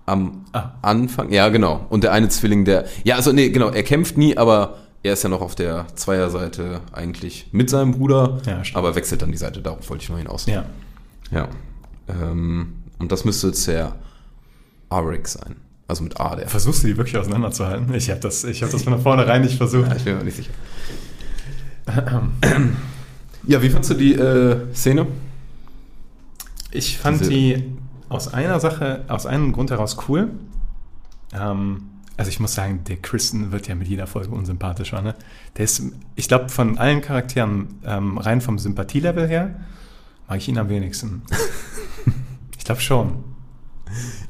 Am 0.07 0.45
Ah. 0.53 0.71
Anfang, 0.83 1.31
ja 1.33 1.49
genau. 1.49 1.85
Und 1.91 2.05
der 2.05 2.13
eine 2.13 2.29
Zwilling, 2.29 2.65
der, 2.65 2.87
ja 3.05 3.17
also 3.17 3.33
nee, 3.33 3.51
genau, 3.51 3.69
er 3.71 3.83
kämpft 3.83 4.17
nie, 4.17 4.37
aber 4.37 4.77
er 5.03 5.13
ist 5.15 5.23
ja 5.25 5.29
noch 5.29 5.41
auf 5.41 5.55
der 5.57 5.87
Zweierseite 5.97 6.81
eigentlich 6.93 7.49
mit 7.53 7.69
seinem 7.71 7.93
Bruder, 7.93 8.41
Ja, 8.47 8.65
stimmt. 8.65 8.77
aber 8.79 8.95
wechselt 8.95 9.23
dann 9.23 9.33
die 9.33 9.37
Seite, 9.39 9.61
darauf 9.63 9.89
wollte 9.91 10.05
ich 10.05 10.09
noch 10.11 10.19
hinaus. 10.19 10.47
Ja. 10.47 10.65
Ja. 11.31 11.49
Ähm, 12.09 12.75
und 12.99 13.11
das 13.13 13.25
müsste 13.25 13.49
jetzt 13.49 13.67
der 13.67 13.95
Arik 14.89 15.27
sein. 15.29 15.57
Also 15.89 16.03
mit 16.05 16.19
A, 16.21 16.35
der. 16.37 16.49
Versuchst 16.49 16.83
du 16.83 16.87
die 16.89 16.97
wirklich 16.97 17.17
auseinanderzuhalten? 17.17 17.93
Ich 17.95 18.09
habe 18.11 18.21
das, 18.21 18.43
ich 18.45 18.63
hab 18.63 18.71
das 18.71 18.83
von 18.85 19.01
vornherein 19.01 19.43
nicht 19.43 19.57
versucht. 19.57 19.89
Ja, 19.89 19.97
ich 19.97 20.05
bin 20.05 20.17
mir 20.19 20.25
nicht 20.25 20.37
sicher. 20.37 20.51
ja, 23.47 23.63
wie 23.63 23.71
fandst 23.71 23.91
du 23.91 23.95
die 23.95 24.15
äh, 24.15 24.73
Szene? 24.75 25.07
Ich 26.73 26.99
fand 26.99 27.21
Diese- 27.21 27.31
die 27.31 27.65
aus 28.09 28.33
einer 28.33 28.61
Sache, 28.61 29.05
aus 29.09 29.27
einem 29.27 29.53
Grund 29.53 29.71
heraus 29.71 29.97
cool. 30.09 30.31
Ähm, 31.35 31.83
also 32.17 32.31
ich 32.31 32.41
muss 32.41 32.55
sagen, 32.55 32.81
der 32.89 32.97
Kristen 32.97 33.53
wird 33.53 33.69
ja 33.69 33.75
mit 33.75 33.89
jeder 33.89 34.07
Folge 34.07 34.31
unsympathischer. 34.31 35.03
Ne? 35.03 35.15
Der 35.57 35.65
ist, 35.65 35.83
ich 36.15 36.29
glaube, 36.29 36.49
von 36.49 36.79
allen 36.79 37.03
Charakteren 37.03 37.81
ähm, 37.85 38.19
rein 38.19 38.41
vom 38.41 38.59
Sympathielevel 38.59 39.29
her 39.29 39.57
mag 40.29 40.39
ich 40.39 40.49
ihn 40.49 40.59
am 40.59 40.69
wenigsten. 40.69 41.23
ich 42.59 42.65
glaube 42.65 42.81
schon. 42.81 43.25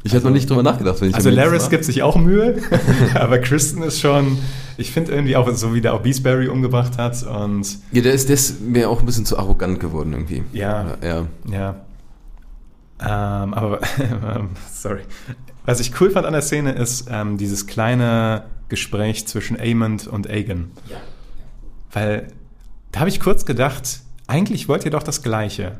Ich 0.03 0.15
hatte 0.15 0.25
noch 0.27 0.33
nicht 0.33 0.51
drüber 0.51 0.62
nachgedacht, 0.62 1.01
wenn 1.01 1.09
ich 1.09 1.15
Also 1.15 1.31
Laris 1.31 1.71
gibt 1.71 1.85
sich 1.85 2.03
auch 2.03 2.17
Mühe, 2.17 2.61
aber 3.15 3.39
Kristen 3.39 3.83
ist 3.83 4.01
schon, 4.01 4.39
ich 4.77 4.91
finde 4.91 5.12
irgendwie 5.12 5.37
auch 5.37 5.51
so, 5.55 5.75
wie 5.75 5.81
der 5.81 5.95
auch 5.95 6.03
Beastberry 6.03 6.49
umgebracht 6.49 6.99
hat 6.99 7.23
und 7.23 7.79
Ja, 7.93 8.03
der 8.03 8.12
ist, 8.12 8.29
der 8.29 8.35
ist 8.35 8.61
mir 8.61 8.91
auch 8.91 9.01
ein 9.01 9.07
bisschen 9.07 9.25
zu 9.25 9.39
arrogant 9.39 9.81
geworden 9.81 10.12
irgendwie. 10.12 10.43
Ja. 10.53 10.97
Ja. 11.03 11.27
ja. 11.51 11.86
Ähm, 13.01 13.55
aber, 13.55 13.81
sorry. 14.73 15.03
Was 15.65 15.81
ich 15.81 16.01
cool 16.01 16.11
fand 16.11 16.27
an 16.27 16.33
der 16.33 16.43
Szene 16.43 16.73
ist 16.73 17.09
ähm, 17.11 17.37
dieses 17.37 17.67
kleine 17.67 18.45
Gespräch 18.69 19.27
zwischen 19.27 19.59
Amond 19.61 20.07
und 20.07 20.29
Aegon. 20.29 20.71
Ja. 20.89 20.97
Weil 21.93 22.29
da 22.93 23.01
habe 23.01 23.11
ich 23.11 23.21
kurz 23.21 23.45
gedacht, 23.45 24.01
eigentlich 24.27 24.69
wollt 24.69 24.85
ihr 24.85 24.91
doch 24.91 25.03
das 25.03 25.23
Gleiche. 25.23 25.79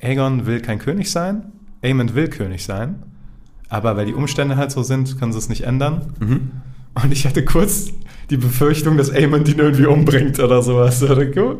Aegon 0.00 0.46
will 0.46 0.60
kein 0.60 0.78
König 0.78 1.10
sein, 1.10 1.52
Aemond 1.82 2.14
will 2.14 2.28
König 2.28 2.64
sein, 2.64 3.02
aber 3.68 3.96
weil 3.96 4.06
die 4.06 4.14
Umstände 4.14 4.56
halt 4.56 4.70
so 4.70 4.82
sind, 4.82 5.18
können 5.18 5.32
sie 5.32 5.38
es 5.38 5.48
nicht 5.48 5.62
ändern. 5.62 6.14
Mhm. 6.20 6.50
Und 6.94 7.12
ich 7.12 7.26
hatte 7.26 7.44
kurz 7.44 7.90
die 8.30 8.36
Befürchtung, 8.36 8.96
dass 8.96 9.10
Aemond 9.10 9.48
ihn 9.48 9.58
irgendwie 9.58 9.86
umbringt 9.86 10.38
oder 10.40 10.62
sowas. 10.62 11.02
Oder 11.02 11.26
cool. 11.36 11.58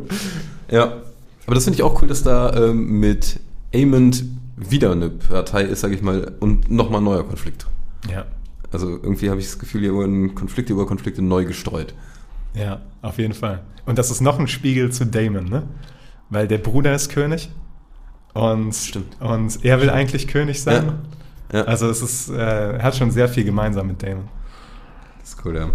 Ja. 0.71 1.03
Aber 1.47 1.55
das 1.55 1.65
finde 1.65 1.77
ich 1.77 1.83
auch 1.83 2.01
cool, 2.03 2.09
dass 2.09 2.23
da 2.23 2.53
ähm, 2.55 2.99
mit 2.99 3.39
Amond 3.75 4.25
wieder 4.57 4.93
eine 4.93 5.11
Partei 5.11 5.63
ist, 5.63 5.81
sage 5.81 5.95
ich 5.95 6.03
mal, 6.03 6.33
und 6.41 6.71
nochmal 6.71 7.01
ein 7.01 7.05
neuer 7.05 7.25
Konflikt. 7.25 7.67
Ja, 8.11 8.25
Also 8.73 8.89
irgendwie 8.89 9.31
habe 9.31 9.41
ich 9.41 9.47
das 9.47 9.59
Gefühl, 9.59 9.83
hier 9.83 9.95
wurden 9.95 10.35
Konflikte 10.35 10.73
über 10.73 10.87
Konflikte 10.87 11.23
neu 11.23 11.45
gestreut. 11.45 11.95
ja, 12.55 12.81
auf 13.03 13.19
jeden 13.19 13.35
Fall. 13.35 13.63
Und 13.85 13.99
das 13.99 14.11
ist 14.11 14.21
noch 14.21 14.39
ein 14.41 14.49
Spiegel 14.49 14.91
zu 14.91 15.07
Damon, 15.07 15.45
ne? 15.45 15.63
Weil 16.31 16.49
der 16.49 16.59
Bruder 16.59 16.93
ist 16.95 17.09
König 17.11 17.51
und, 18.35 18.75
Stimmt. 18.75 19.21
und 19.21 19.65
er 19.65 19.81
will 19.81 19.91
eigentlich 19.91 20.27
König 20.27 20.61
sein. 20.63 21.01
Ja. 21.53 21.63
Also 21.65 21.89
es 21.89 22.03
ist, 22.03 22.29
äh, 22.31 22.35
er 22.35 22.83
hat 22.83 22.97
schon 22.97 23.13
sehr 23.13 23.29
viel 23.29 23.45
gemeinsam 23.45 23.87
mit 23.87 24.03
Damon. 24.03 24.29
Das 25.21 25.31
ist 25.35 25.45
cool, 25.45 25.55
ja. 25.57 25.71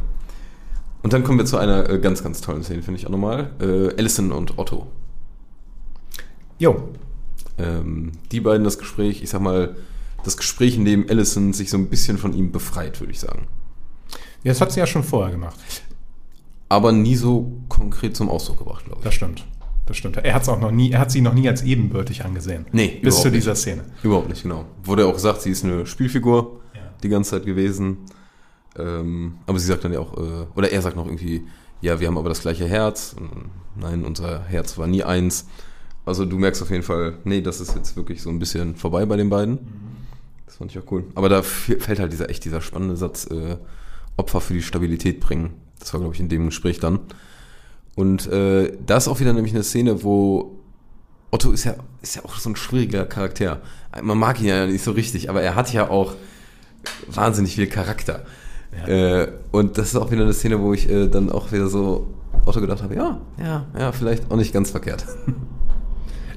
Und 1.03 1.13
dann 1.13 1.23
kommen 1.23 1.37
wir 1.39 1.45
zu 1.45 1.57
einer 1.57 1.89
äh, 1.89 1.99
ganz, 1.99 2.21
ganz 2.23 2.41
tollen 2.41 2.63
Szene, 2.63 2.81
finde 2.81 2.99
ich 2.99 3.05
auch 3.07 3.11
nochmal. 3.11 3.51
Äh, 3.61 3.95
Alison 3.97 4.31
und 4.33 4.57
Otto. 4.59 4.87
Jo, 6.59 6.89
Ähm, 7.61 8.11
die 8.31 8.39
beiden 8.41 8.63
das 8.63 8.77
Gespräch, 8.77 9.21
ich 9.23 9.29
sag 9.29 9.41
mal, 9.41 9.75
das 10.23 10.37
Gespräch, 10.37 10.75
in 10.77 10.85
dem 10.85 11.07
Alison 11.09 11.53
sich 11.53 11.69
so 11.69 11.77
ein 11.77 11.87
bisschen 11.87 12.17
von 12.17 12.33
ihm 12.33 12.51
befreit, 12.51 12.99
würde 12.99 13.11
ich 13.11 13.19
sagen. 13.19 13.47
ja, 14.43 14.51
das 14.51 14.61
hat 14.61 14.71
sie 14.71 14.79
ja 14.79 14.87
schon 14.87 15.03
vorher 15.03 15.31
gemacht. 15.31 15.57
Aber 16.69 16.91
nie 16.91 17.15
so 17.15 17.51
konkret 17.67 18.15
zum 18.15 18.29
Ausdruck 18.29 18.59
gebracht, 18.59 18.85
glaube 18.85 18.99
ich. 18.99 19.03
Das 19.03 19.13
stimmt. 19.13 19.45
Das 19.87 19.97
stimmt. 19.97 20.15
Er 20.17 20.33
hat 20.33 20.43
es 20.43 20.49
auch 20.49 20.59
noch 20.59 20.71
nie, 20.71 20.91
er 20.91 20.99
hat 20.99 21.11
sie 21.11 21.19
noch 21.21 21.33
nie 21.33 21.49
als 21.49 21.63
ebenbürtig 21.63 22.23
angesehen. 22.23 22.65
Nee, 22.71 22.99
Bis 23.01 23.17
zu 23.21 23.27
nicht. 23.27 23.37
dieser 23.37 23.55
Szene. 23.55 23.83
Überhaupt 24.03 24.29
nicht, 24.29 24.43
genau. 24.43 24.65
Wurde 24.83 25.05
auch 25.05 25.13
gesagt, 25.13 25.41
sie 25.41 25.49
ist 25.49 25.65
eine 25.65 25.85
Spielfigur 25.85 26.61
Ja. 26.73 26.81
die 27.03 27.09
ganze 27.09 27.31
Zeit 27.31 27.45
gewesen. 27.45 27.97
Ähm, 28.77 29.35
aber 29.47 29.59
sie 29.59 29.65
sagt 29.67 29.83
dann 29.83 29.91
ja 29.91 29.99
auch, 29.99 30.15
äh, 30.17 30.45
oder 30.55 30.71
er 30.71 30.81
sagt 30.81 30.95
noch 30.95 31.07
irgendwie, 31.07 31.43
ja, 31.81 31.99
wir 31.99 32.07
haben 32.07 32.17
aber 32.17 32.29
das 32.29 32.41
gleiche 32.41 32.65
Herz. 32.67 33.15
Nein, 33.75 34.05
unser 34.05 34.43
Herz 34.43 34.77
war 34.77 34.87
nie 34.87 35.03
eins. 35.03 35.47
Also 36.05 36.25
du 36.25 36.37
merkst 36.37 36.61
auf 36.61 36.71
jeden 36.71 36.83
Fall, 36.83 37.13
nee, 37.23 37.41
das 37.41 37.61
ist 37.61 37.75
jetzt 37.75 37.95
wirklich 37.95 38.21
so 38.21 38.29
ein 38.29 38.39
bisschen 38.39 38.75
vorbei 38.75 39.05
bei 39.05 39.17
den 39.17 39.29
beiden. 39.29 39.59
Das 40.45 40.55
fand 40.55 40.71
ich 40.71 40.79
auch 40.79 40.91
cool. 40.91 41.05
Aber 41.15 41.29
da 41.29 41.43
fällt 41.43 41.99
halt 41.99 42.11
dieser 42.11 42.29
echt 42.29 42.43
dieser 42.45 42.61
spannende 42.61 42.97
Satz, 42.97 43.27
äh, 43.27 43.57
Opfer 44.17 44.41
für 44.41 44.53
die 44.53 44.61
Stabilität 44.61 45.19
bringen. 45.19 45.53
Das 45.79 45.93
war, 45.93 45.99
glaube 45.99 46.13
ich, 46.13 46.19
in 46.19 46.29
dem 46.29 46.47
Gespräch 46.47 46.79
dann. 46.79 46.99
Und 47.95 48.27
äh, 48.27 48.71
da 48.85 48.97
ist 48.97 49.07
auch 49.07 49.19
wieder 49.19 49.33
nämlich 49.33 49.53
eine 49.53 49.63
Szene, 49.63 50.03
wo 50.03 50.59
Otto 51.31 51.51
ist 51.51 51.63
ja, 51.63 51.75
ist 52.01 52.15
ja 52.15 52.25
auch 52.25 52.35
so 52.35 52.49
ein 52.49 52.55
schwieriger 52.55 53.05
Charakter. 53.05 53.61
Man 54.01 54.17
mag 54.17 54.39
ihn 54.41 54.47
ja 54.47 54.65
nicht 54.65 54.83
so 54.83 54.91
richtig, 54.91 55.29
aber 55.29 55.41
er 55.41 55.55
hat 55.55 55.71
ja 55.73 55.89
auch 55.89 56.15
wahnsinnig 57.07 57.55
viel 57.55 57.67
Charakter. 57.67 58.25
Äh, 58.87 59.27
und 59.51 59.77
das 59.77 59.89
ist 59.89 59.95
auch 59.95 60.11
wieder 60.11 60.23
eine 60.23 60.33
Szene, 60.33 60.61
wo 60.61 60.73
ich 60.73 60.89
äh, 60.89 61.07
dann 61.07 61.29
auch 61.29 61.51
wieder 61.51 61.67
so 61.67 62.07
Otto 62.45 62.61
gedacht 62.61 62.81
habe, 62.81 62.95
ja, 62.95 63.19
ja, 63.37 63.65
ja, 63.77 63.91
vielleicht 63.91 64.31
auch 64.31 64.37
nicht 64.37 64.53
ganz 64.53 64.71
verkehrt. 64.71 65.05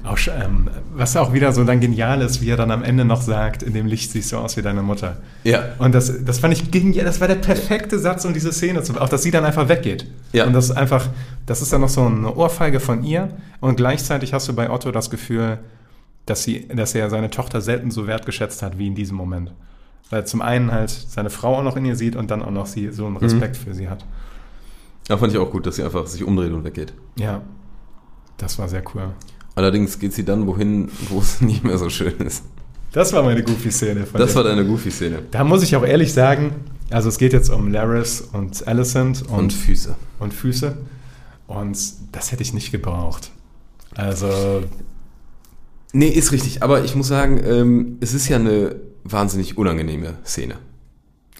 Auch, 0.05 0.19
ähm, 0.27 0.69
was 0.93 1.17
auch 1.17 1.33
wieder 1.33 1.51
so 1.51 1.63
dann 1.63 1.79
genial 1.79 2.21
ist, 2.21 2.41
wie 2.41 2.49
er 2.49 2.57
dann 2.57 2.69
am 2.71 2.83
Ende 2.83 3.05
noch 3.05 3.21
sagt, 3.21 3.63
in 3.63 3.73
dem 3.73 3.87
Licht 3.87 4.11
siehst 4.11 4.31
du 4.31 4.37
aus 4.37 4.55
wie 4.55 4.61
deine 4.61 4.83
Mutter. 4.83 5.17
Ja. 5.43 5.63
Und 5.79 5.95
das, 5.95 6.23
das 6.23 6.39
fand 6.39 6.53
ich 6.53 6.69
genial, 6.69 7.05
das 7.05 7.19
war 7.21 7.27
der 7.27 7.35
perfekte 7.35 7.97
Satz, 7.97 8.23
um 8.23 8.33
diese 8.33 8.51
Szene 8.51 8.83
zu, 8.83 8.99
auch 8.99 9.09
dass 9.09 9.23
sie 9.23 9.31
dann 9.31 9.45
einfach 9.45 9.67
weggeht. 9.67 10.05
Ja. 10.31 10.45
Und 10.45 10.53
das 10.53 10.65
ist 10.65 10.77
einfach, 10.77 11.07
das 11.45 11.61
ist 11.61 11.73
dann 11.73 11.81
noch 11.81 11.89
so 11.89 12.05
eine 12.05 12.35
Ohrfeige 12.35 12.79
von 12.79 13.03
ihr 13.03 13.29
und 13.61 13.77
gleichzeitig 13.77 14.33
hast 14.33 14.47
du 14.47 14.53
bei 14.53 14.69
Otto 14.69 14.91
das 14.91 15.09
Gefühl, 15.09 15.59
dass 16.25 16.43
sie, 16.43 16.67
dass 16.67 16.93
er 16.93 17.09
seine 17.09 17.29
Tochter 17.29 17.61
selten 17.61 17.89
so 17.89 18.07
wertgeschätzt 18.07 18.61
hat 18.61 18.77
wie 18.77 18.87
in 18.87 18.95
diesem 18.95 19.17
Moment. 19.17 19.53
Weil 20.09 20.25
zum 20.27 20.41
einen 20.41 20.71
halt 20.71 20.89
seine 20.89 21.29
Frau 21.31 21.57
auch 21.57 21.63
noch 21.63 21.77
in 21.77 21.85
ihr 21.85 21.95
sieht 21.95 22.15
und 22.15 22.29
dann 22.29 22.43
auch 22.43 22.51
noch 22.51 22.67
sie 22.67 22.91
so 22.91 23.07
einen 23.07 23.17
Respekt 23.17 23.57
für 23.57 23.73
sie 23.73 23.89
hat. 23.89 24.05
Da 25.07 25.17
fand 25.17 25.33
ich 25.33 25.39
auch 25.39 25.49
gut, 25.49 25.65
dass 25.65 25.75
sie 25.77 25.83
einfach 25.83 26.05
sich 26.07 26.23
umdreht 26.23 26.51
und 26.51 26.63
weggeht. 26.63 26.93
Ja. 27.17 27.41
Das 28.37 28.59
war 28.59 28.67
sehr 28.67 28.83
cool. 28.93 29.13
Allerdings 29.55 29.99
geht 29.99 30.13
sie 30.13 30.25
dann 30.25 30.47
wohin, 30.47 30.89
wo 31.09 31.19
es 31.19 31.41
nicht 31.41 31.63
mehr 31.63 31.77
so 31.77 31.89
schön 31.89 32.17
ist. 32.19 32.43
Das 32.91 33.11
war 33.11 33.23
meine 33.23 33.43
Goofy-Szene. 33.43 34.07
Das 34.13 34.35
war 34.35 34.43
deine 34.43 34.65
Goofy-Szene. 34.65 35.23
Da 35.31 35.43
muss 35.43 35.63
ich 35.63 35.75
auch 35.75 35.85
ehrlich 35.85 36.13
sagen, 36.13 36.51
also 36.89 37.09
es 37.09 37.17
geht 37.17 37.33
jetzt 37.33 37.49
um 37.49 37.71
Laris 37.71 38.21
und 38.21 38.67
Alicent 38.67 39.23
und, 39.23 39.29
Und 39.29 39.39
und, 39.39 39.53
Füße. 39.53 39.95
Füße. 40.29 40.77
Und 41.47 41.77
das 42.11 42.31
hätte 42.31 42.41
ich 42.43 42.53
nicht 42.53 42.71
gebraucht. 42.71 43.31
Also, 43.95 44.63
Nee, 45.95 46.09
ist 46.09 46.33
richtig. 46.33 46.61
Aber 46.61 46.83
ich 46.83 46.93
muss 46.93 47.07
sagen, 47.07 47.41
ähm, 47.45 47.97
es 48.01 48.13
ist 48.13 48.27
ja 48.27 48.35
eine 48.35 48.75
wahnsinnig 49.05 49.57
unangenehme 49.57 50.17
Szene. 50.25 50.55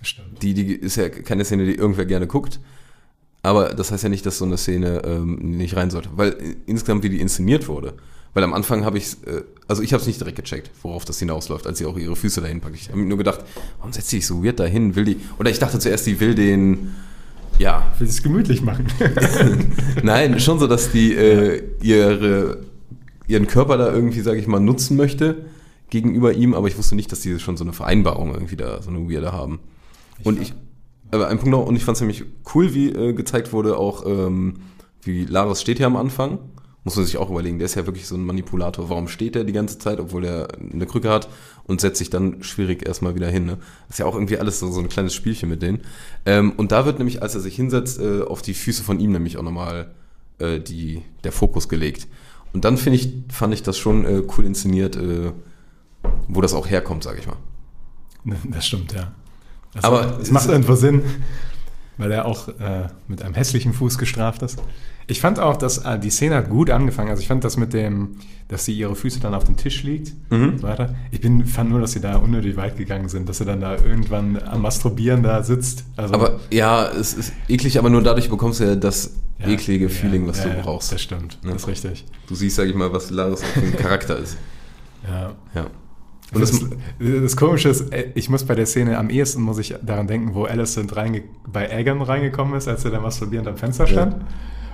stimmt. 0.01 0.41
Die, 0.41 0.54
die 0.54 0.73
ist 0.73 0.95
ja 0.95 1.10
keine 1.10 1.43
Szene, 1.43 1.65
die 1.65 1.75
irgendwer 1.75 2.06
gerne 2.06 2.25
guckt. 2.25 2.62
Aber 3.46 3.74
das 3.74 3.92
heißt 3.92 4.04
ja 4.04 4.10
nicht, 4.10 4.26
dass 4.26 4.38
so 4.38 4.46
eine 4.46 4.58
Szene 4.58 5.02
ähm, 5.06 5.36
nicht 5.58 5.76
rein 5.76 5.90
sollte. 5.90 6.10
Weil 6.16 6.32
äh, 6.32 6.56
insgesamt, 6.66 7.04
wie 7.04 7.10
die 7.10 7.22
inszeniert 7.22 7.68
wurde. 7.68 7.94
Weil 8.34 8.44
am 8.44 8.54
Anfang 8.54 8.84
habe 8.84 8.98
ich 8.98 9.14
äh, 9.26 9.44
also 9.68 9.82
ich 9.82 9.94
habe 9.94 10.02
es 10.02 10.08
nicht 10.08 10.20
direkt 10.20 10.38
gecheckt, 10.38 10.70
worauf 10.84 11.06
das 11.06 11.20
hinausläuft, 11.20 11.66
als 11.66 11.80
sie 11.80 11.86
auch 11.86 11.98
ihre 11.98 12.16
Füße 12.16 12.42
dahin 12.42 12.62
packt. 12.62 12.76
Ich 12.76 12.90
habe 12.90 13.00
mir 13.00 13.06
nur 13.06 13.18
gedacht, 13.18 13.40
warum 13.80 13.94
setzt 13.94 14.10
sie 14.10 14.18
sich 14.18 14.28
so 14.28 14.44
weird 14.44 14.60
dahin? 14.60 14.96
Will 14.96 15.06
die, 15.06 15.18
oder 15.40 15.50
ich 15.50 15.60
dachte 15.60 15.80
zuerst, 15.80 16.06
die 16.06 16.20
will 16.20 16.36
den, 16.36 16.94
ja, 17.58 17.92
Will 18.00 18.08
es 18.08 18.22
gemütlich 18.22 18.62
machen. 18.62 18.88
Nein, 20.04 20.40
schon 20.40 20.60
so, 20.60 20.68
dass 20.68 20.92
die 20.92 21.14
äh, 21.14 21.64
ihre, 21.82 22.60
ihren 23.28 23.48
Körper 23.48 23.78
da 23.78 23.92
irgendwie, 23.92 24.22
sage 24.22 24.40
ich 24.40 24.48
mal, 24.48 24.60
nutzen 24.60 24.98
möchte 24.98 25.46
gegenüber 25.90 26.34
ihm, 26.34 26.54
aber 26.54 26.68
ich 26.68 26.78
wusste 26.78 26.96
nicht, 26.96 27.12
dass 27.12 27.22
die 27.22 27.40
schon 27.40 27.58
so 27.58 27.64
eine 27.64 27.74
Vereinbarung 27.74 28.34
irgendwie 28.34 28.58
da, 28.58 28.82
so 28.82 28.90
eine 28.90 29.10
Weirde 29.10 29.32
haben. 29.32 29.60
und 30.24 30.42
ich, 30.42 30.54
aber 31.12 31.28
ein 31.28 31.38
Punkt 31.38 31.52
noch, 31.52 31.65
und 31.65 31.76
ich 31.76 31.84
fand 31.84 31.96
es 31.96 32.02
nämlich 32.02 32.24
cool, 32.54 32.74
wie 32.74 32.89
äh, 32.89 33.13
gezeigt 33.13 33.54
wurde, 33.54 33.78
auch 33.78 34.06
ähm, 34.06 34.56
wie 35.02 35.26
Laris 35.26 35.62
steht 35.62 35.78
hier 35.78 35.88
am 35.88 35.96
Anfang. 35.96 36.39
Muss 36.84 36.96
man 36.96 37.06
sich 37.06 37.18
auch 37.18 37.32
überlegen, 37.32 37.58
der 37.58 37.65
ist 37.65 37.74
ja 37.74 37.88
wirklich 37.88 38.06
so 38.06 38.15
ein 38.15 38.24
Manipulator. 38.24 38.89
Warum 38.89 39.08
steht 39.08 39.36
er 39.36 39.44
die 39.44 39.54
ganze 39.54 39.80
Zeit, 39.80 40.00
obwohl 40.00 40.24
er 40.24 40.48
eine 40.60 40.86
Krücke 40.86 41.10
hat 41.10 41.30
und 41.63 41.82
setzt 41.82 41.98
sich 41.98 42.12
dann 42.12 42.44
schwierig 42.44 42.86
erstmal 42.86 43.15
wieder 43.15 43.28
hin? 43.28 43.48
Ne? 43.48 43.58
Ist 43.89 43.98
ja 43.98 44.06
auch 44.06 44.13
irgendwie 44.13 44.38
alles 44.38 44.60
so, 44.60 44.72
so 44.72 44.82
ein 44.82 44.89
kleines 44.89 45.15
Spielchen 45.15 45.50
mit 45.50 45.63
denen. 45.63 45.82
Ähm, 46.28 46.54
und 46.58 46.72
da 46.72 46.86
wird 46.86 47.00
nämlich, 47.00 47.24
als 47.24 47.34
er 47.34 47.41
sich 47.41 47.56
hinsetzt, 47.56 48.00
äh, 48.00 48.22
auf 48.22 48.44
die 48.44 48.54
Füße 48.54 48.84
von 48.84 49.00
ihm 49.00 49.12
nämlich 49.12 49.38
auch 49.38 49.44
nochmal 49.44 49.96
äh, 50.38 50.60
die, 50.60 51.02
der 51.24 51.32
Fokus 51.32 51.70
gelegt. 51.70 52.08
Und 52.54 52.65
dann 52.65 52.78
finde 52.78 53.00
ich, 53.00 53.13
fand 53.30 53.54
ich 53.56 53.63
das 53.63 53.80
schon 53.80 54.06
äh, 54.06 54.22
cool 54.38 54.46
inszeniert, 54.46 54.96
äh, 54.96 55.32
wo 56.28 56.41
das 56.41 56.54
auch 56.54 56.70
herkommt, 56.70 57.04
sage 57.04 57.20
ich 57.20 57.26
mal. 57.26 57.38
Das 58.52 58.68
stimmt, 58.68 58.94
ja. 58.94 59.12
Also, 59.76 59.88
Aber 59.88 60.20
es 60.22 60.32
macht 60.32 60.48
irgendwo 60.50 60.76
Sinn, 60.76 61.02
weil 61.98 62.12
er 62.12 62.26
auch 62.26 62.48
äh, 62.48 62.88
mit 63.08 63.22
einem 63.22 63.34
hässlichen 63.36 63.74
Fuß 63.74 63.98
gestraft 63.98 64.42
ist. 64.42 64.60
Ich 65.08 65.22
fand 65.22 65.38
auch, 65.40 65.56
dass 65.56 65.78
äh, 65.80 66.00
die 66.00 66.10
Szene 66.10 66.36
hat 66.36 66.50
gut 66.50 66.72
angefangen. 66.72 67.10
Also 67.12 67.22
ich 67.22 67.28
fand 67.28 67.44
das 67.44 67.58
mit 67.58 67.74
dem, 67.74 68.16
dass 68.48 68.66
sie 68.66 68.74
ihre 68.74 68.96
Füße 68.96 69.20
dann 69.20 69.36
auf 69.36 69.44
dem 69.44 69.56
Tisch 69.56 69.84
liegt 69.84 70.14
Mhm. 70.32 70.50
und 70.50 70.58
so 70.62 70.68
weiter. 70.68 70.96
Ich 71.12 71.22
bin, 71.22 71.46
fand 71.46 71.70
nur, 71.70 71.80
dass 71.80 71.92
sie 71.92 72.00
da 72.02 72.16
unnötig 72.18 72.58
weit 72.58 72.76
gegangen 72.76 73.08
sind, 73.08 73.30
dass 73.30 73.38
sie 73.38 73.46
dann 73.46 73.62
da 73.62 73.76
irgendwann 73.76 74.42
am 74.42 74.62
Masturbieren 74.64 75.22
da 75.22 75.44
sitzt. 75.44 75.84
Also, 75.96 76.14
Aber 76.16 76.40
ja, 76.50 76.88
es 76.88 77.14
ist 77.14 77.34
eklig, 77.48 77.78
aber 77.78 77.90
nur 77.92 78.02
dadurch 78.02 78.30
bekommst 78.32 78.62
du 78.62 78.64
ja 78.64 78.76
das 78.76 79.12
ja, 79.38 79.48
eklige 79.48 79.86
ja, 79.86 79.90
Feeling, 79.92 80.28
was 80.28 80.40
ja, 80.40 80.46
du 80.46 80.58
ja, 80.58 80.64
brauchst. 80.64 80.92
Das 80.92 81.02
stimmt, 81.02 81.38
das 81.44 81.54
ist 81.56 81.68
richtig. 81.68 82.06
Du 82.28 82.34
siehst, 82.34 82.56
sag 82.56 82.68
ich 82.68 82.74
mal, 82.76 82.92
was 82.92 83.12
Laris 83.12 83.44
für 83.44 83.60
ein 83.60 83.76
Charakter 83.78 84.18
ist. 84.18 84.38
Ja. 85.08 85.34
Ja. 85.54 85.68
Und 86.34 86.41
das, 86.41 86.59
das 86.99 87.38
Komische 87.38 87.69
ist, 87.69 87.93
äh, 87.93 88.11
ich 88.15 88.30
muss 88.30 88.43
bei 88.43 88.55
der 88.55 88.65
Szene 88.65 88.97
am 88.97 89.09
ehesten 89.09 89.41
muss 89.41 89.57
ich 89.59 89.76
daran 89.82 90.07
denken, 90.07 90.34
wo 90.34 90.45
Alicent 90.45 90.95
reinge 90.95 91.23
bei 91.47 91.69
Egan 91.69 92.01
reingekommen 92.01 92.55
ist, 92.57 92.67
als 92.67 92.84
er 92.84 92.91
da 92.91 92.99
masturbierend 92.99 93.47
am 93.47 93.57
Fenster 93.57 93.86
stand. 93.88 94.15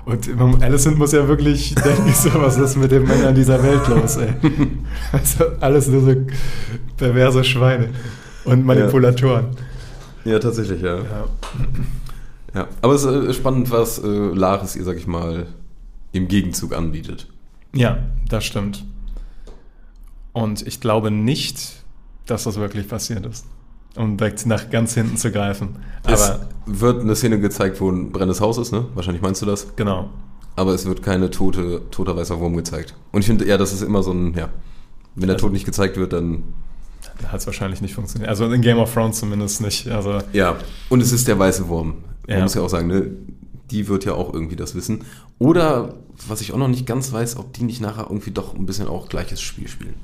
Und 0.05 0.35
man- 0.35 0.63
Alicent 0.63 0.97
muss 0.97 1.11
ja 1.11 1.27
wirklich 1.27 1.75
denken, 1.85 2.11
so, 2.13 2.29
was 2.35 2.57
ist 2.57 2.77
mit 2.77 2.91
den 2.91 3.03
Männern 3.03 3.35
dieser 3.35 3.61
Welt 3.61 3.87
los, 3.89 4.17
ey. 4.17 4.29
Also 5.11 5.45
alles 5.59 5.87
nur 5.87 6.01
so 6.01 6.15
perverse 6.97 7.43
Schweine 7.43 7.89
und 8.45 8.65
Manipulatoren. 8.65 9.47
Ja, 10.23 10.39
tatsächlich, 10.39 10.81
ja. 10.81 10.97
Ja. 10.97 11.03
ja. 12.55 12.67
Aber 12.81 12.93
es 12.95 13.03
ist 13.03 13.29
äh, 13.29 13.33
spannend, 13.33 13.69
was 13.71 13.99
äh, 13.99 14.07
Laris 14.07 14.75
ihr, 14.75 14.83
sag 14.83 14.97
ich 14.97 15.05
mal, 15.05 15.45
im 16.13 16.27
Gegenzug 16.27 16.73
anbietet. 16.75 17.27
ja, 17.73 17.99
das 18.29 18.45
stimmt. 18.45 18.83
Und 20.33 20.65
ich 20.65 20.79
glaube 20.79 21.11
nicht, 21.11 21.83
dass 22.25 22.43
das 22.45 22.55
wirklich 22.57 22.87
passiert 22.87 23.25
ist. 23.25 23.45
Um 23.97 24.15
direkt 24.15 24.45
nach 24.45 24.69
ganz 24.69 24.93
hinten 24.93 25.17
zu 25.17 25.31
greifen. 25.31 25.75
Es- 26.07 26.21
Aber 26.29 26.47
wird 26.65 27.01
eine 27.01 27.15
Szene 27.15 27.39
gezeigt, 27.39 27.81
wo 27.81 27.89
ein 27.89 28.11
brennendes 28.11 28.39
Haus 28.39 28.57
ist, 28.57 28.71
ne? 28.71 28.85
Wahrscheinlich 28.95 29.21
meinst 29.21 29.41
du 29.41 29.45
das. 29.45 29.75
Genau. 29.75 30.09
Aber 30.55 30.73
es 30.73 30.85
wird 30.85 31.03
keine 31.03 31.29
tote, 31.29 31.81
toter 31.91 32.15
weißer 32.15 32.39
Wurm 32.39 32.55
gezeigt. 32.55 32.93
Und 33.11 33.19
ich 33.21 33.25
finde, 33.25 33.45
ja, 33.45 33.57
das 33.57 33.73
ist 33.73 33.81
immer 33.81 34.01
so 34.03 34.11
ein, 34.13 34.33
ja. 34.33 34.49
Wenn 35.15 35.27
der 35.27 35.35
Also- 35.35 35.47
Tod 35.47 35.53
nicht 35.53 35.65
gezeigt 35.65 35.97
wird, 35.97 36.13
dann. 36.13 36.43
Hat 37.27 37.39
es 37.41 37.45
wahrscheinlich 37.45 37.81
nicht 37.81 37.93
funktioniert. 37.93 38.29
Also 38.29 38.45
in 38.49 38.61
Game 38.61 38.77
of 38.79 38.93
Thrones 38.93 39.19
zumindest 39.19 39.59
nicht. 39.61 39.87
Also 39.89 40.19
Ja. 40.33 40.55
Und 40.89 41.01
es 41.01 41.11
ist 41.11 41.27
der 41.27 41.37
weiße 41.37 41.67
Wurm. 41.67 41.95
Man 42.27 42.37
Ja. 42.37 42.43
muss 42.43 42.53
ja 42.55 42.61
auch 42.61 42.69
sagen, 42.69 42.87
ne? 42.87 43.11
Die 43.71 43.87
wird 43.89 44.05
ja 44.05 44.13
auch 44.13 44.33
irgendwie 44.33 44.55
das 44.55 44.73
wissen. 44.75 45.03
Oder, 45.37 45.95
was 46.27 46.41
ich 46.41 46.53
auch 46.53 46.57
noch 46.57 46.67
nicht 46.67 46.85
ganz 46.85 47.11
weiß, 47.11 47.37
ob 47.37 47.53
die 47.53 47.63
nicht 47.63 47.81
nachher 47.81 48.03
irgendwie 48.09 48.31
doch 48.31 48.55
ein 48.55 48.65
bisschen 48.65 48.87
auch 48.87 49.07
gleiches 49.09 49.41
Spiel 49.41 49.67
spielen. 49.67 49.95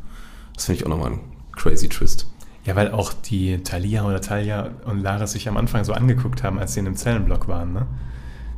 Das 0.58 0.66
finde 0.66 0.80
ich 0.82 0.86
auch 0.86 0.90
nochmal 0.90 1.12
ein 1.14 1.20
crazy 1.56 1.88
Twist. 1.88 2.28
Ja, 2.66 2.76
weil 2.76 2.92
auch 2.92 3.14
die 3.14 3.64
Talia 3.64 4.04
oder 4.06 4.20
Talia 4.20 4.72
und 4.84 5.00
Laris 5.02 5.32
sich 5.32 5.48
am 5.48 5.56
Anfang 5.56 5.86
so 5.86 5.94
angeguckt 5.94 6.44
haben, 6.44 6.60
als 6.60 6.74
sie 6.74 6.80
in 6.80 6.86
dem 6.86 6.98
Zellenblock 6.98 7.48
waren, 7.48 7.72
ne? 7.72 7.88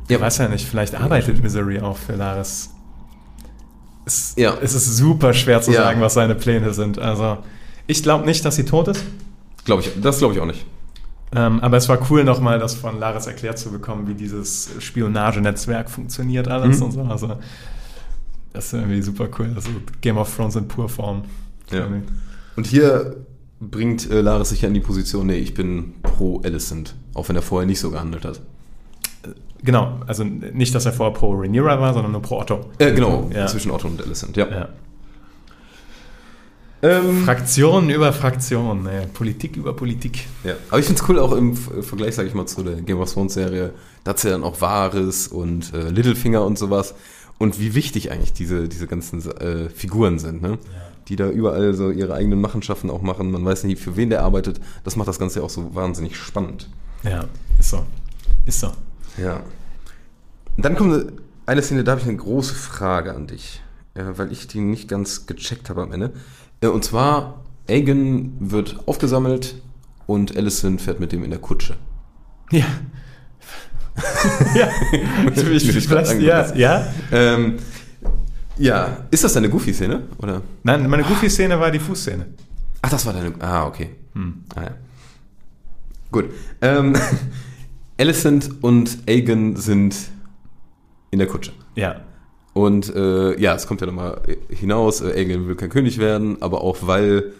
Ja, 0.08 0.16
Ja. 0.16 0.20
weiß 0.22 0.38
ja 0.38 0.48
nicht, 0.48 0.66
vielleicht 0.66 0.96
arbeitet 0.96 1.40
Misery 1.40 1.78
auch 1.80 1.96
für 1.96 2.16
Laris. 2.16 2.70
Es, 4.04 4.34
Ja. 4.36 4.54
es 4.60 4.74
ist 4.74 4.96
super 4.96 5.32
schwer 5.32 5.62
zu 5.62 5.70
Ja. 5.70 5.82
sagen, 5.82 6.00
was 6.00 6.14
seine 6.14 6.34
Pläne 6.34 6.72
sind. 6.74 6.98
Also, 6.98 7.38
ich 7.86 8.02
glaube 8.02 8.24
nicht, 8.24 8.44
dass 8.44 8.56
sie 8.56 8.64
tot 8.64 8.88
ist. 8.88 9.04
Glaube 9.64 9.82
ich, 9.82 9.92
das 10.00 10.18
glaube 10.18 10.34
ich 10.34 10.40
auch 10.40 10.46
nicht. 10.46 10.66
Ähm, 11.32 11.60
aber 11.60 11.76
es 11.76 11.88
war 11.88 11.98
cool, 12.10 12.24
nochmal 12.24 12.58
das 12.58 12.74
von 12.74 12.98
Laris 12.98 13.26
erklärt 13.28 13.58
zu 13.58 13.70
bekommen, 13.70 14.08
wie 14.08 14.14
dieses 14.14 14.70
Spionagenetzwerk 14.80 15.88
funktioniert 15.88 16.48
alles 16.48 16.78
Mhm. 16.78 16.84
und 16.86 16.92
so. 16.92 17.02
Also, 17.02 17.36
das 18.52 18.66
ist 18.66 18.72
irgendwie 18.72 19.00
super 19.02 19.28
cool. 19.38 19.52
Also 19.54 19.70
Game 20.00 20.16
of 20.18 20.34
Thrones 20.34 20.56
in 20.56 20.66
Purform. 20.66 21.22
Ja. 21.72 21.88
Und 22.56 22.66
hier 22.66 23.16
bringt 23.60 24.10
äh, 24.10 24.20
Laris 24.20 24.48
sich 24.50 24.62
ja 24.62 24.68
in 24.68 24.74
die 24.74 24.80
Position, 24.80 25.26
nee, 25.26 25.36
ich 25.36 25.54
bin 25.54 25.94
pro 26.02 26.40
Alicent, 26.42 26.94
auch 27.14 27.28
wenn 27.28 27.36
er 27.36 27.42
vorher 27.42 27.66
nicht 27.66 27.80
so 27.80 27.90
gehandelt 27.90 28.24
hat. 28.24 28.40
Genau, 29.62 30.00
also 30.06 30.24
nicht, 30.24 30.74
dass 30.74 30.86
er 30.86 30.92
vorher 30.92 31.12
pro 31.12 31.32
Rhaenyra 31.34 31.78
war, 31.80 31.92
sondern 31.92 32.12
nur 32.12 32.22
pro 32.22 32.40
Otto. 32.40 32.70
Äh, 32.78 32.92
genau, 32.92 33.28
Ja. 33.34 33.46
zwischen 33.46 33.70
Otto 33.70 33.88
und 33.88 34.02
Alicent, 34.02 34.36
ja. 34.36 34.48
Ja. 34.48 34.68
Ähm, 36.82 37.24
Fraktion 37.24 37.90
über 37.90 38.10
Fraktion, 38.14 38.86
ey. 38.86 39.06
Politik 39.06 39.56
über 39.58 39.74
Politik. 39.74 40.26
ja. 40.44 40.54
Aber 40.70 40.78
ich 40.78 40.86
finde 40.86 41.02
es 41.02 41.08
cool 41.08 41.18
auch 41.18 41.32
im 41.32 41.54
Vergleich, 41.54 42.14
sage 42.14 42.28
ich 42.28 42.34
mal, 42.34 42.46
zu 42.46 42.62
der 42.62 42.76
Game 42.76 42.98
of 43.00 43.12
Thrones 43.12 43.34
Serie, 43.34 43.74
da 44.02 44.10
hat 44.12 44.24
ja 44.24 44.30
dann 44.30 44.42
auch 44.44 44.62
Varys 44.62 45.28
und 45.28 45.74
äh, 45.74 45.90
Littlefinger 45.90 46.42
und 46.42 46.58
sowas. 46.58 46.94
Und 47.38 47.60
wie 47.60 47.74
wichtig 47.74 48.10
eigentlich 48.12 48.32
diese, 48.32 48.66
diese 48.68 48.86
ganzen 48.86 49.20
äh, 49.30 49.68
Figuren 49.68 50.18
sind, 50.18 50.40
ne? 50.42 50.58
Die 51.10 51.16
da 51.16 51.28
überall 51.28 51.74
so 51.74 51.90
ihre 51.90 52.14
eigenen 52.14 52.40
Machenschaften 52.40 52.88
auch 52.88 53.02
machen. 53.02 53.30
Man 53.32 53.44
weiß 53.44 53.64
nicht, 53.64 53.82
für 53.82 53.96
wen 53.96 54.08
der 54.10 54.22
arbeitet. 54.22 54.60
Das 54.84 54.94
macht 54.96 55.08
das 55.08 55.18
Ganze 55.18 55.40
ja 55.40 55.44
auch 55.44 55.50
so 55.50 55.74
wahnsinnig 55.74 56.16
spannend. 56.16 56.70
Ja, 57.02 57.24
ist 57.58 57.70
so. 57.70 57.84
Ist 58.46 58.60
so. 58.60 58.70
Ja. 59.20 59.40
Und 60.56 60.64
dann 60.64 60.76
kommt 60.76 61.12
eine- 61.46 61.62
Szene, 61.62 61.82
da 61.82 61.92
habe 61.92 62.00
ich 62.00 62.06
eine 62.06 62.16
große 62.16 62.54
Frage 62.54 63.12
an 63.14 63.26
dich, 63.26 63.60
äh, 63.94 64.04
weil 64.16 64.30
ich 64.30 64.46
die 64.46 64.60
nicht 64.60 64.88
ganz 64.88 65.26
gecheckt 65.26 65.68
habe 65.68 65.82
am 65.82 65.90
Ende. 65.92 66.12
Äh, 66.60 66.68
Und 66.68 66.84
zwar, 66.84 67.42
Aegon 67.68 68.36
wird 68.38 68.78
aufgesammelt 68.86 69.56
und 70.06 70.36
Alicent 70.36 70.80
fährt 70.80 71.00
mit 71.00 71.10
dem 71.12 71.24
in 71.24 71.30
der 71.30 71.40
Kutsche. 71.40 71.74
Ja. 72.52 72.64
ja. 74.54 74.68
Ich, 75.34 75.68
ich, 75.68 75.76
ich, 75.76 75.88
ja, 76.20 76.54
ja. 76.54 76.86
Ähm, 77.10 77.56
ja, 78.60 79.06
ist 79.10 79.24
das 79.24 79.32
deine 79.32 79.48
Goofy-Szene? 79.48 80.02
Oder? 80.18 80.42
Nein, 80.62 80.88
meine 80.88 81.02
Goofy-Szene 81.02 81.58
war 81.58 81.70
die 81.70 81.78
Fußszene. 81.78 82.26
Ach, 82.82 82.90
das 82.90 83.06
war 83.06 83.12
deine. 83.12 83.32
Ah, 83.40 83.66
okay. 83.66 83.90
Hm. 84.14 84.44
Ah, 84.54 84.62
ja. 84.62 84.70
Gut. 86.10 86.26
Ähm, 86.60 86.94
Alicent 87.98 88.50
und 88.62 88.98
Aegon 89.08 89.56
sind 89.56 89.96
in 91.10 91.18
der 91.18 91.28
Kutsche. 91.28 91.52
Ja. 91.74 92.00
Und 92.52 92.94
äh, 92.94 93.40
ja, 93.40 93.54
es 93.54 93.66
kommt 93.66 93.80
ja 93.80 93.86
nochmal 93.86 94.20
hinaus, 94.48 95.00
äh, 95.00 95.12
Aegon 95.12 95.48
will 95.48 95.54
kein 95.54 95.70
König 95.70 95.98
werden, 95.98 96.42
aber 96.42 96.62
auch 96.62 96.78
weil, 96.82 97.32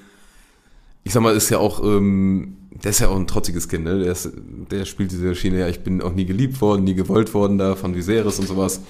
ich 1.04 1.12
sag 1.12 1.22
mal, 1.22 1.34
ist 1.34 1.50
ja 1.50 1.58
auch, 1.58 1.82
ähm, 1.82 2.56
der 2.70 2.92
ist 2.92 3.00
ja 3.00 3.08
auch 3.08 3.16
ein 3.16 3.26
trotziges 3.26 3.68
Kind, 3.68 3.84
ne? 3.84 3.98
Der, 3.98 4.12
ist, 4.12 4.30
der 4.70 4.84
spielt 4.84 5.10
diese 5.10 5.34
Schiene, 5.34 5.60
ja, 5.60 5.68
ich 5.68 5.80
bin 5.80 6.00
auch 6.00 6.12
nie 6.12 6.24
geliebt 6.24 6.60
worden, 6.60 6.84
nie 6.84 6.94
gewollt 6.94 7.34
worden 7.34 7.58
da 7.58 7.74
von 7.74 7.94
Viserys 7.94 8.38
und 8.38 8.46
sowas. 8.46 8.80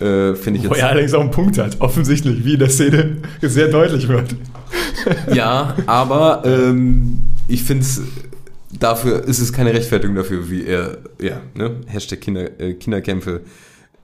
Äh, 0.00 0.34
Finde 0.34 0.60
ich 0.60 0.68
Wo 0.68 0.74
jetzt. 0.74 0.82
er 0.82 0.90
allerdings 0.90 1.14
auch 1.14 1.20
einen 1.20 1.30
Punkt 1.30 1.58
hat, 1.58 1.80
offensichtlich, 1.80 2.44
wie 2.44 2.54
in 2.54 2.60
der 2.60 2.70
Szene 2.70 3.16
sehr 3.42 3.68
deutlich 3.68 4.08
wird. 4.08 4.34
Ja, 5.32 5.76
aber 5.86 6.42
ähm, 6.44 7.20
ich 7.46 7.62
finde 7.62 7.82
es, 7.82 8.02
dafür 8.78 9.24
ist 9.24 9.38
es 9.38 9.52
keine 9.52 9.72
Rechtfertigung 9.72 10.16
dafür, 10.16 10.50
wie 10.50 10.64
er, 10.66 10.98
ja, 11.20 11.40
ne? 11.54 11.76
Hashtag 11.86 12.20
Kinder, 12.20 12.60
äh, 12.60 12.74
Kinderkämpfe 12.74 13.42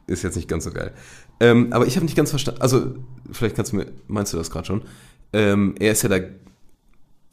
ist 0.07 0.23
jetzt 0.23 0.37
nicht 0.37 0.49
ganz 0.49 0.65
so 0.65 0.71
geil. 0.71 0.93
Ähm, 1.41 1.73
aber 1.73 1.87
ich 1.87 1.97
habe 1.97 2.07
nicht 2.07 2.17
ganz 2.17 2.31
verstanden, 2.31 2.63
also 2.63 2.95
vielleicht 3.33 3.57
kannst 3.57 3.73
du 3.73 3.77
mir, 3.77 3.87
meinst 4.07 4.33
du 4.33 4.37
das 4.37 4.51
gerade 4.51 4.67
schon? 4.67 4.83
Ähm, 5.33 5.75
er 5.79 5.93
ist 5.93 6.03
ja 6.03 6.09
da, 6.09 6.21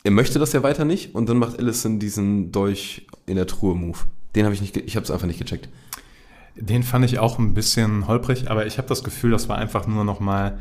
er 0.03 0.11
möchte 0.11 0.39
das 0.39 0.53
ja 0.53 0.63
weiter 0.63 0.83
nicht 0.83 1.13
und 1.15 1.29
dann 1.29 1.37
macht 1.37 1.59
Allison 1.59 1.99
diesen 1.99 2.51
Dolch 2.51 3.07
in 3.25 3.35
der 3.35 3.47
Truhe-Move. 3.47 3.99
Den 4.35 4.45
habe 4.45 4.55
ich 4.55 4.61
nicht, 4.61 4.75
ich 4.75 4.95
habe 4.95 5.03
es 5.03 5.11
einfach 5.11 5.27
nicht 5.27 5.39
gecheckt. 5.39 5.69
Den 6.55 6.83
fand 6.83 7.05
ich 7.05 7.19
auch 7.19 7.39
ein 7.39 7.53
bisschen 7.53 8.07
holprig, 8.07 8.49
aber 8.49 8.65
ich 8.65 8.77
habe 8.77 8.87
das 8.87 9.03
Gefühl, 9.03 9.31
das 9.31 9.49
war 9.49 9.57
einfach 9.57 9.87
nur 9.87 10.03
noch 10.03 10.19
mal 10.19 10.59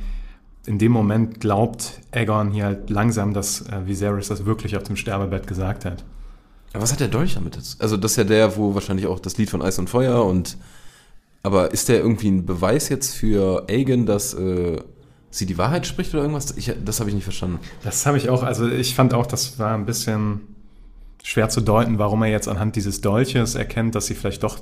in 0.67 0.79
dem 0.79 0.93
Moment 0.93 1.41
glaubt 1.41 2.01
Aegon 2.13 2.51
hier 2.51 2.65
halt 2.67 2.91
langsam, 2.91 3.33
dass 3.33 3.63
äh, 3.63 3.87
Viserys 3.87 4.29
das 4.29 4.45
wirklich 4.45 4.77
auf 4.77 4.83
dem 4.83 4.97
Sterbebett 4.97 5.47
gesagt 5.47 5.85
hat. 5.85 6.05
Aber 6.73 6.83
was 6.83 6.93
hat 6.93 7.01
der 7.01 7.09
Dolch 7.09 7.35
damit 7.35 7.57
jetzt? 7.57 7.81
Also 7.81 7.97
das 7.97 8.13
ist 8.13 8.17
ja 8.19 8.25
der, 8.25 8.57
wo 8.57 8.75
wahrscheinlich 8.75 9.07
auch 9.07 9.19
das 9.19 9.39
Lied 9.39 9.51
von 9.51 9.63
Eis 9.63 9.79
und 9.79 9.91
Feuer 9.91 10.25
und 10.25 10.57
aber 11.43 11.73
ist 11.73 11.89
der 11.89 12.01
irgendwie 12.01 12.31
ein 12.31 12.45
Beweis 12.45 12.91
jetzt 12.91 13.15
für 13.15 13.67
Aegon, 13.69 14.05
dass 14.05 14.35
äh, 14.35 14.77
sie 15.31 15.47
die 15.47 15.57
Wahrheit 15.57 15.87
spricht 15.87 16.13
oder 16.13 16.23
irgendwas? 16.23 16.55
Ich, 16.57 16.71
das 16.85 17.01
habe 17.01 17.09
ich 17.09 17.15
nicht 17.15 17.25
verstanden. 17.25 17.59
Das 17.83 18.05
habe 18.05 18.19
ich 18.19 18.29
auch, 18.29 18.43
also 18.43 18.69
ich 18.69 18.95
fand 18.95 19.15
auch, 19.15 19.27
das 19.27 19.59
war 19.59 19.75
ein 19.75 19.87
bisschen 19.87 20.43
schwer 21.23 21.49
zu 21.49 21.61
deuten, 21.61 21.99
warum 21.99 22.23
er 22.23 22.31
jetzt 22.31 22.49
anhand 22.49 22.77
dieses 22.77 23.01
Dolches 23.01 23.55
erkennt, 23.55 23.95
dass 23.95 24.07
sie 24.07 24.15
vielleicht 24.15 24.43
doch 24.43 24.59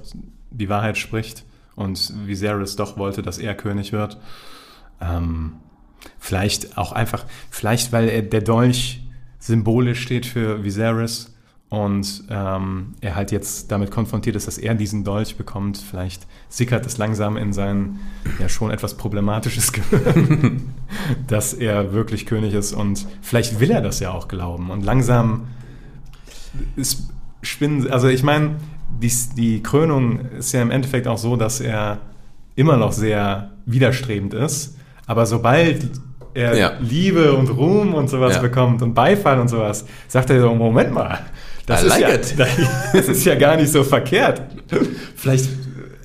die 0.51 0.69
Wahrheit 0.69 0.99
spricht 0.99 1.45
und 1.77 2.13
Viserys 2.27 2.77
doch 2.77 2.97
wollte, 2.97 3.23
dass 3.23 3.39
er 3.39 3.55
König 3.55 3.93
wird. 3.93 4.19
Ähm, 5.01 5.55
vielleicht 6.19 6.77
auch 6.77 6.93
einfach, 6.93 7.25
vielleicht 7.51 7.93
weil 7.93 8.09
er, 8.09 8.23
der 8.23 8.41
Dolch 8.41 9.03
symbolisch 9.39 10.03
steht 10.03 10.27
für 10.27 10.65
Viserys 10.65 11.35
und 11.69 12.25
ähm, 12.31 12.95
er 13.01 13.15
halt 13.15 13.31
jetzt 13.31 13.71
damit 13.71 13.91
konfrontiert 13.91 14.37
ist, 14.37 14.47
dass 14.47 14.57
er 14.57 14.75
diesen 14.75 15.05
Dolch 15.05 15.37
bekommt. 15.37 15.77
Vielleicht 15.77 16.27
sickert 16.49 16.87
es 16.87 16.97
langsam 16.97 17.37
in 17.37 17.53
sein 17.53 17.99
ja 18.39 18.49
schon 18.49 18.71
etwas 18.71 18.97
problematisches 18.97 19.73
Gehirn, 19.73 20.75
dass 21.27 21.53
er 21.53 21.93
wirklich 21.93 22.27
König 22.27 22.55
ist 22.55 22.73
und 22.73 23.07
vielleicht 23.21 23.61
will 23.61 23.71
er 23.71 23.83
das 23.83 24.01
ja 24.01 24.13
auch 24.13 24.29
glauben 24.29 24.71
und 24.71 24.83
langsam 24.83 25.49
ist 26.76 27.09
spinnen, 27.42 27.90
also 27.90 28.09
ich 28.09 28.22
meine, 28.22 28.57
die, 29.01 29.12
die 29.36 29.62
Krönung 29.62 30.20
ist 30.38 30.53
ja 30.53 30.62
im 30.62 30.70
Endeffekt 30.70 31.07
auch 31.07 31.18
so, 31.18 31.36
dass 31.36 31.61
er 31.61 31.99
immer 32.57 32.76
noch 32.76 32.92
sehr 32.92 33.51
widerstrebend 33.66 34.34
ist, 34.34 34.76
aber 35.07 35.26
sobald 35.26 35.88
er 36.34 36.57
Ja. 36.57 36.72
Liebe 36.80 37.32
und 37.34 37.49
Ruhm 37.49 37.94
und 37.94 38.09
sowas 38.09 38.36
Ja. 38.36 38.42
bekommt 38.42 38.82
und 38.82 38.94
Beifall 38.94 39.40
und 39.40 39.49
sowas, 39.49 39.84
sagt 40.09 40.30
er 40.30 40.40
so, 40.40 40.55
Moment 40.55 40.92
mal, 40.92 41.20
das, 41.66 41.82
I 41.82 41.86
ist, 41.86 42.01
like 42.01 42.38
ja, 42.38 42.46
das 42.92 43.09
ist 43.09 43.24
ja 43.24 43.34
gar 43.34 43.57
nicht 43.57 43.70
so 43.70 43.84
verkehrt. 43.84 44.42
Vielleicht, 45.16 45.49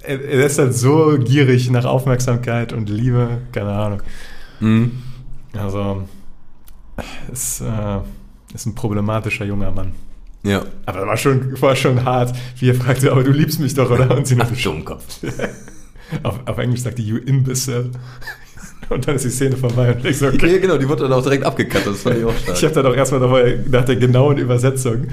er, 0.03 0.21
er 0.21 0.45
ist 0.45 0.59
halt 0.59 0.73
so 0.75 1.17
gierig 1.19 1.69
nach 1.71 1.85
Aufmerksamkeit 1.85 2.73
und 2.73 2.89
Liebe, 2.89 3.39
keine 3.51 3.71
Ahnung. 3.71 4.01
Mhm. 4.59 4.91
Also, 5.57 6.03
ist, 7.31 7.61
äh, 7.61 7.99
ist 8.53 8.65
ein 8.65 8.75
problematischer 8.75 9.45
junger 9.45 9.71
Mann. 9.71 9.93
Ja. 10.43 10.65
Aber 10.85 11.07
war 11.07 11.17
schon, 11.17 11.59
war 11.61 11.75
schon 11.75 12.03
hart, 12.03 12.35
wie 12.59 12.69
er 12.69 12.75
fragte, 12.75 13.11
aber 13.11 13.23
du 13.23 13.31
liebst 13.31 13.59
mich 13.59 13.73
doch, 13.73 13.89
oder? 13.89 14.15
Und 14.15 14.27
sie 14.27 14.35
nur 14.35 14.45
Ach, 14.51 14.61
Dummkopf. 14.61 15.19
auf, 16.23 16.39
auf 16.45 16.57
Englisch 16.57 16.81
sagt 16.81 16.97
die, 16.97 17.03
you 17.03 17.17
imbecile. 17.17 17.91
Und 18.89 19.07
dann 19.07 19.15
ist 19.15 19.23
die 19.23 19.29
Szene 19.29 19.55
vorbei 19.55 19.93
und 19.93 20.05
ich 20.05 20.17
so, 20.17 20.25
Ja, 20.25 20.33
okay. 20.33 20.59
genau, 20.59 20.77
die 20.77 20.87
wurde 20.87 21.03
dann 21.03 21.13
auch 21.13 21.23
direkt 21.23 21.45
abgekattet, 21.45 21.87
das 21.87 22.01
fand 22.01 22.17
ich 22.17 22.25
auch 22.25 22.35
stark. 22.35 22.57
Ich 22.57 22.63
habe 22.65 22.73
dann 22.75 22.85
auch 22.85 22.95
erstmal 22.95 23.21
nochmal 23.21 23.63
nach 23.71 23.85
der 23.85 23.95
genauen 23.95 24.37
Übersetzung 24.37 25.07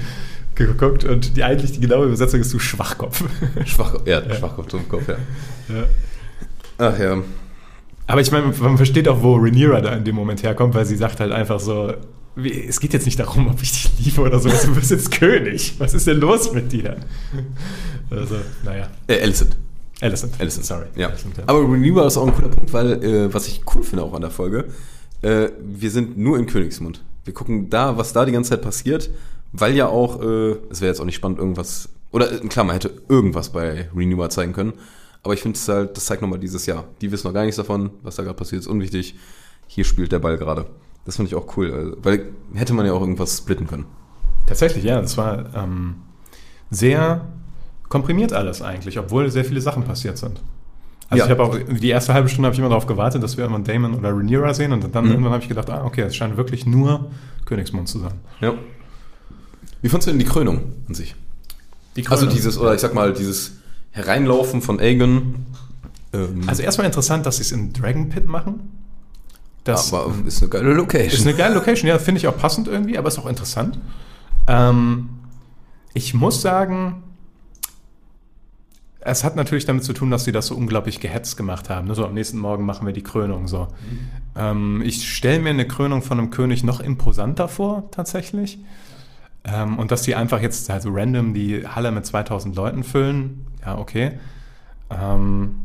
geguckt 0.55 1.05
und 1.05 1.37
die 1.37 1.43
eigentlich 1.43 1.71
die 1.71 1.79
genaue 1.79 2.07
Übersetzung 2.07 2.41
ist 2.41 2.53
du 2.53 2.59
Schwachkopf. 2.59 3.23
Schwach, 3.65 3.95
ja, 4.05 4.21
Schwachkopf, 4.35 4.67
Dummkopf, 4.67 5.07
ja. 5.07 5.15
ja. 5.73 5.83
Ach 6.77 6.99
ja. 6.99 7.17
Aber 8.07 8.21
ich 8.21 8.31
meine, 8.31 8.53
man 8.59 8.75
versteht 8.75 9.07
auch, 9.07 9.23
wo 9.23 9.35
Rhaenyra 9.35 9.79
da 9.79 9.93
in 9.93 10.03
dem 10.03 10.15
Moment 10.15 10.43
herkommt, 10.43 10.75
weil 10.75 10.85
sie 10.85 10.97
sagt 10.97 11.21
halt 11.21 11.31
einfach 11.31 11.61
so, 11.61 11.93
es 12.35 12.79
geht 12.79 12.93
jetzt 12.93 13.05
nicht 13.05 13.19
darum, 13.19 13.47
ob 13.49 13.61
ich 13.61 13.71
dich 13.71 13.91
liebe 13.99 14.21
oder 14.21 14.39
so, 14.39 14.49
du 14.49 14.75
bist 14.75 14.91
jetzt 14.91 15.11
König. 15.11 15.75
Was 15.79 15.93
ist 15.93 16.07
denn 16.07 16.19
los 16.19 16.53
mit 16.53 16.71
dir? 16.71 16.97
Also, 18.09 18.35
naja. 18.63 18.89
Äh, 19.07 19.21
Alicent. 19.21 19.57
Alicent. 20.01 20.33
Alicent, 20.39 20.65
sorry. 20.65 20.85
Ja. 20.95 21.09
Alicent, 21.09 21.37
ja. 21.37 21.43
Aber 21.47 21.59
Rhaenyra 21.59 22.07
ist 22.07 22.17
auch 22.17 22.27
ein 22.27 22.33
cooler 22.33 22.49
Punkt, 22.49 22.73
weil, 22.73 23.03
äh, 23.03 23.33
was 23.33 23.47
ich 23.47 23.61
cool 23.75 23.83
finde 23.83 24.03
auch 24.03 24.13
an 24.13 24.21
der 24.21 24.31
Folge, 24.31 24.65
äh, 25.21 25.49
wir 25.61 25.91
sind 25.91 26.17
nur 26.17 26.37
in 26.37 26.45
Königsmund. 26.45 27.03
Wir 27.23 27.33
gucken 27.33 27.69
da, 27.69 27.97
was 27.97 28.13
da 28.13 28.25
die 28.25 28.31
ganze 28.31 28.51
Zeit 28.51 28.61
passiert, 28.61 29.09
weil 29.51 29.75
ja 29.75 29.87
auch, 29.87 30.21
äh, 30.21 30.55
es 30.69 30.81
wäre 30.81 30.89
jetzt 30.89 30.99
auch 30.99 31.05
nicht 31.05 31.15
spannend, 31.15 31.39
irgendwas 31.39 31.89
Oder 32.11 32.31
äh, 32.31 32.47
klar, 32.47 32.65
man 32.65 32.73
hätte 32.73 33.01
irgendwas 33.09 33.49
bei 33.49 33.89
Renewer 33.95 34.29
zeigen 34.29 34.53
können. 34.53 34.73
Aber 35.23 35.33
ich 35.33 35.41
finde 35.41 35.57
es 35.57 35.67
halt, 35.67 35.95
das 35.95 36.05
zeigt 36.05 36.21
nochmal 36.21 36.39
dieses 36.39 36.65
Jahr. 36.65 36.85
Die 37.01 37.11
wissen 37.11 37.27
noch 37.27 37.33
gar 37.33 37.43
nichts 37.43 37.57
davon, 37.57 37.91
was 38.01 38.15
da 38.15 38.23
gerade 38.23 38.35
passiert, 38.37 38.61
ist 38.61 38.67
unwichtig. 38.67 39.15
Hier 39.67 39.83
spielt 39.85 40.11
der 40.11 40.19
Ball 40.19 40.37
gerade. 40.37 40.65
Das 41.05 41.15
finde 41.15 41.29
ich 41.29 41.35
auch 41.35 41.57
cool, 41.57 41.71
also, 41.73 41.97
weil 42.03 42.27
hätte 42.53 42.73
man 42.73 42.85
ja 42.85 42.93
auch 42.93 43.01
irgendwas 43.01 43.37
splitten 43.37 43.67
können. 43.67 43.85
Tatsächlich, 44.45 44.83
ja. 44.83 45.01
Das 45.01 45.17
war 45.17 45.53
ähm, 45.55 45.95
sehr 46.69 47.25
komprimiert 47.89 48.33
alles 48.33 48.61
eigentlich, 48.61 48.97
obwohl 48.99 49.29
sehr 49.31 49.43
viele 49.45 49.61
Sachen 49.61 49.83
passiert 49.83 50.17
sind. 50.17 50.41
Also 51.09 51.19
Ja. 51.19 51.25
ich 51.25 51.31
habe 51.31 51.43
auch 51.43 51.57
die 51.57 51.89
erste 51.89 52.13
halbe 52.13 52.29
Stunde 52.29 52.45
habe 52.47 52.53
ich 52.53 52.59
immer 52.59 52.69
darauf 52.69 52.85
gewartet, 52.87 53.21
dass 53.21 53.35
wir 53.35 53.43
irgendwann 53.43 53.63
Damon 53.65 53.95
oder 53.95 54.11
Rhaenyra 54.15 54.53
sehen 54.53 54.71
und 54.71 54.93
dann 54.95 55.05
Mhm. 55.05 55.11
irgendwann 55.11 55.33
habe 55.33 55.43
ich 55.43 55.49
gedacht, 55.49 55.69
ah, 55.69 55.83
okay, 55.85 56.01
es 56.03 56.15
scheint 56.15 56.37
wirklich 56.37 56.65
nur 56.65 57.11
Königsmund 57.45 57.89
zu 57.89 57.99
sein. 57.99 58.13
Ja. 58.39 58.53
Wie 59.81 59.89
fandst 59.89 60.07
du 60.07 60.11
denn 60.11 60.19
die 60.19 60.25
Krönung 60.25 60.61
an 60.87 60.93
sich? 60.93 61.15
Die 61.97 62.05
Also 62.07 62.21
Krönung. 62.25 62.35
dieses, 62.35 62.57
oder 62.57 62.73
ich 62.75 62.79
sag 62.81 62.93
mal, 62.93 63.11
dieses 63.13 63.53
Hereinlaufen 63.91 64.61
von 64.61 64.79
Aegon. 64.79 65.45
Ähm, 66.13 66.43
Also 66.47 66.63
erstmal 66.63 66.85
interessant, 66.87 67.25
dass 67.25 67.37
sie 67.37 67.41
es 67.43 67.51
im 67.51 67.73
Dragon 67.73 68.07
Pit 68.09 68.25
machen. 68.27 68.70
Das 69.63 69.93
aber 69.93 70.13
ist 70.25 70.41
eine 70.41 70.49
geile 70.49 70.73
Location. 70.73 71.13
ist 71.13 71.27
eine 71.27 71.35
geile 71.35 71.55
Location, 71.55 71.87
ja, 71.87 71.99
finde 71.99 72.19
ich 72.19 72.27
auch 72.27 72.37
passend 72.37 72.67
irgendwie, 72.67 72.97
aber 72.97 73.07
ist 73.07 73.19
auch 73.19 73.27
interessant. 73.27 73.79
Ähm, 74.47 75.09
ich 75.93 76.13
muss 76.13 76.41
sagen, 76.41 77.03
es 79.01 79.23
hat 79.23 79.35
natürlich 79.35 79.65
damit 79.65 79.83
zu 79.83 79.93
tun, 79.93 80.11
dass 80.11 80.23
sie 80.25 80.31
das 80.31 80.47
so 80.47 80.55
unglaublich 80.55 80.99
gehetzt 80.99 81.35
gemacht 81.35 81.69
haben. 81.69 81.87
ne? 81.87 81.95
So 81.95 82.05
am 82.05 82.13
nächsten 82.13 82.37
Morgen 82.37 82.65
machen 82.65 82.85
wir 82.85 82.93
die 82.93 83.03
Krönung 83.03 83.47
so. 83.47 83.67
Ähm, 84.35 84.81
ich 84.85 85.09
stelle 85.11 85.39
mir 85.39 85.49
eine 85.49 85.67
Krönung 85.67 86.01
von 86.01 86.19
einem 86.19 86.29
König 86.29 86.63
noch 86.63 86.79
imposanter 86.79 87.47
vor, 87.47 87.89
tatsächlich. 87.91 88.59
Ähm, 89.43 89.79
und 89.79 89.91
dass 89.91 90.03
die 90.03 90.15
einfach 90.15 90.39
jetzt 90.39 90.69
halt 90.69 90.83
so 90.83 90.89
random 90.91 91.33
die 91.33 91.67
Halle 91.67 91.91
mit 91.91 92.05
2000 92.05 92.55
Leuten 92.55 92.83
füllen, 92.83 93.47
ja, 93.65 93.77
okay. 93.77 94.19
Ähm, 94.91 95.55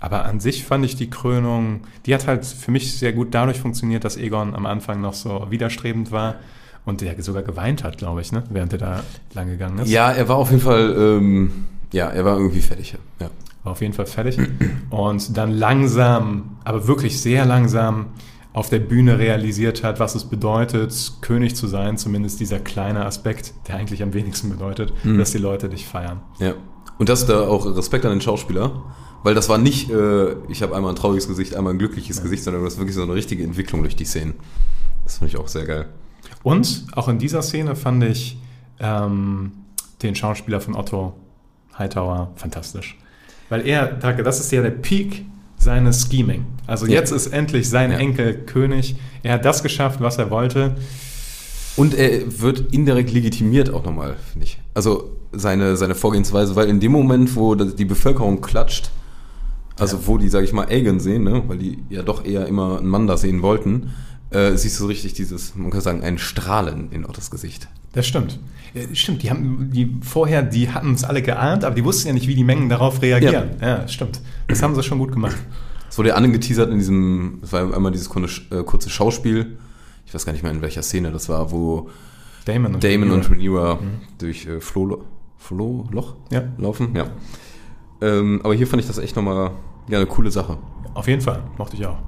aber 0.00 0.24
an 0.24 0.40
sich 0.40 0.64
fand 0.64 0.84
ich 0.84 0.96
die 0.96 1.10
Krönung, 1.10 1.80
die 2.06 2.14
hat 2.14 2.26
halt 2.26 2.44
für 2.44 2.70
mich 2.70 2.98
sehr 2.98 3.12
gut 3.12 3.28
dadurch 3.32 3.58
funktioniert, 3.58 4.04
dass 4.04 4.16
Egon 4.16 4.54
am 4.54 4.66
Anfang 4.66 5.00
noch 5.00 5.14
so 5.14 5.46
widerstrebend 5.50 6.12
war 6.12 6.36
und 6.84 7.00
der 7.00 7.20
sogar 7.22 7.42
geweint 7.42 7.84
hat, 7.84 7.98
glaube 7.98 8.20
ich, 8.20 8.32
ne? 8.32 8.44
während 8.50 8.72
er 8.72 8.78
da 8.78 9.04
lang 9.34 9.48
gegangen 9.48 9.78
ist. 9.80 9.90
ja, 9.90 10.10
er 10.10 10.28
war 10.28 10.36
auf 10.36 10.50
jeden 10.50 10.62
Fall, 10.62 10.94
ähm, 10.96 11.66
ja, 11.92 12.08
er 12.08 12.24
war 12.24 12.38
irgendwie 12.38 12.60
fertig. 12.60 12.96
Ja. 13.20 13.30
War 13.64 13.72
auf 13.72 13.80
jeden 13.80 13.92
Fall 13.92 14.06
fertig. 14.06 14.38
Und 14.90 15.36
dann 15.36 15.50
langsam, 15.50 16.58
aber 16.64 16.86
wirklich 16.86 17.20
sehr 17.20 17.44
langsam 17.44 18.06
auf 18.52 18.70
der 18.70 18.78
Bühne 18.78 19.18
realisiert 19.18 19.84
hat, 19.84 20.00
was 20.00 20.14
es 20.14 20.24
bedeutet, 20.24 21.12
König 21.20 21.56
zu 21.56 21.66
sein, 21.66 21.98
zumindest 21.98 22.40
dieser 22.40 22.60
kleine 22.60 23.04
Aspekt, 23.04 23.52
der 23.66 23.76
eigentlich 23.76 24.02
am 24.02 24.14
wenigsten 24.14 24.48
bedeutet, 24.48 24.92
dass 25.04 25.32
die 25.32 25.38
Leute 25.38 25.68
dich 25.68 25.86
feiern. 25.86 26.20
ja. 26.38 26.54
Und 26.98 27.08
das 27.08 27.26
da 27.26 27.46
auch 27.46 27.64
Respekt 27.76 28.04
an 28.06 28.10
den 28.10 28.20
Schauspieler, 28.20 28.82
weil 29.22 29.34
das 29.34 29.48
war 29.48 29.58
nicht, 29.58 29.90
äh, 29.90 30.32
ich 30.48 30.62
habe 30.62 30.76
einmal 30.76 30.92
ein 30.92 30.96
trauriges 30.96 31.28
Gesicht, 31.28 31.54
einmal 31.54 31.74
ein 31.74 31.78
glückliches 31.78 32.22
Gesicht, 32.22 32.44
sondern 32.44 32.64
das 32.64 32.74
ist 32.74 32.78
wirklich 32.78 32.94
so 32.96 33.02
eine 33.02 33.14
richtige 33.14 33.42
Entwicklung 33.44 33.82
durch 33.82 33.96
die 33.96 34.04
Szenen. 34.04 34.34
Das 35.04 35.18
fand 35.18 35.30
ich 35.30 35.36
auch 35.38 35.48
sehr 35.48 35.64
geil. 35.64 35.86
Und 36.42 36.86
auch 36.92 37.08
in 37.08 37.18
dieser 37.18 37.42
Szene 37.42 37.74
fand 37.76 38.04
ich 38.04 38.38
ähm, 38.80 39.52
den 40.02 40.14
Schauspieler 40.14 40.60
von 40.60 40.76
Otto 40.76 41.14
Hightower 41.78 42.30
fantastisch. 42.36 42.96
Weil 43.48 43.66
er, 43.66 43.86
das 43.86 44.40
ist 44.40 44.52
ja 44.52 44.62
der 44.62 44.70
Peak 44.70 45.24
seines 45.56 46.06
Scheming. 46.08 46.44
Also 46.66 46.86
Ja. 46.86 46.92
jetzt 46.92 47.10
ist 47.10 47.28
endlich 47.28 47.68
sein 47.68 47.90
Ja. 47.90 47.98
Enkel 47.98 48.34
König. 48.44 48.96
Er 49.22 49.34
hat 49.34 49.44
das 49.44 49.62
geschafft, 49.62 50.00
was 50.00 50.18
er 50.18 50.30
wollte. 50.30 50.76
Und 51.76 51.94
er 51.94 52.40
wird 52.40 52.72
indirekt 52.72 53.12
legitimiert 53.12 53.70
auch 53.70 53.84
nochmal, 53.84 54.16
finde 54.32 54.46
ich. 54.46 54.58
Also 54.74 55.12
seine, 55.32 55.76
seine 55.76 55.94
Vorgehensweise, 55.94 56.56
weil 56.56 56.68
in 56.68 56.80
dem 56.80 56.92
Moment, 56.92 57.34
wo 57.36 57.54
die 57.54 57.84
Bevölkerung 57.84 58.40
klatscht, 58.40 58.90
also 59.78 60.06
wo 60.06 60.18
die, 60.18 60.28
sage 60.28 60.44
ich 60.44 60.52
mal, 60.52 60.66
Aegon 60.68 61.00
sehen, 61.00 61.24
ne, 61.24 61.42
weil 61.46 61.58
die 61.58 61.78
ja 61.90 62.02
doch 62.02 62.24
eher 62.24 62.46
immer 62.46 62.78
einen 62.78 62.88
Mann 62.88 63.06
da 63.06 63.16
sehen 63.16 63.42
wollten, 63.42 63.90
äh, 64.30 64.56
siehst 64.56 64.76
du 64.78 64.82
so 64.84 64.86
richtig 64.88 65.14
dieses, 65.14 65.54
man 65.54 65.70
kann 65.70 65.80
sagen, 65.80 66.02
ein 66.02 66.18
Strahlen 66.18 66.90
in 66.92 67.04
Ottos 67.06 67.30
Gesicht. 67.30 67.68
Das 67.92 68.06
stimmt. 68.06 68.38
Ja, 68.74 68.82
Stimmt, 68.92 69.22
die 69.22 69.30
haben 69.30 69.70
die 69.72 69.96
vorher, 70.02 70.42
die 70.42 70.68
hatten 70.70 70.92
es 70.92 71.02
alle 71.04 71.22
geahnt, 71.22 71.64
aber 71.64 71.74
die 71.74 71.84
wussten 71.84 72.08
ja 72.08 72.14
nicht, 72.14 72.28
wie 72.28 72.34
die 72.34 72.44
Mengen 72.44 72.68
darauf 72.68 73.00
reagieren. 73.00 73.50
Ja, 73.62 73.88
stimmt. 73.88 74.20
Das 74.46 74.62
haben 74.62 74.74
sie 74.74 74.82
schon 74.82 74.98
gut 74.98 75.12
gemacht. 75.12 75.36
Es 75.88 75.96
wurde 75.96 76.10
ja 76.10 76.16
angeteasert 76.16 76.70
in 76.70 76.78
diesem, 76.78 77.38
es 77.42 77.50
war 77.52 77.74
einmal 77.74 77.90
dieses 77.92 78.10
kurze, 78.10 78.42
äh, 78.50 78.62
kurze 78.62 78.90
Schauspiel, 78.90 79.56
ich 80.04 80.12
weiß 80.14 80.26
gar 80.26 80.32
nicht 80.34 80.42
mehr 80.42 80.52
in 80.52 80.60
welcher 80.60 80.82
Szene 80.82 81.10
das 81.12 81.28
war, 81.30 81.50
wo 81.50 81.88
Damon 82.44 82.74
und 82.74 82.84
Damon 82.84 83.10
und 83.10 83.30
Rhaenyra. 83.30 83.72
Rhaenyra 83.72 83.78
durch 84.18 84.46
äh, 84.46 84.58
Flohlo- 84.60 85.02
Flohloch 85.38 86.16
Ja. 86.30 86.42
laufen. 86.58 86.94
Ja. 86.94 87.06
Ähm, 88.00 88.40
aber 88.44 88.54
hier 88.54 88.66
fand 88.66 88.80
ich 88.82 88.86
das 88.86 88.98
echt 88.98 89.16
nochmal 89.16 89.52
ja, 89.88 89.98
eine 89.98 90.06
coole 90.06 90.30
Sache. 90.30 90.58
Auf 90.94 91.06
jeden 91.08 91.20
Fall, 91.20 91.42
mochte 91.58 91.76
ich 91.76 91.86
auch. 91.86 91.98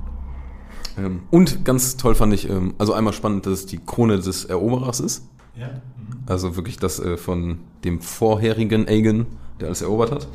Ähm, 0.98 1.20
und 1.30 1.64
ganz 1.64 1.96
toll 1.96 2.14
fand 2.14 2.34
ich, 2.34 2.48
ähm, 2.48 2.74
also 2.78 2.92
einmal 2.92 3.12
spannend, 3.12 3.46
dass 3.46 3.52
es 3.54 3.66
die 3.66 3.78
Krone 3.78 4.18
des 4.18 4.44
Eroberers 4.44 5.00
ist. 5.00 5.24
Ja. 5.58 5.68
Also 6.26 6.56
wirklich 6.56 6.78
das 6.78 6.98
äh, 7.00 7.16
von 7.16 7.58
dem 7.84 8.00
vorherigen 8.00 8.88
Aegon, 8.88 9.26
der 9.60 9.68
alles 9.68 9.82
erobert 9.82 10.12
hat. 10.12 10.28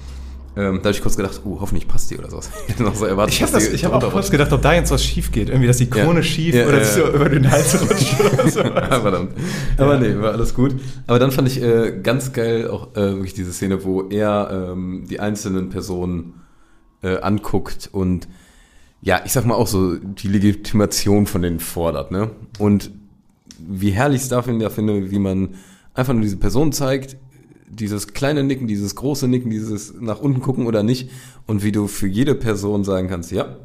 Ähm, 0.58 0.76
da 0.76 0.84
habe 0.88 0.92
ich 0.92 1.02
kurz 1.02 1.18
gedacht, 1.18 1.42
oh, 1.44 1.58
hoffentlich 1.60 1.86
passt 1.86 2.10
die 2.12 2.18
oder 2.18 2.30
sowas. 2.30 2.50
Ich 2.68 2.76
so 2.78 3.06
erwartet, 3.06 3.34
Ich 3.36 3.74
ich 3.74 3.84
hab 3.86 3.92
auch 3.92 4.12
kurz 4.12 4.32
gedacht, 4.32 4.54
ob 4.54 4.62
da 4.62 4.74
jetzt 4.74 4.90
was 4.90 5.04
schief 5.04 5.32
geht. 5.32 5.50
Irgendwie, 5.50 5.68
dass 5.68 5.78
die 5.78 5.90
Krone 5.90 6.20
Ja. 6.20 6.24
schief 6.24 6.56
Ja, 6.56 6.66
oder 6.68 6.78
ja, 6.78 6.84
ja. 6.84 6.92
so 6.94 7.08
über 7.12 7.28
den 7.28 7.52
Hals 7.52 7.82
rutscht 7.82 8.16
oder 8.22 8.50
so. 8.50 8.62
Verdammt. 8.62 9.34
Aber 9.78 9.98
nee, 10.00 10.18
war 10.18 10.32
alles 10.32 10.54
gut. 10.54 10.76
Aber 11.08 11.20
dann 11.20 11.32
fand 11.32 11.50
ich 11.50 11.62
äh, 11.62 12.00
ganz 12.02 12.32
geil 12.32 12.70
auch 12.70 12.96
äh, 12.96 13.16
wirklich 13.16 13.34
diese 13.34 13.52
Szene, 13.52 13.84
wo 13.84 14.04
er 14.04 14.70
ähm, 14.72 15.04
die 15.10 15.20
einzelnen 15.20 15.70
Personen 15.70 16.36
äh, 17.06 17.20
anguckt 17.22 17.90
und 17.92 18.28
ja, 19.02 19.22
ich 19.24 19.32
sag 19.32 19.46
mal 19.46 19.54
auch 19.54 19.68
so 19.68 19.96
die 19.96 20.28
Legitimation 20.28 21.28
von 21.28 21.44
denen 21.44 21.60
fordert, 21.60 22.12
ne? 22.12 22.32
Und 22.58 22.90
wie 23.60 23.92
herrlich 23.92 24.18
ich 24.18 24.24
es 24.24 24.30
da 24.30 24.42
finde, 24.42 24.70
finde, 24.72 25.12
wie 25.12 25.20
man 25.20 25.50
einfach 25.94 26.14
nur 26.14 26.24
diese 26.24 26.38
Person 26.38 26.72
zeigt, 26.72 27.16
dieses 27.70 28.14
kleine 28.14 28.44
Nicken, 28.44 28.68
dieses 28.68 28.96
große 28.96 29.28
Nicken, 29.28 29.52
dieses 29.52 29.94
nach 30.00 30.20
unten 30.20 30.42
gucken 30.42 30.66
oder 30.66 30.82
nicht 30.82 31.12
und 31.46 31.64
wie 31.64 31.72
du 31.72 31.88
für 31.88 32.08
jede 32.08 32.34
Person 32.34 32.84
sagen 32.84 33.08
kannst, 33.08 33.32
ja, 33.32 33.56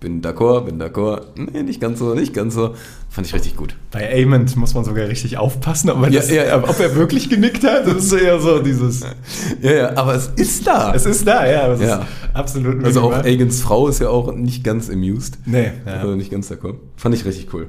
bin 0.00 0.22
d'accord, 0.22 0.64
bin 0.64 0.78
d'accord, 0.78 1.26
nee, 1.36 1.62
nicht 1.62 1.80
ganz 1.80 1.98
so, 1.98 2.14
nicht 2.14 2.32
ganz 2.32 2.54
so, 2.54 2.74
fand 3.10 3.26
ich 3.26 3.34
richtig 3.34 3.54
gut. 3.56 3.76
Bei 3.90 4.10
Amond 4.22 4.56
muss 4.56 4.74
man 4.74 4.82
sogar 4.84 5.06
richtig 5.08 5.36
aufpassen, 5.36 5.90
ob, 5.90 6.02
Ja, 6.04 6.20
das, 6.20 6.30
ja, 6.30 6.44
ja. 6.46 6.56
ob 6.68 6.80
er 6.80 6.94
wirklich 6.96 7.28
genickt 7.28 7.62
hat. 7.64 7.86
Das 7.86 8.04
ist 8.04 8.12
eher 8.12 8.40
so 8.40 8.60
dieses. 8.62 9.02
Ja, 9.60 9.72
ja, 9.72 9.96
aber 9.96 10.14
es 10.14 10.28
ist 10.36 10.66
da. 10.66 10.94
Es 10.94 11.04
ist 11.04 11.26
da, 11.26 11.46
ja. 11.46 11.68
Es 11.72 11.80
Ja. 11.80 11.98
ist 11.98 12.06
absolut 12.32 12.82
also 12.84 13.02
auch 13.02 13.10
minimal. 13.10 13.30
Agans 13.30 13.60
Frau 13.60 13.88
ist 13.88 14.00
ja 14.00 14.08
auch 14.08 14.32
nicht 14.32 14.64
ganz 14.64 14.88
amused. 14.88 15.38
Nee, 15.44 15.72
ja. 15.84 15.92
Also 15.94 16.14
nicht 16.14 16.30
ganz 16.30 16.50
d'accord. 16.50 16.76
Fand 16.96 17.14
ich 17.14 17.24
richtig 17.26 17.52
cool. 17.52 17.68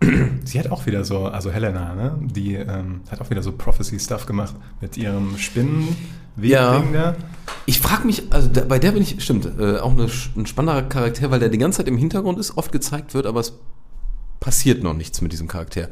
Sie 0.44 0.58
hat 0.58 0.70
auch 0.70 0.86
wieder 0.86 1.04
so, 1.04 1.26
also 1.26 1.50
Helena, 1.50 1.94
ne? 1.94 2.18
Die 2.22 2.54
ähm, 2.54 3.00
hat 3.10 3.20
auch 3.20 3.28
wieder 3.30 3.42
so 3.42 3.52
Prophecy-Stuff 3.52 4.26
gemacht 4.26 4.54
mit 4.80 4.96
ihrem 4.96 5.36
Spinnenweg 5.38 5.96
Ja. 6.42 6.82
Ich 7.68 7.80
frage 7.80 8.06
mich, 8.06 8.22
also 8.30 8.48
da, 8.48 8.62
bei 8.62 8.78
der 8.78 8.92
bin 8.92 9.02
ich, 9.02 9.22
stimmt, 9.22 9.46
äh, 9.58 9.78
auch 9.78 9.90
eine, 9.90 10.08
ein 10.36 10.46
spannender 10.46 10.82
Charakter, 10.82 11.30
weil 11.32 11.40
der 11.40 11.48
die 11.48 11.58
ganze 11.58 11.78
Zeit 11.78 11.88
im 11.88 11.98
Hintergrund 11.98 12.38
ist, 12.38 12.56
oft 12.56 12.70
gezeigt 12.70 13.12
wird, 13.12 13.26
aber 13.26 13.40
es 13.40 13.54
passiert 14.38 14.84
noch 14.84 14.94
nichts 14.94 15.20
mit 15.20 15.32
diesem 15.32 15.48
Charakter. 15.48 15.88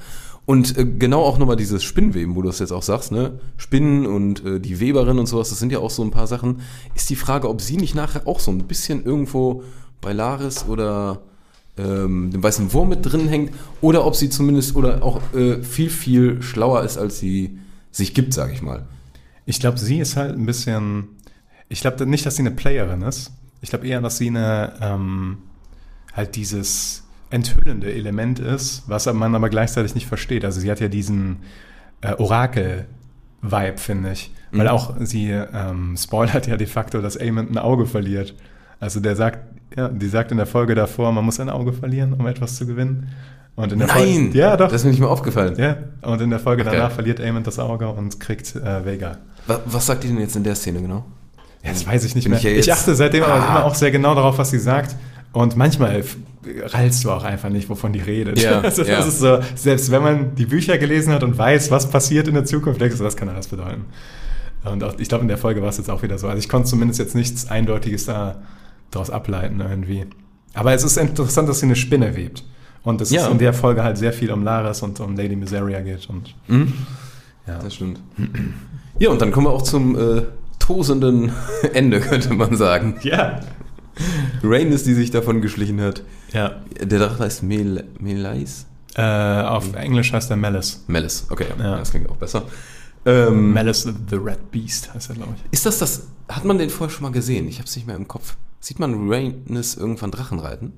Und 0.46 0.78
äh, 0.78 0.84
genau 0.84 1.22
auch 1.22 1.38
nochmal 1.38 1.56
dieses 1.56 1.82
Spinnweben, 1.82 2.36
wo 2.36 2.42
du 2.42 2.48
es 2.48 2.60
jetzt 2.60 2.70
auch 2.70 2.82
sagst, 2.82 3.10
ne? 3.10 3.40
Spinnen 3.56 4.06
und 4.06 4.44
äh, 4.44 4.60
die 4.60 4.78
Weberin 4.78 5.18
und 5.18 5.26
sowas, 5.26 5.48
das 5.48 5.58
sind 5.58 5.72
ja 5.72 5.78
auch 5.78 5.90
so 5.90 6.02
ein 6.02 6.10
paar 6.10 6.26
Sachen. 6.26 6.60
Ist 6.94 7.10
die 7.10 7.16
Frage, 7.16 7.48
ob 7.48 7.60
sie 7.60 7.76
nicht 7.76 7.94
nachher 7.94 8.28
auch 8.28 8.40
so 8.40 8.52
ein 8.52 8.58
bisschen 8.64 9.04
irgendwo 9.04 9.64
bei 10.00 10.12
Laris 10.12 10.66
oder 10.68 11.22
ähm, 11.78 12.30
dem 12.30 12.42
weißen 12.42 12.72
Wurm 12.72 12.90
mit 12.90 13.00
drin 13.02 13.26
hängt 13.26 13.52
oder 13.80 14.06
ob 14.06 14.14
sie 14.14 14.28
zumindest 14.28 14.76
oder 14.76 15.02
auch 15.02 15.20
äh, 15.34 15.62
viel, 15.62 15.90
viel 15.90 16.42
schlauer 16.42 16.82
ist, 16.82 16.98
als 16.98 17.18
sie 17.18 17.58
sich 17.90 18.14
gibt, 18.14 18.34
sage 18.34 18.52
ich 18.52 18.62
mal. 18.62 18.86
Ich 19.46 19.60
glaube, 19.60 19.78
sie 19.78 19.98
ist 19.98 20.16
halt 20.16 20.36
ein 20.36 20.46
bisschen. 20.46 21.08
Ich 21.74 21.80
glaube 21.80 22.06
nicht, 22.06 22.24
dass 22.24 22.36
sie 22.36 22.42
eine 22.42 22.52
Playerin 22.52 23.02
ist. 23.02 23.32
Ich 23.60 23.70
glaube 23.70 23.86
eher, 23.86 24.00
dass 24.00 24.16
sie 24.18 24.28
eine 24.28 24.72
ähm, 24.80 25.38
halt 26.12 26.36
dieses 26.36 27.02
enthüllende 27.30 27.92
Element 27.92 28.38
ist, 28.38 28.84
was 28.86 29.12
man 29.12 29.34
aber 29.34 29.48
gleichzeitig 29.48 29.94
nicht 29.96 30.06
versteht. 30.06 30.44
Also 30.44 30.60
sie 30.60 30.70
hat 30.70 30.78
ja 30.78 30.86
diesen 30.88 31.38
äh, 32.00 32.12
Orakel-Vibe, 32.14 33.78
finde 33.78 34.12
ich. 34.12 34.32
Weil 34.52 34.66
Mhm. 34.66 34.72
auch 34.72 34.94
sie 35.00 35.30
ähm, 35.30 35.96
spoilert 35.98 36.46
ja 36.46 36.56
de 36.56 36.66
facto, 36.68 37.00
dass 37.00 37.16
Amond 37.20 37.50
ein 37.50 37.58
Auge 37.58 37.86
verliert. 37.86 38.34
Also 38.78 39.00
der 39.00 39.16
sagt, 39.16 39.40
ja, 39.76 39.88
die 39.88 40.06
sagt 40.08 40.30
in 40.30 40.36
der 40.36 40.46
Folge 40.46 40.74
davor, 40.76 41.10
man 41.12 41.24
muss 41.24 41.40
ein 41.40 41.50
Auge 41.50 41.72
verlieren, 41.72 42.12
um 42.12 42.26
etwas 42.28 42.56
zu 42.56 42.66
gewinnen. 42.66 43.08
Und 43.56 43.72
in 43.72 43.78
der 43.80 43.88
Nein! 43.88 43.96
Folge, 44.26 44.38
ja, 44.38 44.56
doch. 44.56 44.66
Das 44.68 44.82
ist 44.82 44.84
mir 44.84 44.90
nicht 44.92 45.00
mal 45.00 45.08
aufgefallen. 45.08 45.56
ja, 45.56 45.76
und 46.02 46.20
in 46.20 46.30
der 46.30 46.38
Folge 46.38 46.62
Okay. 46.62 46.70
danach 46.76 46.92
verliert 46.92 47.20
Amond 47.20 47.46
das 47.48 47.58
Auge 47.58 47.88
und 47.88 48.20
kriegt 48.20 48.54
äh, 48.54 48.84
Vega. 48.84 49.18
Was, 49.48 49.60
was 49.66 49.86
sagt 49.86 50.04
die 50.04 50.08
denn 50.08 50.18
jetzt 50.20 50.36
in 50.36 50.44
der 50.44 50.54
Szene 50.54 50.80
genau? 50.80 51.04
Jetzt 51.64 51.86
weiß 51.86 52.04
ich 52.04 52.14
nicht 52.14 52.24
Bin 52.24 52.32
mehr. 52.32 52.38
ich 52.38 52.44
ja 52.44 52.50
Ich, 52.52 52.72
achte 52.72 52.94
seitdem 52.94 53.22
aber 53.24 53.34
Ah. 53.34 53.48
immer 53.48 53.64
auch 53.64 53.74
sehr 53.74 53.90
genau 53.90 54.14
darauf, 54.14 54.38
was 54.38 54.50
sie 54.50 54.58
sagt. 54.58 54.94
Und 55.32 55.56
manchmal 55.56 56.04
rallst 56.66 57.02
du 57.04 57.10
auch 57.10 57.24
einfach 57.24 57.48
nicht, 57.48 57.68
wovon 57.68 57.92
die 57.92 58.00
redet. 58.00 58.40
Ja, 58.40 58.60
also 58.62 58.82
das 58.82 58.88
ja. 58.88 58.98
ist 59.00 59.18
so, 59.18 59.38
selbst 59.54 59.90
wenn 59.90 60.02
man 60.02 60.34
die 60.36 60.46
Bücher 60.46 60.78
gelesen 60.78 61.12
hat 61.12 61.22
und 61.24 61.36
weiß, 61.36 61.70
was 61.70 61.88
passiert 61.90 62.28
in 62.28 62.34
der 62.34 62.44
Zukunft, 62.44 62.80
denkst 62.80 62.98
du, 62.98 63.04
was 63.04 63.16
kann 63.16 63.28
das 63.28 63.48
bedeuten? 63.48 63.86
Und 64.64 64.84
auch, 64.84 64.94
ich 64.98 65.08
glaube, 65.08 65.22
in 65.22 65.28
der 65.28 65.38
Folge 65.38 65.60
war 65.62 65.68
es 65.70 65.78
jetzt 65.78 65.90
auch 65.90 66.02
wieder 66.02 66.18
so. 66.18 66.26
Also 66.28 66.38
ich 66.38 66.48
konnte 66.48 66.68
zumindest 66.68 66.98
jetzt 67.00 67.14
nichts 67.14 67.50
Eindeutiges 67.50 68.06
da 68.06 68.36
daraus 68.90 69.10
ableiten 69.10 69.60
irgendwie. 69.60 70.06
Aber 70.54 70.72
es 70.72 70.84
ist 70.84 70.96
interessant, 70.98 71.48
dass 71.48 71.60
sie 71.60 71.66
eine 71.66 71.76
Spinne 71.76 72.14
webt. 72.16 72.44
Und 72.82 73.00
es 73.00 73.10
Ja. 73.10 73.22
ist 73.26 73.30
in 73.32 73.38
der 73.38 73.52
Folge 73.54 73.82
halt 73.82 73.98
sehr 73.98 74.12
viel 74.12 74.30
um 74.30 74.44
Laris 74.44 74.82
und 74.82 75.00
um 75.00 75.16
Lady 75.16 75.34
Miseria 75.36 75.80
geht. 75.80 76.08
Und 76.08 76.34
ja. 76.48 77.58
Das 77.62 77.74
stimmt. 77.74 78.00
Ja, 79.00 79.10
und 79.10 79.20
dann 79.20 79.32
kommen 79.32 79.48
wir 79.48 79.50
auch 79.50 79.62
zum 79.62 79.96
äh, 79.98 80.22
tosenden 80.64 81.32
Ende, 81.74 82.00
könnte 82.00 82.32
man 82.34 82.56
sagen. 82.56 82.96
ja. 83.02 83.40
Rhaenys, 84.42 84.82
die 84.82 84.94
sich 84.94 85.10
davon 85.10 85.40
geschlichen 85.40 85.80
hat. 85.80 86.02
Ja. 86.32 86.62
Der 86.82 86.98
Drache 86.98 87.20
heißt 87.22 87.42
Mel 87.44 87.84
Melais? 88.00 88.66
Äh, 88.96 89.02
auf 89.02 89.72
Englisch 89.74 90.12
heißt 90.12 90.30
er 90.30 90.36
Melis. 90.36 90.84
Melis, 90.88 91.26
okay, 91.30 91.46
Ja. 91.58 91.76
das 91.78 91.90
klingt 91.90 92.08
auch 92.08 92.16
besser. 92.16 92.42
Ähm, 93.06 93.52
Melis 93.52 93.82
the, 93.82 93.92
the 94.10 94.16
Red 94.16 94.50
Beast 94.50 94.92
heißt 94.94 95.10
er, 95.10 95.16
glaube 95.16 95.34
ich. 95.36 95.42
ist 95.52 95.66
das 95.66 95.78
das, 95.78 96.06
hat 96.28 96.44
man 96.44 96.58
den 96.58 96.70
vorher 96.70 96.92
schon 96.94 97.02
mal 97.04 97.12
gesehen? 97.12 97.46
Ich 97.48 97.58
habe 97.58 97.66
es 97.68 97.76
nicht 97.76 97.86
mehr 97.86 97.96
im 97.96 98.08
Kopf. 98.08 98.36
Sieht 98.60 98.78
man 98.78 99.08
Rhaenys 99.10 99.74
irgendwann 99.76 100.10
Drachen 100.10 100.38
reiten? 100.38 100.72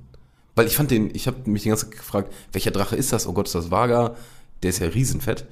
Weil 0.56 0.66
ich 0.66 0.76
fand 0.76 0.90
den, 0.90 1.14
ich 1.14 1.26
habe 1.26 1.36
mich 1.48 1.62
die 1.62 1.68
ganze 1.68 1.88
Zeit 1.88 1.98
gefragt, 1.98 2.32
welcher 2.52 2.70
Drache 2.70 2.96
ist 2.96 3.12
das? 3.12 3.26
Oh 3.26 3.32
Gott, 3.32 3.46
ist 3.46 3.54
das 3.54 3.70
Vaga? 3.70 4.14
Der 4.62 4.70
ist 4.70 4.80
ja 4.80 4.88
riesenfett. 4.88 5.44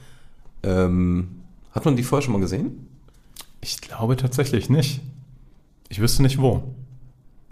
Ähm, 0.63 1.29
hat 1.73 1.85
man 1.85 1.97
die 1.97 2.03
vorher 2.03 2.23
schon 2.25 2.33
mal 2.33 2.41
gesehen? 2.41 2.89
Ich 3.65 3.81
glaube 3.81 4.15
tatsächlich 4.17 4.69
nicht. 4.69 5.01
Ich 5.89 5.99
wüsste 5.99 6.23
nicht 6.23 6.39
wo. 6.39 6.63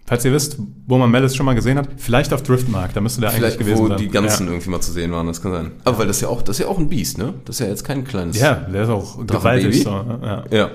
Falls 0.04 0.26
ihr 0.26 0.32
wisst, 0.34 0.58
wo 0.86 0.98
man 0.98 1.10
Melis 1.10 1.34
schon 1.34 1.46
mal 1.46 1.54
gesehen 1.54 1.78
hat, 1.78 1.88
vielleicht 1.96 2.34
auf 2.34 2.42
Driftmark, 2.42 2.92
da 2.92 3.00
müsste 3.00 3.22
der 3.22 3.30
eigentlich 3.30 3.40
Vielleicht, 3.40 3.58
gewesen 3.60 3.78
wo 3.78 3.88
sein. 3.88 3.96
die 3.96 4.08
ganzen 4.08 4.44
Ja. 4.46 4.52
irgendwie 4.52 4.68
mal 4.70 4.80
zu 4.82 4.92
sehen 4.92 5.10
waren, 5.12 5.26
das 5.26 5.40
kann 5.40 5.52
sein. 5.52 5.70
Aber 5.84 5.98
weil 6.00 6.06
das 6.06 6.20
ja 6.20 6.28
auch, 6.28 6.42
das 6.42 6.56
ist 6.58 6.64
ja 6.64 6.68
auch 6.70 6.76
ein 6.78 6.88
Biest, 6.90 7.16
ne? 7.16 7.32
Das 7.46 7.56
ist 7.56 7.60
ja 7.60 7.68
jetzt 7.68 7.84
kein 7.84 8.04
kleines. 8.04 8.38
Ja, 8.38 8.56
der 8.56 8.82
ist 8.82 8.88
auch 8.90 9.24
gewaltig. 9.26 9.84
So, 9.84 9.88
ja. 9.90 10.44
Ja. 10.50 10.70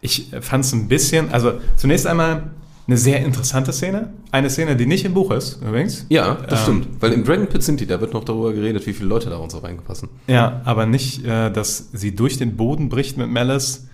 Ich 0.00 0.30
fand 0.40 0.64
es 0.64 0.72
ein 0.72 0.86
bisschen, 0.86 1.32
also 1.32 1.54
zunächst 1.76 2.06
einmal 2.06 2.44
eine 2.86 2.96
sehr 2.98 3.24
interessante 3.24 3.72
Szene. 3.72 4.12
Eine 4.30 4.50
Szene, 4.50 4.76
die 4.76 4.86
nicht 4.86 5.04
im 5.04 5.14
Buch 5.14 5.30
ist, 5.30 5.60
übrigens. 5.62 6.04
Ja, 6.10 6.34
das 6.48 6.68
Ähm, 6.68 6.82
stimmt. 6.82 7.02
Weil 7.02 7.12
im 7.12 7.24
Dragon 7.24 7.46
Pit 7.46 7.62
sind 7.62 7.80
die, 7.80 7.86
da 7.86 8.00
wird 8.00 8.12
noch 8.12 8.24
darüber 8.24 8.52
geredet, 8.52 8.86
wie 8.86 8.92
viele 8.92 9.08
Leute 9.08 9.30
da 9.30 9.36
und 9.36 9.50
so 9.50 9.58
reingepassen. 9.58 10.08
Ja, 10.26 10.60
aber 10.64 10.84
nicht, 10.86 11.24
äh, 11.24 11.50
dass 11.50 11.90
sie 11.92 12.14
durch 12.14 12.36
den 12.36 12.56
Boden 12.56 12.88
bricht 12.88 13.16
mit 13.16 13.28
Melis, 13.30 13.86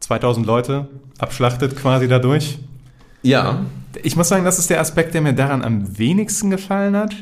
2000 0.00 0.46
Leute 0.46 0.88
abschlachtet 1.18 1.76
quasi 1.76 2.06
dadurch. 2.06 2.58
Ja. 3.22 3.64
Ich 4.02 4.14
muss 4.16 4.28
sagen, 4.28 4.44
das 4.44 4.58
ist 4.60 4.70
der 4.70 4.80
Aspekt, 4.80 5.14
der 5.14 5.20
mir 5.22 5.32
daran 5.32 5.62
am 5.62 5.98
wenigsten 5.98 6.50
gefallen 6.50 6.96
hat. 6.96 7.14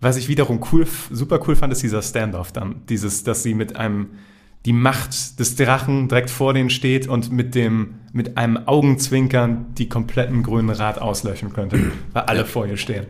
Was 0.00 0.16
ich 0.16 0.28
wiederum 0.28 0.60
cool, 0.72 0.86
super 1.10 1.40
cool 1.46 1.54
fand, 1.56 1.72
ist 1.72 1.82
dieser 1.82 2.02
Standoff 2.02 2.50
dann. 2.52 2.76
Dieses, 2.88 3.22
dass 3.24 3.42
sie 3.44 3.54
mit 3.54 3.76
einem, 3.76 4.08
die 4.66 4.72
Macht 4.72 5.38
des 5.38 5.56
Drachen 5.56 6.08
direkt 6.08 6.30
vor 6.30 6.52
denen 6.52 6.70
steht 6.70 7.08
und 7.08 7.32
mit 7.32 7.54
dem, 7.54 7.94
mit 8.12 8.36
einem 8.36 8.56
Augenzwinkern 8.66 9.66
die 9.76 9.88
kompletten 9.88 10.42
grünen 10.42 10.70
Rad 10.70 10.98
auslöschen 10.98 11.52
könnte, 11.52 11.92
weil 12.12 12.22
alle 12.22 12.44
vor 12.44 12.66
ihr 12.66 12.76
stehen. 12.76 13.06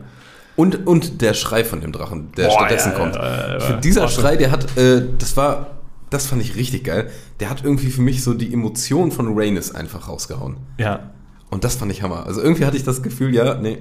Und, 0.55 0.87
und 0.87 1.21
der 1.21 1.33
Schrei 1.33 1.63
von 1.63 1.81
dem 1.81 1.91
Drachen, 1.91 2.31
der 2.33 2.47
Boah, 2.47 2.59
stattdessen 2.59 2.91
ja, 2.91 2.97
kommt. 2.97 3.15
ja, 3.15 3.57
ja, 3.57 3.77
dieser 3.77 4.03
Awesome. 4.03 4.21
Schrei, 4.21 4.35
der 4.35 4.51
hat, 4.51 4.77
äh, 4.77 5.03
das 5.17 5.37
war, 5.37 5.77
das 6.09 6.27
fand 6.27 6.41
ich 6.41 6.55
richtig 6.55 6.83
geil. 6.83 7.09
Der 7.39 7.49
hat 7.49 7.63
irgendwie 7.63 7.89
für 7.89 8.01
mich 8.01 8.23
so 8.23 8.33
die 8.33 8.53
Emotion 8.53 9.11
von 9.11 9.37
Rhaenys 9.37 9.73
einfach 9.73 10.09
rausgehauen. 10.09 10.57
Ja. 10.77 11.11
Und 11.49 11.63
das 11.63 11.75
fand 11.75 11.91
ich 11.91 12.03
Hammer. 12.03 12.25
Also 12.25 12.41
irgendwie 12.41 12.65
hatte 12.65 12.77
ich 12.77 12.83
das 12.83 13.01
Gefühl, 13.01 13.33
ja, 13.33 13.55
nee, 13.55 13.79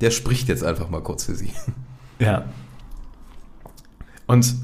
der 0.00 0.10
spricht 0.10 0.48
jetzt 0.48 0.64
einfach 0.64 0.88
mal 0.88 1.02
kurz 1.02 1.24
für 1.24 1.34
sie. 1.34 1.50
Ja. 2.20 2.44
Und 4.26 4.54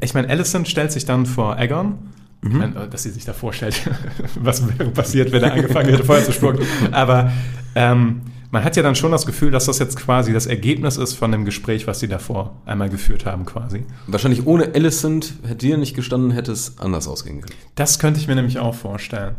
ich 0.00 0.14
meine, 0.14 0.28
Alicent 0.28 0.68
stellt 0.68 0.92
sich 0.92 1.04
dann 1.04 1.26
vor 1.26 1.56
Aegon. 1.56 1.98
Ich 2.42 2.52
meine, 2.52 2.88
dass 2.88 3.02
sie 3.02 3.10
sich 3.10 3.24
da 3.24 3.32
vorstellt, 3.32 3.80
was 4.40 4.66
wäre 4.66 4.90
passiert, 4.90 5.32
wenn 5.32 5.42
er 5.42 5.52
angefangen 5.54 5.88
hätte, 5.88 6.04
Feuer 6.04 6.22
zu 6.22 6.32
spucken. 6.32 6.64
Aber 6.92 7.32
ähm, 7.74 8.20
man 8.50 8.62
hat 8.62 8.76
ja 8.76 8.82
dann 8.82 8.94
schon 8.94 9.10
das 9.10 9.26
Gefühl, 9.26 9.50
dass 9.50 9.66
das 9.66 9.78
jetzt 9.78 9.96
quasi 9.96 10.32
das 10.32 10.46
Ergebnis 10.46 10.96
ist 10.96 11.14
von 11.14 11.32
dem 11.32 11.44
Gespräch, 11.44 11.86
was 11.86 12.00
sie 12.00 12.08
davor 12.08 12.60
einmal 12.64 12.88
geführt 12.88 13.26
haben, 13.26 13.44
quasi. 13.44 13.84
Wahrscheinlich 14.06 14.46
ohne 14.46 14.74
Alicent 14.74 15.34
hätte 15.42 15.66
dir 15.66 15.76
nicht 15.76 15.96
gestanden, 15.96 16.30
hätte 16.30 16.52
es 16.52 16.78
anders 16.78 17.08
ausgehen 17.08 17.40
können. 17.40 17.58
Das 17.74 17.98
könnte 17.98 18.20
ich 18.20 18.28
mir 18.28 18.36
nämlich 18.36 18.58
auch 18.58 18.74
vorstellen. 18.74 19.34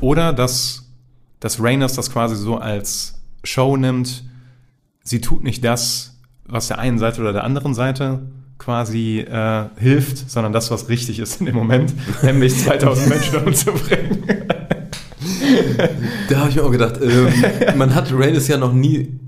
Oder 0.00 0.32
dass, 0.32 0.90
dass 1.40 1.62
Rhaenys 1.62 1.94
das 1.94 2.10
quasi 2.10 2.36
so 2.36 2.58
als 2.58 3.20
Show 3.44 3.76
nimmt, 3.76 4.24
sie 5.02 5.20
tut 5.20 5.42
nicht 5.42 5.64
das, 5.64 6.18
was 6.44 6.68
der 6.68 6.78
einen 6.78 6.98
Seite 6.98 7.20
oder 7.20 7.32
der 7.32 7.44
anderen 7.44 7.72
Seite 7.74 8.22
quasi 8.62 9.20
äh, 9.20 9.64
hilft, 9.76 10.30
sondern 10.30 10.52
das, 10.52 10.70
was 10.70 10.88
richtig 10.88 11.18
ist 11.18 11.40
in 11.40 11.46
dem 11.46 11.56
Moment, 11.56 11.92
nämlich 12.22 12.56
2000 12.56 13.08
Menschen 13.08 13.36
umzubringen. 13.44 14.24
Da 16.28 16.38
habe 16.38 16.50
ich 16.50 16.56
mir 16.56 16.64
auch 16.64 16.70
gedacht, 16.70 17.00
ähm, 17.02 17.28
man 17.76 17.94
hat 17.94 18.12
Rhaenys 18.12 18.48
ja 18.48 18.56
noch 18.56 18.72
nie 18.72 19.18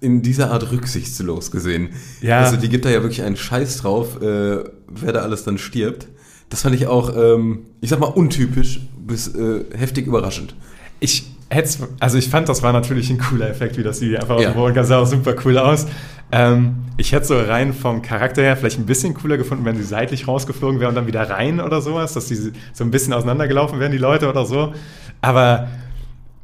in 0.00 0.22
dieser 0.22 0.50
Art 0.50 0.70
rücksichtslos 0.70 1.50
gesehen. 1.50 1.90
Ja. 2.20 2.40
Also 2.40 2.56
die 2.56 2.68
gibt 2.68 2.84
da 2.84 2.90
ja 2.90 3.02
wirklich 3.02 3.22
einen 3.22 3.36
Scheiß 3.36 3.78
drauf, 3.78 4.22
äh, 4.22 4.64
wer 4.88 5.12
da 5.12 5.20
alles 5.20 5.44
dann 5.44 5.58
stirbt. 5.58 6.08
Das 6.50 6.62
fand 6.62 6.74
ich 6.74 6.86
auch, 6.86 7.14
ähm, 7.16 7.66
ich 7.80 7.90
sag 7.90 7.98
mal, 7.98 8.06
untypisch 8.06 8.80
bis 9.06 9.28
äh, 9.34 9.64
heftig 9.76 10.06
überraschend. 10.06 10.54
Ich 11.00 11.26
hätte 11.50 11.88
also 12.00 12.18
ich 12.18 12.28
fand, 12.28 12.48
das 12.48 12.62
war 12.62 12.72
natürlich 12.72 13.10
ein 13.10 13.18
cooler 13.18 13.48
Effekt, 13.48 13.76
wie 13.78 13.82
das 13.82 13.98
sie 13.98 14.16
einfach 14.16 14.36
aus 14.36 14.42
dem 14.42 14.54
Boden 14.54 14.74
kam, 14.74 14.84
sah 14.84 14.98
auch 14.98 15.06
super 15.06 15.34
cool 15.44 15.58
aus. 15.58 15.86
Ähm, 16.30 16.84
ich 16.98 17.12
hätte 17.12 17.26
so 17.26 17.38
rein 17.40 17.72
vom 17.72 18.02
Charakter 18.02 18.42
her 18.42 18.56
vielleicht 18.56 18.78
ein 18.78 18.86
bisschen 18.86 19.14
cooler 19.14 19.38
gefunden, 19.38 19.64
wenn 19.64 19.76
sie 19.76 19.82
seitlich 19.82 20.28
rausgeflogen 20.28 20.78
wäre 20.78 20.90
und 20.90 20.94
dann 20.94 21.06
wieder 21.06 21.30
rein 21.30 21.60
oder 21.60 21.80
sowas, 21.80 22.12
dass 22.12 22.26
die 22.26 22.34
so 22.34 22.52
ein 22.80 22.90
bisschen 22.90 23.14
auseinandergelaufen 23.14 23.80
wären, 23.80 23.92
die 23.92 23.98
Leute 23.98 24.28
oder 24.28 24.44
so. 24.44 24.74
Aber 25.22 25.68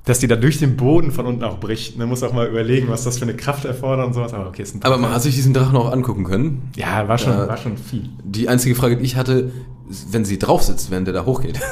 dass 0.05 0.19
die 0.19 0.27
da 0.27 0.37
durch 0.37 0.59
den 0.59 0.77
Boden 0.77 1.11
von 1.13 1.25
unten 1.27 1.43
auch 1.45 1.59
bricht, 1.61 1.97
man 1.97 2.09
muss 2.09 2.23
auch 2.23 2.33
mal 2.35 2.47
überlegen, 2.47 2.89
was 2.89 3.05
das 3.05 3.19
für 3.19 3.25
eine 3.25 3.35
Kraft 3.35 3.65
erfordert 3.65 4.07
und 4.07 4.13
sowas. 4.13 4.35
Aber 4.35 4.49
okay, 4.49 4.63
ist 4.63 4.75
ein 4.75 4.83
Aber 4.83 4.99
man 4.99 5.11
hat 5.13 5.23
sich 5.23 5.35
diesen 5.35 5.55
Drachen 5.55 5.77
auch 5.77 5.91
angucken 5.91 6.25
können. 6.25 6.71
ja, 6.77 7.09
war 7.09 7.17
schon, 7.19 7.33
Da- 7.33 7.49
war 7.49 7.57
schon 7.57 7.77
viel. 7.79 8.11
Die 8.23 8.49
einzige 8.49 8.75
Frage, 8.75 8.99
die 8.99 9.05
ich 9.05 9.17
hatte, 9.17 9.51
wenn 10.11 10.25
sie 10.25 10.39
drauf 10.39 10.63
sitzt, 10.63 10.91
während 10.91 11.07
der 11.07 11.15
da 11.15 11.25
hochgeht. 11.25 11.59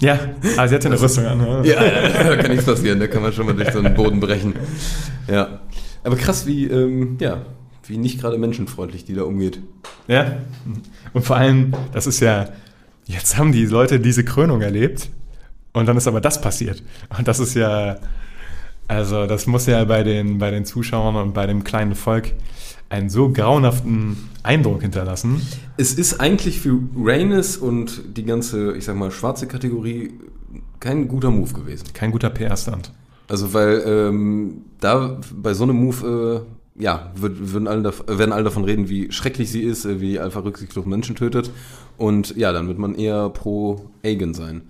Ja, 0.00 0.18
aber 0.58 0.68
sie 0.68 0.74
hatte 0.74 0.88
eine 0.88 1.00
Rüstung 1.00 1.24
an. 1.24 1.38
ne? 1.38 1.62
ja, 1.64 1.76
da 1.82 2.36
kann 2.36 2.50
nichts 2.50 2.66
passieren, 2.66 3.00
da 3.00 3.06
kann 3.06 3.22
man 3.22 3.32
schon 3.32 3.46
mal 3.46 3.54
durch 3.54 3.72
so 3.72 3.78
einen 3.78 3.94
Boden 3.94 4.20
brechen. 4.20 4.52
Ja. 5.26 5.60
Aber 6.04 6.16
krass, 6.16 6.46
wie, 6.46 6.66
ähm, 6.66 7.16
ja, 7.18 7.46
wie 7.86 7.96
nicht 7.96 8.20
gerade 8.20 8.36
menschenfreundlich 8.36 9.06
die 9.06 9.14
da 9.14 9.22
umgeht. 9.22 9.60
Ja. 10.06 10.36
Und 11.14 11.24
vor 11.24 11.36
allem, 11.36 11.72
das 11.92 12.06
ist 12.06 12.20
ja, 12.20 12.50
jetzt 13.06 13.38
haben 13.38 13.52
die 13.52 13.64
Leute 13.64 13.98
diese 13.98 14.22
Krönung 14.22 14.60
erlebt 14.60 15.08
und 15.76 15.84
dann 15.84 15.98
ist 15.98 16.08
aber 16.08 16.22
das 16.22 16.40
passiert. 16.40 16.82
Und 17.18 17.28
das 17.28 17.38
ist 17.38 17.54
ja, 17.54 17.98
also 18.88 19.26
das 19.26 19.46
muss 19.46 19.66
ja 19.66 19.84
bei 19.84 20.02
den, 20.02 20.38
bei 20.38 20.50
den 20.50 20.64
Zuschauern 20.64 21.16
und 21.16 21.34
bei 21.34 21.46
dem 21.46 21.64
kleinen 21.64 21.94
Volk 21.94 22.32
einen 22.88 23.10
so 23.10 23.30
grauenhaften 23.30 24.16
Eindruck 24.42 24.80
hinterlassen. 24.80 25.42
Es 25.76 25.92
ist 25.92 26.18
eigentlich 26.18 26.60
für 26.60 26.78
Rhaenys 26.96 27.58
und 27.58 28.16
die 28.16 28.24
ganze, 28.24 28.74
ich 28.74 28.86
sag 28.86 28.96
mal, 28.96 29.10
schwarze 29.10 29.46
Kategorie 29.46 30.14
kein 30.80 31.08
guter 31.08 31.30
Move 31.30 31.52
gewesen. 31.52 31.88
Kein 31.92 32.10
guter 32.10 32.30
PR-Stand. 32.30 32.90
Also, 33.28 33.52
weil 33.52 33.82
ähm, 33.86 34.62
da 34.80 35.20
bei 35.34 35.52
so 35.52 35.64
einem 35.64 35.76
Move, 35.76 36.46
äh, 36.78 36.82
ja, 36.82 37.12
würd, 37.16 37.52
würden 37.52 37.68
alle, 37.68 37.92
werden 38.06 38.32
alle 38.32 38.44
davon 38.44 38.64
reden, 38.64 38.88
wie 38.88 39.12
schrecklich 39.12 39.50
sie 39.50 39.62
ist, 39.62 39.84
äh, 39.84 40.00
wie 40.00 40.18
einfach 40.20 40.42
rücksichtslos 40.42 40.86
Menschen 40.86 41.16
tötet. 41.16 41.50
Und 41.98 42.34
ja, 42.34 42.52
dann 42.52 42.66
wird 42.66 42.78
man 42.78 42.94
eher 42.94 43.28
pro 43.28 43.90
Aegon 44.02 44.32
sein. 44.32 44.62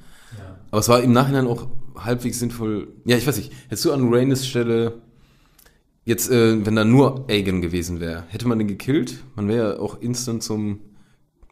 Aber 0.76 0.80
es 0.82 0.90
war 0.90 1.02
im 1.02 1.12
Nachhinein 1.12 1.46
auch 1.46 1.68
halbwegs 1.96 2.38
sinnvoll. 2.38 2.88
Ja, 3.06 3.16
ich 3.16 3.26
weiß 3.26 3.38
nicht, 3.38 3.50
hättest 3.68 3.86
du 3.86 3.92
an 3.94 4.12
Rhaenys 4.12 4.46
Stelle 4.46 5.00
jetzt, 6.04 6.30
äh, 6.30 6.66
wenn 6.66 6.76
da 6.76 6.84
nur 6.84 7.24
Aegon 7.30 7.62
gewesen 7.62 7.98
wäre, 7.98 8.24
hätte 8.28 8.46
man 8.46 8.58
den 8.58 8.68
gekillt? 8.68 9.24
Man 9.36 9.48
wäre 9.48 9.72
ja 9.72 9.80
auch 9.80 10.02
instant 10.02 10.42
zum, 10.42 10.80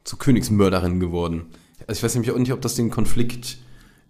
zur 0.04 0.18
Königsmörderin 0.18 1.00
geworden. 1.00 1.46
Also 1.86 2.00
ich 2.00 2.02
weiß 2.02 2.12
nämlich 2.16 2.32
auch 2.32 2.38
nicht, 2.38 2.52
ob 2.52 2.60
das 2.60 2.74
den 2.74 2.90
Konflikt 2.90 3.56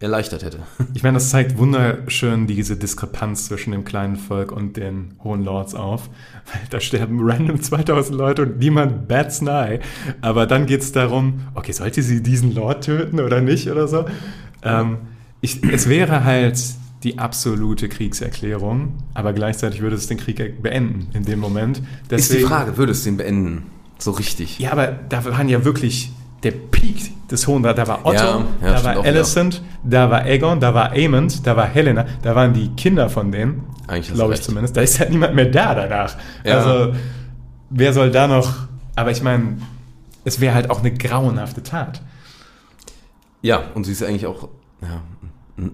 erleichtert 0.00 0.42
hätte. 0.42 0.58
Ich 0.94 1.04
meine, 1.04 1.14
das 1.14 1.30
zeigt 1.30 1.58
wunderschön 1.58 2.48
diese 2.48 2.76
Diskrepanz 2.76 3.46
zwischen 3.46 3.70
dem 3.70 3.84
kleinen 3.84 4.16
Volk 4.16 4.50
und 4.50 4.76
den 4.76 5.14
hohen 5.22 5.44
Lords 5.44 5.76
auf. 5.76 6.10
Weil 6.52 6.62
da 6.70 6.80
sterben 6.80 7.20
random 7.22 7.62
2000 7.62 8.18
Leute 8.18 8.42
und 8.42 8.58
niemand 8.58 9.06
bats 9.06 9.42
eye. 9.42 9.78
Aber 10.20 10.46
dann 10.46 10.66
geht 10.66 10.80
es 10.80 10.90
darum, 10.90 11.42
okay, 11.54 11.70
sollte 11.70 12.02
sie 12.02 12.20
diesen 12.20 12.52
Lord 12.52 12.84
töten 12.84 13.20
oder 13.20 13.40
nicht 13.40 13.70
oder 13.70 13.86
so? 13.86 14.06
Ähm, 14.64 14.98
ich, 15.40 15.62
es 15.64 15.88
wäre 15.88 16.24
halt 16.24 16.58
die 17.02 17.18
absolute 17.18 17.88
Kriegserklärung, 17.88 18.94
aber 19.12 19.32
gleichzeitig 19.32 19.82
würde 19.82 19.96
es 19.96 20.06
den 20.06 20.16
Krieg 20.16 20.62
beenden 20.62 21.08
in 21.12 21.24
dem 21.24 21.38
Moment. 21.38 21.82
ist 22.10 22.32
die 22.32 22.38
Frage, 22.38 22.76
würde 22.76 22.92
es 22.92 23.04
den 23.04 23.18
beenden? 23.18 23.64
So 23.98 24.12
richtig? 24.12 24.58
Ja, 24.58 24.72
aber 24.72 24.88
da 25.08 25.24
waren 25.24 25.48
ja 25.48 25.64
wirklich 25.64 26.10
der 26.42 26.52
Peak 26.52 27.28
des 27.30 27.46
Hohen 27.46 27.64
Rats. 27.64 27.76
Da 27.76 27.86
war 27.86 28.04
Otto, 28.04 28.16
Ja, 28.16 28.46
ja, 28.62 28.72
da 28.72 28.84
war. 28.84 29.04
Alicent, 29.04 29.62
da 29.82 30.10
war 30.10 30.22
Aegon, 30.22 30.60
da 30.60 30.74
war 30.74 30.92
Aemond, 30.92 31.46
da 31.46 31.56
war 31.56 31.66
Helena, 31.66 32.06
da 32.22 32.34
waren 32.34 32.52
die 32.52 32.68
Kinder 32.70 33.08
von 33.10 33.32
denen, 33.32 33.64
Eigentlich 33.86 34.14
glaube 34.14 34.34
ich 34.34 34.42
zumindest. 34.42 34.76
Da 34.76 34.80
ist 34.80 34.98
halt 35.00 35.10
niemand 35.10 35.34
mehr 35.34 35.46
da 35.46 35.74
danach. 35.74 36.16
Ja. 36.44 36.58
Also, 36.58 36.94
wer 37.70 37.92
soll 37.92 38.10
da 38.10 38.26
noch... 38.26 38.66
Aber 38.96 39.10
ich 39.10 39.22
meine, 39.22 39.58
es 40.24 40.40
wäre 40.40 40.54
halt 40.54 40.70
auch 40.70 40.80
eine 40.80 40.92
grauenhafte 40.92 41.62
Tat. 41.62 42.00
Ja, 43.44 43.62
und 43.74 43.84
sie 43.84 43.92
ist 43.92 44.02
eigentlich 44.02 44.26
auch, 44.26 44.48
Ja. 44.80 45.02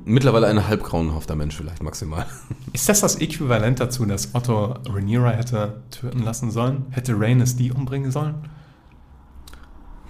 Mittlerweile 0.05 0.47
ein 0.49 0.67
halb 0.69 0.83
grauenhafter 0.83 1.37
Mensch 1.37 1.57
vielleicht 1.57 1.83
maximal. 1.83 2.27
Ist 2.75 2.89
das 2.91 3.01
das 3.01 3.17
Äquivalent 3.17 3.81
dazu, 3.81 4.05
dass 4.05 4.35
Otto 4.35 4.75
Rhaenyra 4.87 5.31
hätte 5.31 5.81
töten 5.91 6.23
lassen 6.23 6.51
sollen? 6.51 6.85
Hätte 6.91 7.15
Rhaenys 7.19 7.57
die 7.57 7.73
umbringen 7.73 8.11
sollen? 8.11 8.35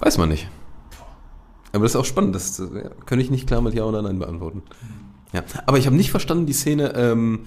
Weiß 0.01 0.19
man 0.19 0.29
nicht. 0.31 0.49
Aber 1.73 1.85
das 1.85 1.93
ist 1.93 1.97
auch 1.97 2.05
spannend. 2.05 2.35
Das 2.35 2.59
äh, 2.59 2.65
ja, 2.83 2.91
kann 3.07 3.21
ich 3.21 3.31
nicht 3.31 3.47
klar 3.47 3.61
mit 3.61 3.75
Ja 3.75 3.85
oder 3.85 4.03
Nein 4.03 4.19
beantworten. 4.19 4.63
Ja. 5.33 5.45
Aber 5.67 5.79
ich 5.79 5.87
habe 5.87 5.95
nicht 5.95 6.11
verstanden 6.11 6.47
die 6.47 6.53
Szene. 6.53 6.95
Ähm, 6.97 7.41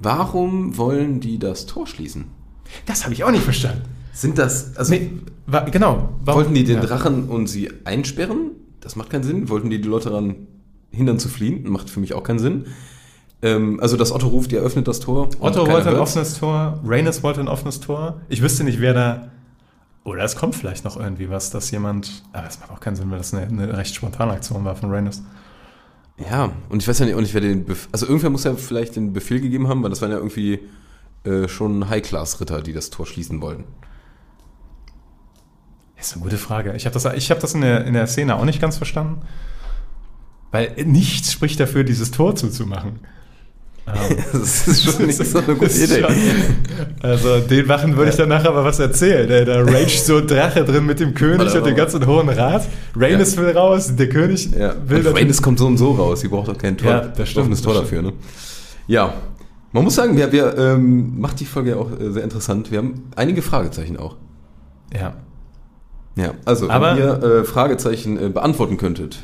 warum 0.00 0.76
wollen 0.76 1.20
die 1.20 1.38
das 1.38 1.66
Tor 1.66 1.86
schließen? 1.86 2.24
Das 2.86 3.04
habe 3.04 3.14
ich 3.14 3.22
auch 3.22 3.30
nicht 3.30 3.44
verstanden. 3.44 3.82
Sind 4.12 4.38
das. 4.38 4.76
Also, 4.76 4.92
Nee, 4.94 5.12
wa 5.46 5.60
genau. 5.60 6.14
Warum- 6.24 6.40
wollten 6.40 6.54
die 6.54 6.64
den 6.64 6.78
ja. 6.78 6.84
Drachen 6.84 7.28
und 7.28 7.46
sie 7.46 7.70
einsperren? 7.84 8.50
Das 8.80 8.96
macht 8.96 9.10
keinen 9.10 9.22
Sinn. 9.22 9.48
Wollten 9.48 9.70
die 9.70 9.80
die 9.80 9.88
Leute 9.88 10.10
daran 10.10 10.46
hindern 10.90 11.18
zu 11.18 11.28
fliehen? 11.28 11.68
Macht 11.68 11.90
für 11.90 12.00
mich 12.00 12.14
auch 12.14 12.22
keinen 12.22 12.38
Sinn. 12.38 12.66
Ähm, 13.42 13.80
also, 13.80 13.96
dass 13.96 14.12
Otto 14.12 14.28
ruft, 14.28 14.52
ihr 14.52 14.60
öffnet 14.60 14.88
das 14.88 15.00
Tor. 15.00 15.28
Otto 15.40 15.66
wollte 15.66 15.88
ein 15.88 15.96
hört's. 15.96 16.10
offenes 16.10 16.38
Tor, 16.38 16.80
Rhaenys 16.84 17.22
wollte 17.22 17.40
ein 17.40 17.48
offenes 17.48 17.80
Tor. 17.80 18.20
Ich 18.28 18.42
wüsste 18.42 18.64
nicht, 18.64 18.80
wer 18.80 18.94
da. 18.94 19.30
Oder 20.04 20.24
es 20.24 20.36
kommt 20.36 20.54
vielleicht 20.54 20.84
noch 20.84 20.98
irgendwie 20.98 21.30
was, 21.30 21.50
dass 21.50 21.70
jemand. 21.70 22.22
Aber 22.32 22.46
es 22.46 22.60
macht 22.60 22.70
auch 22.70 22.80
keinen 22.80 22.96
Sinn, 22.96 23.10
weil 23.10 23.18
das 23.18 23.34
eine, 23.34 23.46
eine 23.46 23.76
recht 23.76 23.94
spontane 23.94 24.32
Aktion 24.32 24.64
war 24.64 24.76
von 24.76 24.90
Rhaenys. 24.90 25.22
Ja, 26.30 26.52
und 26.68 26.82
ich 26.82 26.88
weiß 26.88 26.98
ja 26.98 27.06
nicht, 27.06 27.14
und 27.14 27.24
ich 27.24 27.32
werde 27.32 27.48
den 27.48 27.64
Bef 27.64 27.88
also 27.92 28.06
irgendwer 28.06 28.28
muss 28.28 28.44
ja 28.44 28.54
vielleicht 28.54 28.96
den 28.96 29.12
Befehl 29.12 29.40
gegeben 29.40 29.68
haben, 29.68 29.82
weil 29.82 29.90
das 29.90 30.02
waren 30.02 30.10
ja 30.10 30.18
irgendwie 30.18 30.60
äh, 31.24 31.48
schon 31.48 31.88
High-Class-Ritter, 31.88 32.60
die 32.60 32.72
das 32.72 32.90
Tor 32.90 33.06
schließen 33.06 33.40
wollten. 33.40 33.64
Das 36.00 36.08
ist 36.08 36.14
eine 36.14 36.22
gute 36.22 36.38
Frage. 36.38 36.72
Ich 36.76 36.86
habe 36.86 36.94
das, 36.94 37.04
ich 37.14 37.30
hab 37.30 37.40
das 37.40 37.52
in, 37.52 37.60
der, 37.60 37.84
in 37.84 37.92
der 37.92 38.06
Szene 38.06 38.36
auch 38.36 38.46
nicht 38.46 38.58
ganz 38.58 38.78
verstanden. 38.78 39.20
Weil 40.50 40.72
nichts 40.86 41.30
spricht 41.30 41.60
dafür, 41.60 41.84
dieses 41.84 42.10
Tor 42.10 42.34
zuzumachen. 42.36 43.00
Ähm, 43.86 44.16
Das 44.32 44.66
ist 44.66 44.82
schon 44.82 45.06
nicht 45.06 45.18
so 45.22 45.38
eine 45.38 45.54
gute 45.54 45.66
Das 45.66 45.78
Idee. 45.78 46.06
Also 47.02 47.40
den 47.40 47.68
Wachen 47.68 47.96
würde 47.98 48.10
ich 48.10 48.16
danach 48.16 48.46
aber 48.46 48.64
was 48.64 48.78
erzählen. 48.78 49.28
Da, 49.28 49.44
da 49.44 49.62
rage 49.62 49.98
so 49.98 50.16
ein 50.16 50.26
Drache 50.26 50.64
drin 50.64 50.86
mit 50.86 51.00
dem 51.00 51.12
König 51.12 51.54
und 51.54 51.66
dem 51.66 51.76
ganzen 51.76 52.06
Hohen 52.06 52.30
Rat. 52.30 52.66
Rhaenys 52.96 53.36
will 53.36 53.50
raus, 53.50 53.94
der 53.94 54.08
König 54.08 54.50
Ja, 54.52 54.74
will 54.86 55.06
und 55.06 55.14
Rhaenys 55.14 55.42
kommt 55.42 55.58
so 55.58 55.66
und 55.66 55.76
so 55.76 55.92
raus, 55.92 56.22
sie 56.22 56.28
braucht 56.28 56.48
auch 56.48 56.58
kein 56.58 56.78
Tor, 56.78 56.90
Ja, 56.90 57.00
das 57.00 57.28
stimmt, 57.28 57.42
offenes 57.42 57.60
Tor 57.60 57.74
das 57.74 57.82
dafür. 57.82 58.00
Ne? 58.02 58.12
Ja, 58.86 59.12
man 59.72 59.84
muss 59.84 59.96
sagen, 59.96 60.16
wir, 60.16 60.32
wir 60.32 60.56
ähm, 60.56 61.20
macht 61.20 61.40
die 61.40 61.44
Folge 61.44 61.70
ja 61.70 61.76
auch 61.76 61.90
äh, 61.92 62.10
sehr 62.10 62.24
interessant. 62.24 62.70
Wir 62.70 62.78
haben 62.78 63.10
einige 63.16 63.42
Fragezeichen 63.42 63.98
auch. 63.98 64.16
Ja. 64.92 65.14
Ja, 66.20 66.34
also 66.44 66.68
Aber- 66.68 66.96
wenn 66.96 66.98
ihr 66.98 67.22
äh, 67.22 67.44
Fragezeichen 67.44 68.18
äh, 68.22 68.28
beantworten 68.28 68.76
könntet 68.76 69.20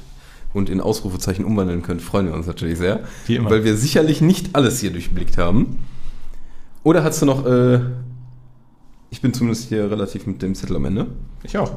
und 0.54 0.70
in 0.70 0.80
Ausrufezeichen 0.80 1.44
umwandeln 1.44 1.82
könnt, 1.82 2.00
freuen 2.00 2.26
wir 2.26 2.34
uns 2.34 2.46
natürlich 2.46 2.78
sehr. 2.78 3.00
Wie 3.26 3.36
immer. 3.36 3.50
Weil 3.50 3.64
wir 3.64 3.76
sicherlich 3.76 4.20
nicht 4.20 4.54
alles 4.56 4.80
hier 4.80 4.90
durchblickt 4.90 5.36
haben. 5.36 5.78
Oder 6.82 7.04
hast 7.04 7.20
du 7.20 7.26
noch, 7.26 7.44
äh, 7.44 7.80
ich 9.10 9.20
bin 9.20 9.34
zumindest 9.34 9.68
hier 9.68 9.90
relativ 9.90 10.26
mit 10.26 10.40
dem 10.40 10.54
Zettel 10.54 10.76
am 10.76 10.84
Ende. 10.86 11.08
Ich 11.42 11.58
auch. 11.58 11.72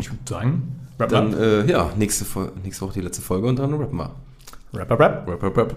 Ich 0.00 0.10
würde 0.10 0.18
sagen, 0.26 0.80
wrap 0.98 1.10
Dann, 1.10 1.34
up. 1.34 1.40
äh, 1.40 1.70
ja, 1.70 1.90
nächste, 1.96 2.24
nächste 2.64 2.84
Woche 2.86 2.94
die 2.94 3.00
letzte 3.02 3.22
Folge 3.22 3.46
und 3.46 3.58
dann 3.58 3.72
rappen 3.74 3.98
wir. 3.98 4.10
Wrap 4.72 4.90
up, 4.90 4.98
wrap. 4.98 5.28
Rap, 5.28 5.42
rap, 5.42 5.56
rap. 5.58 5.76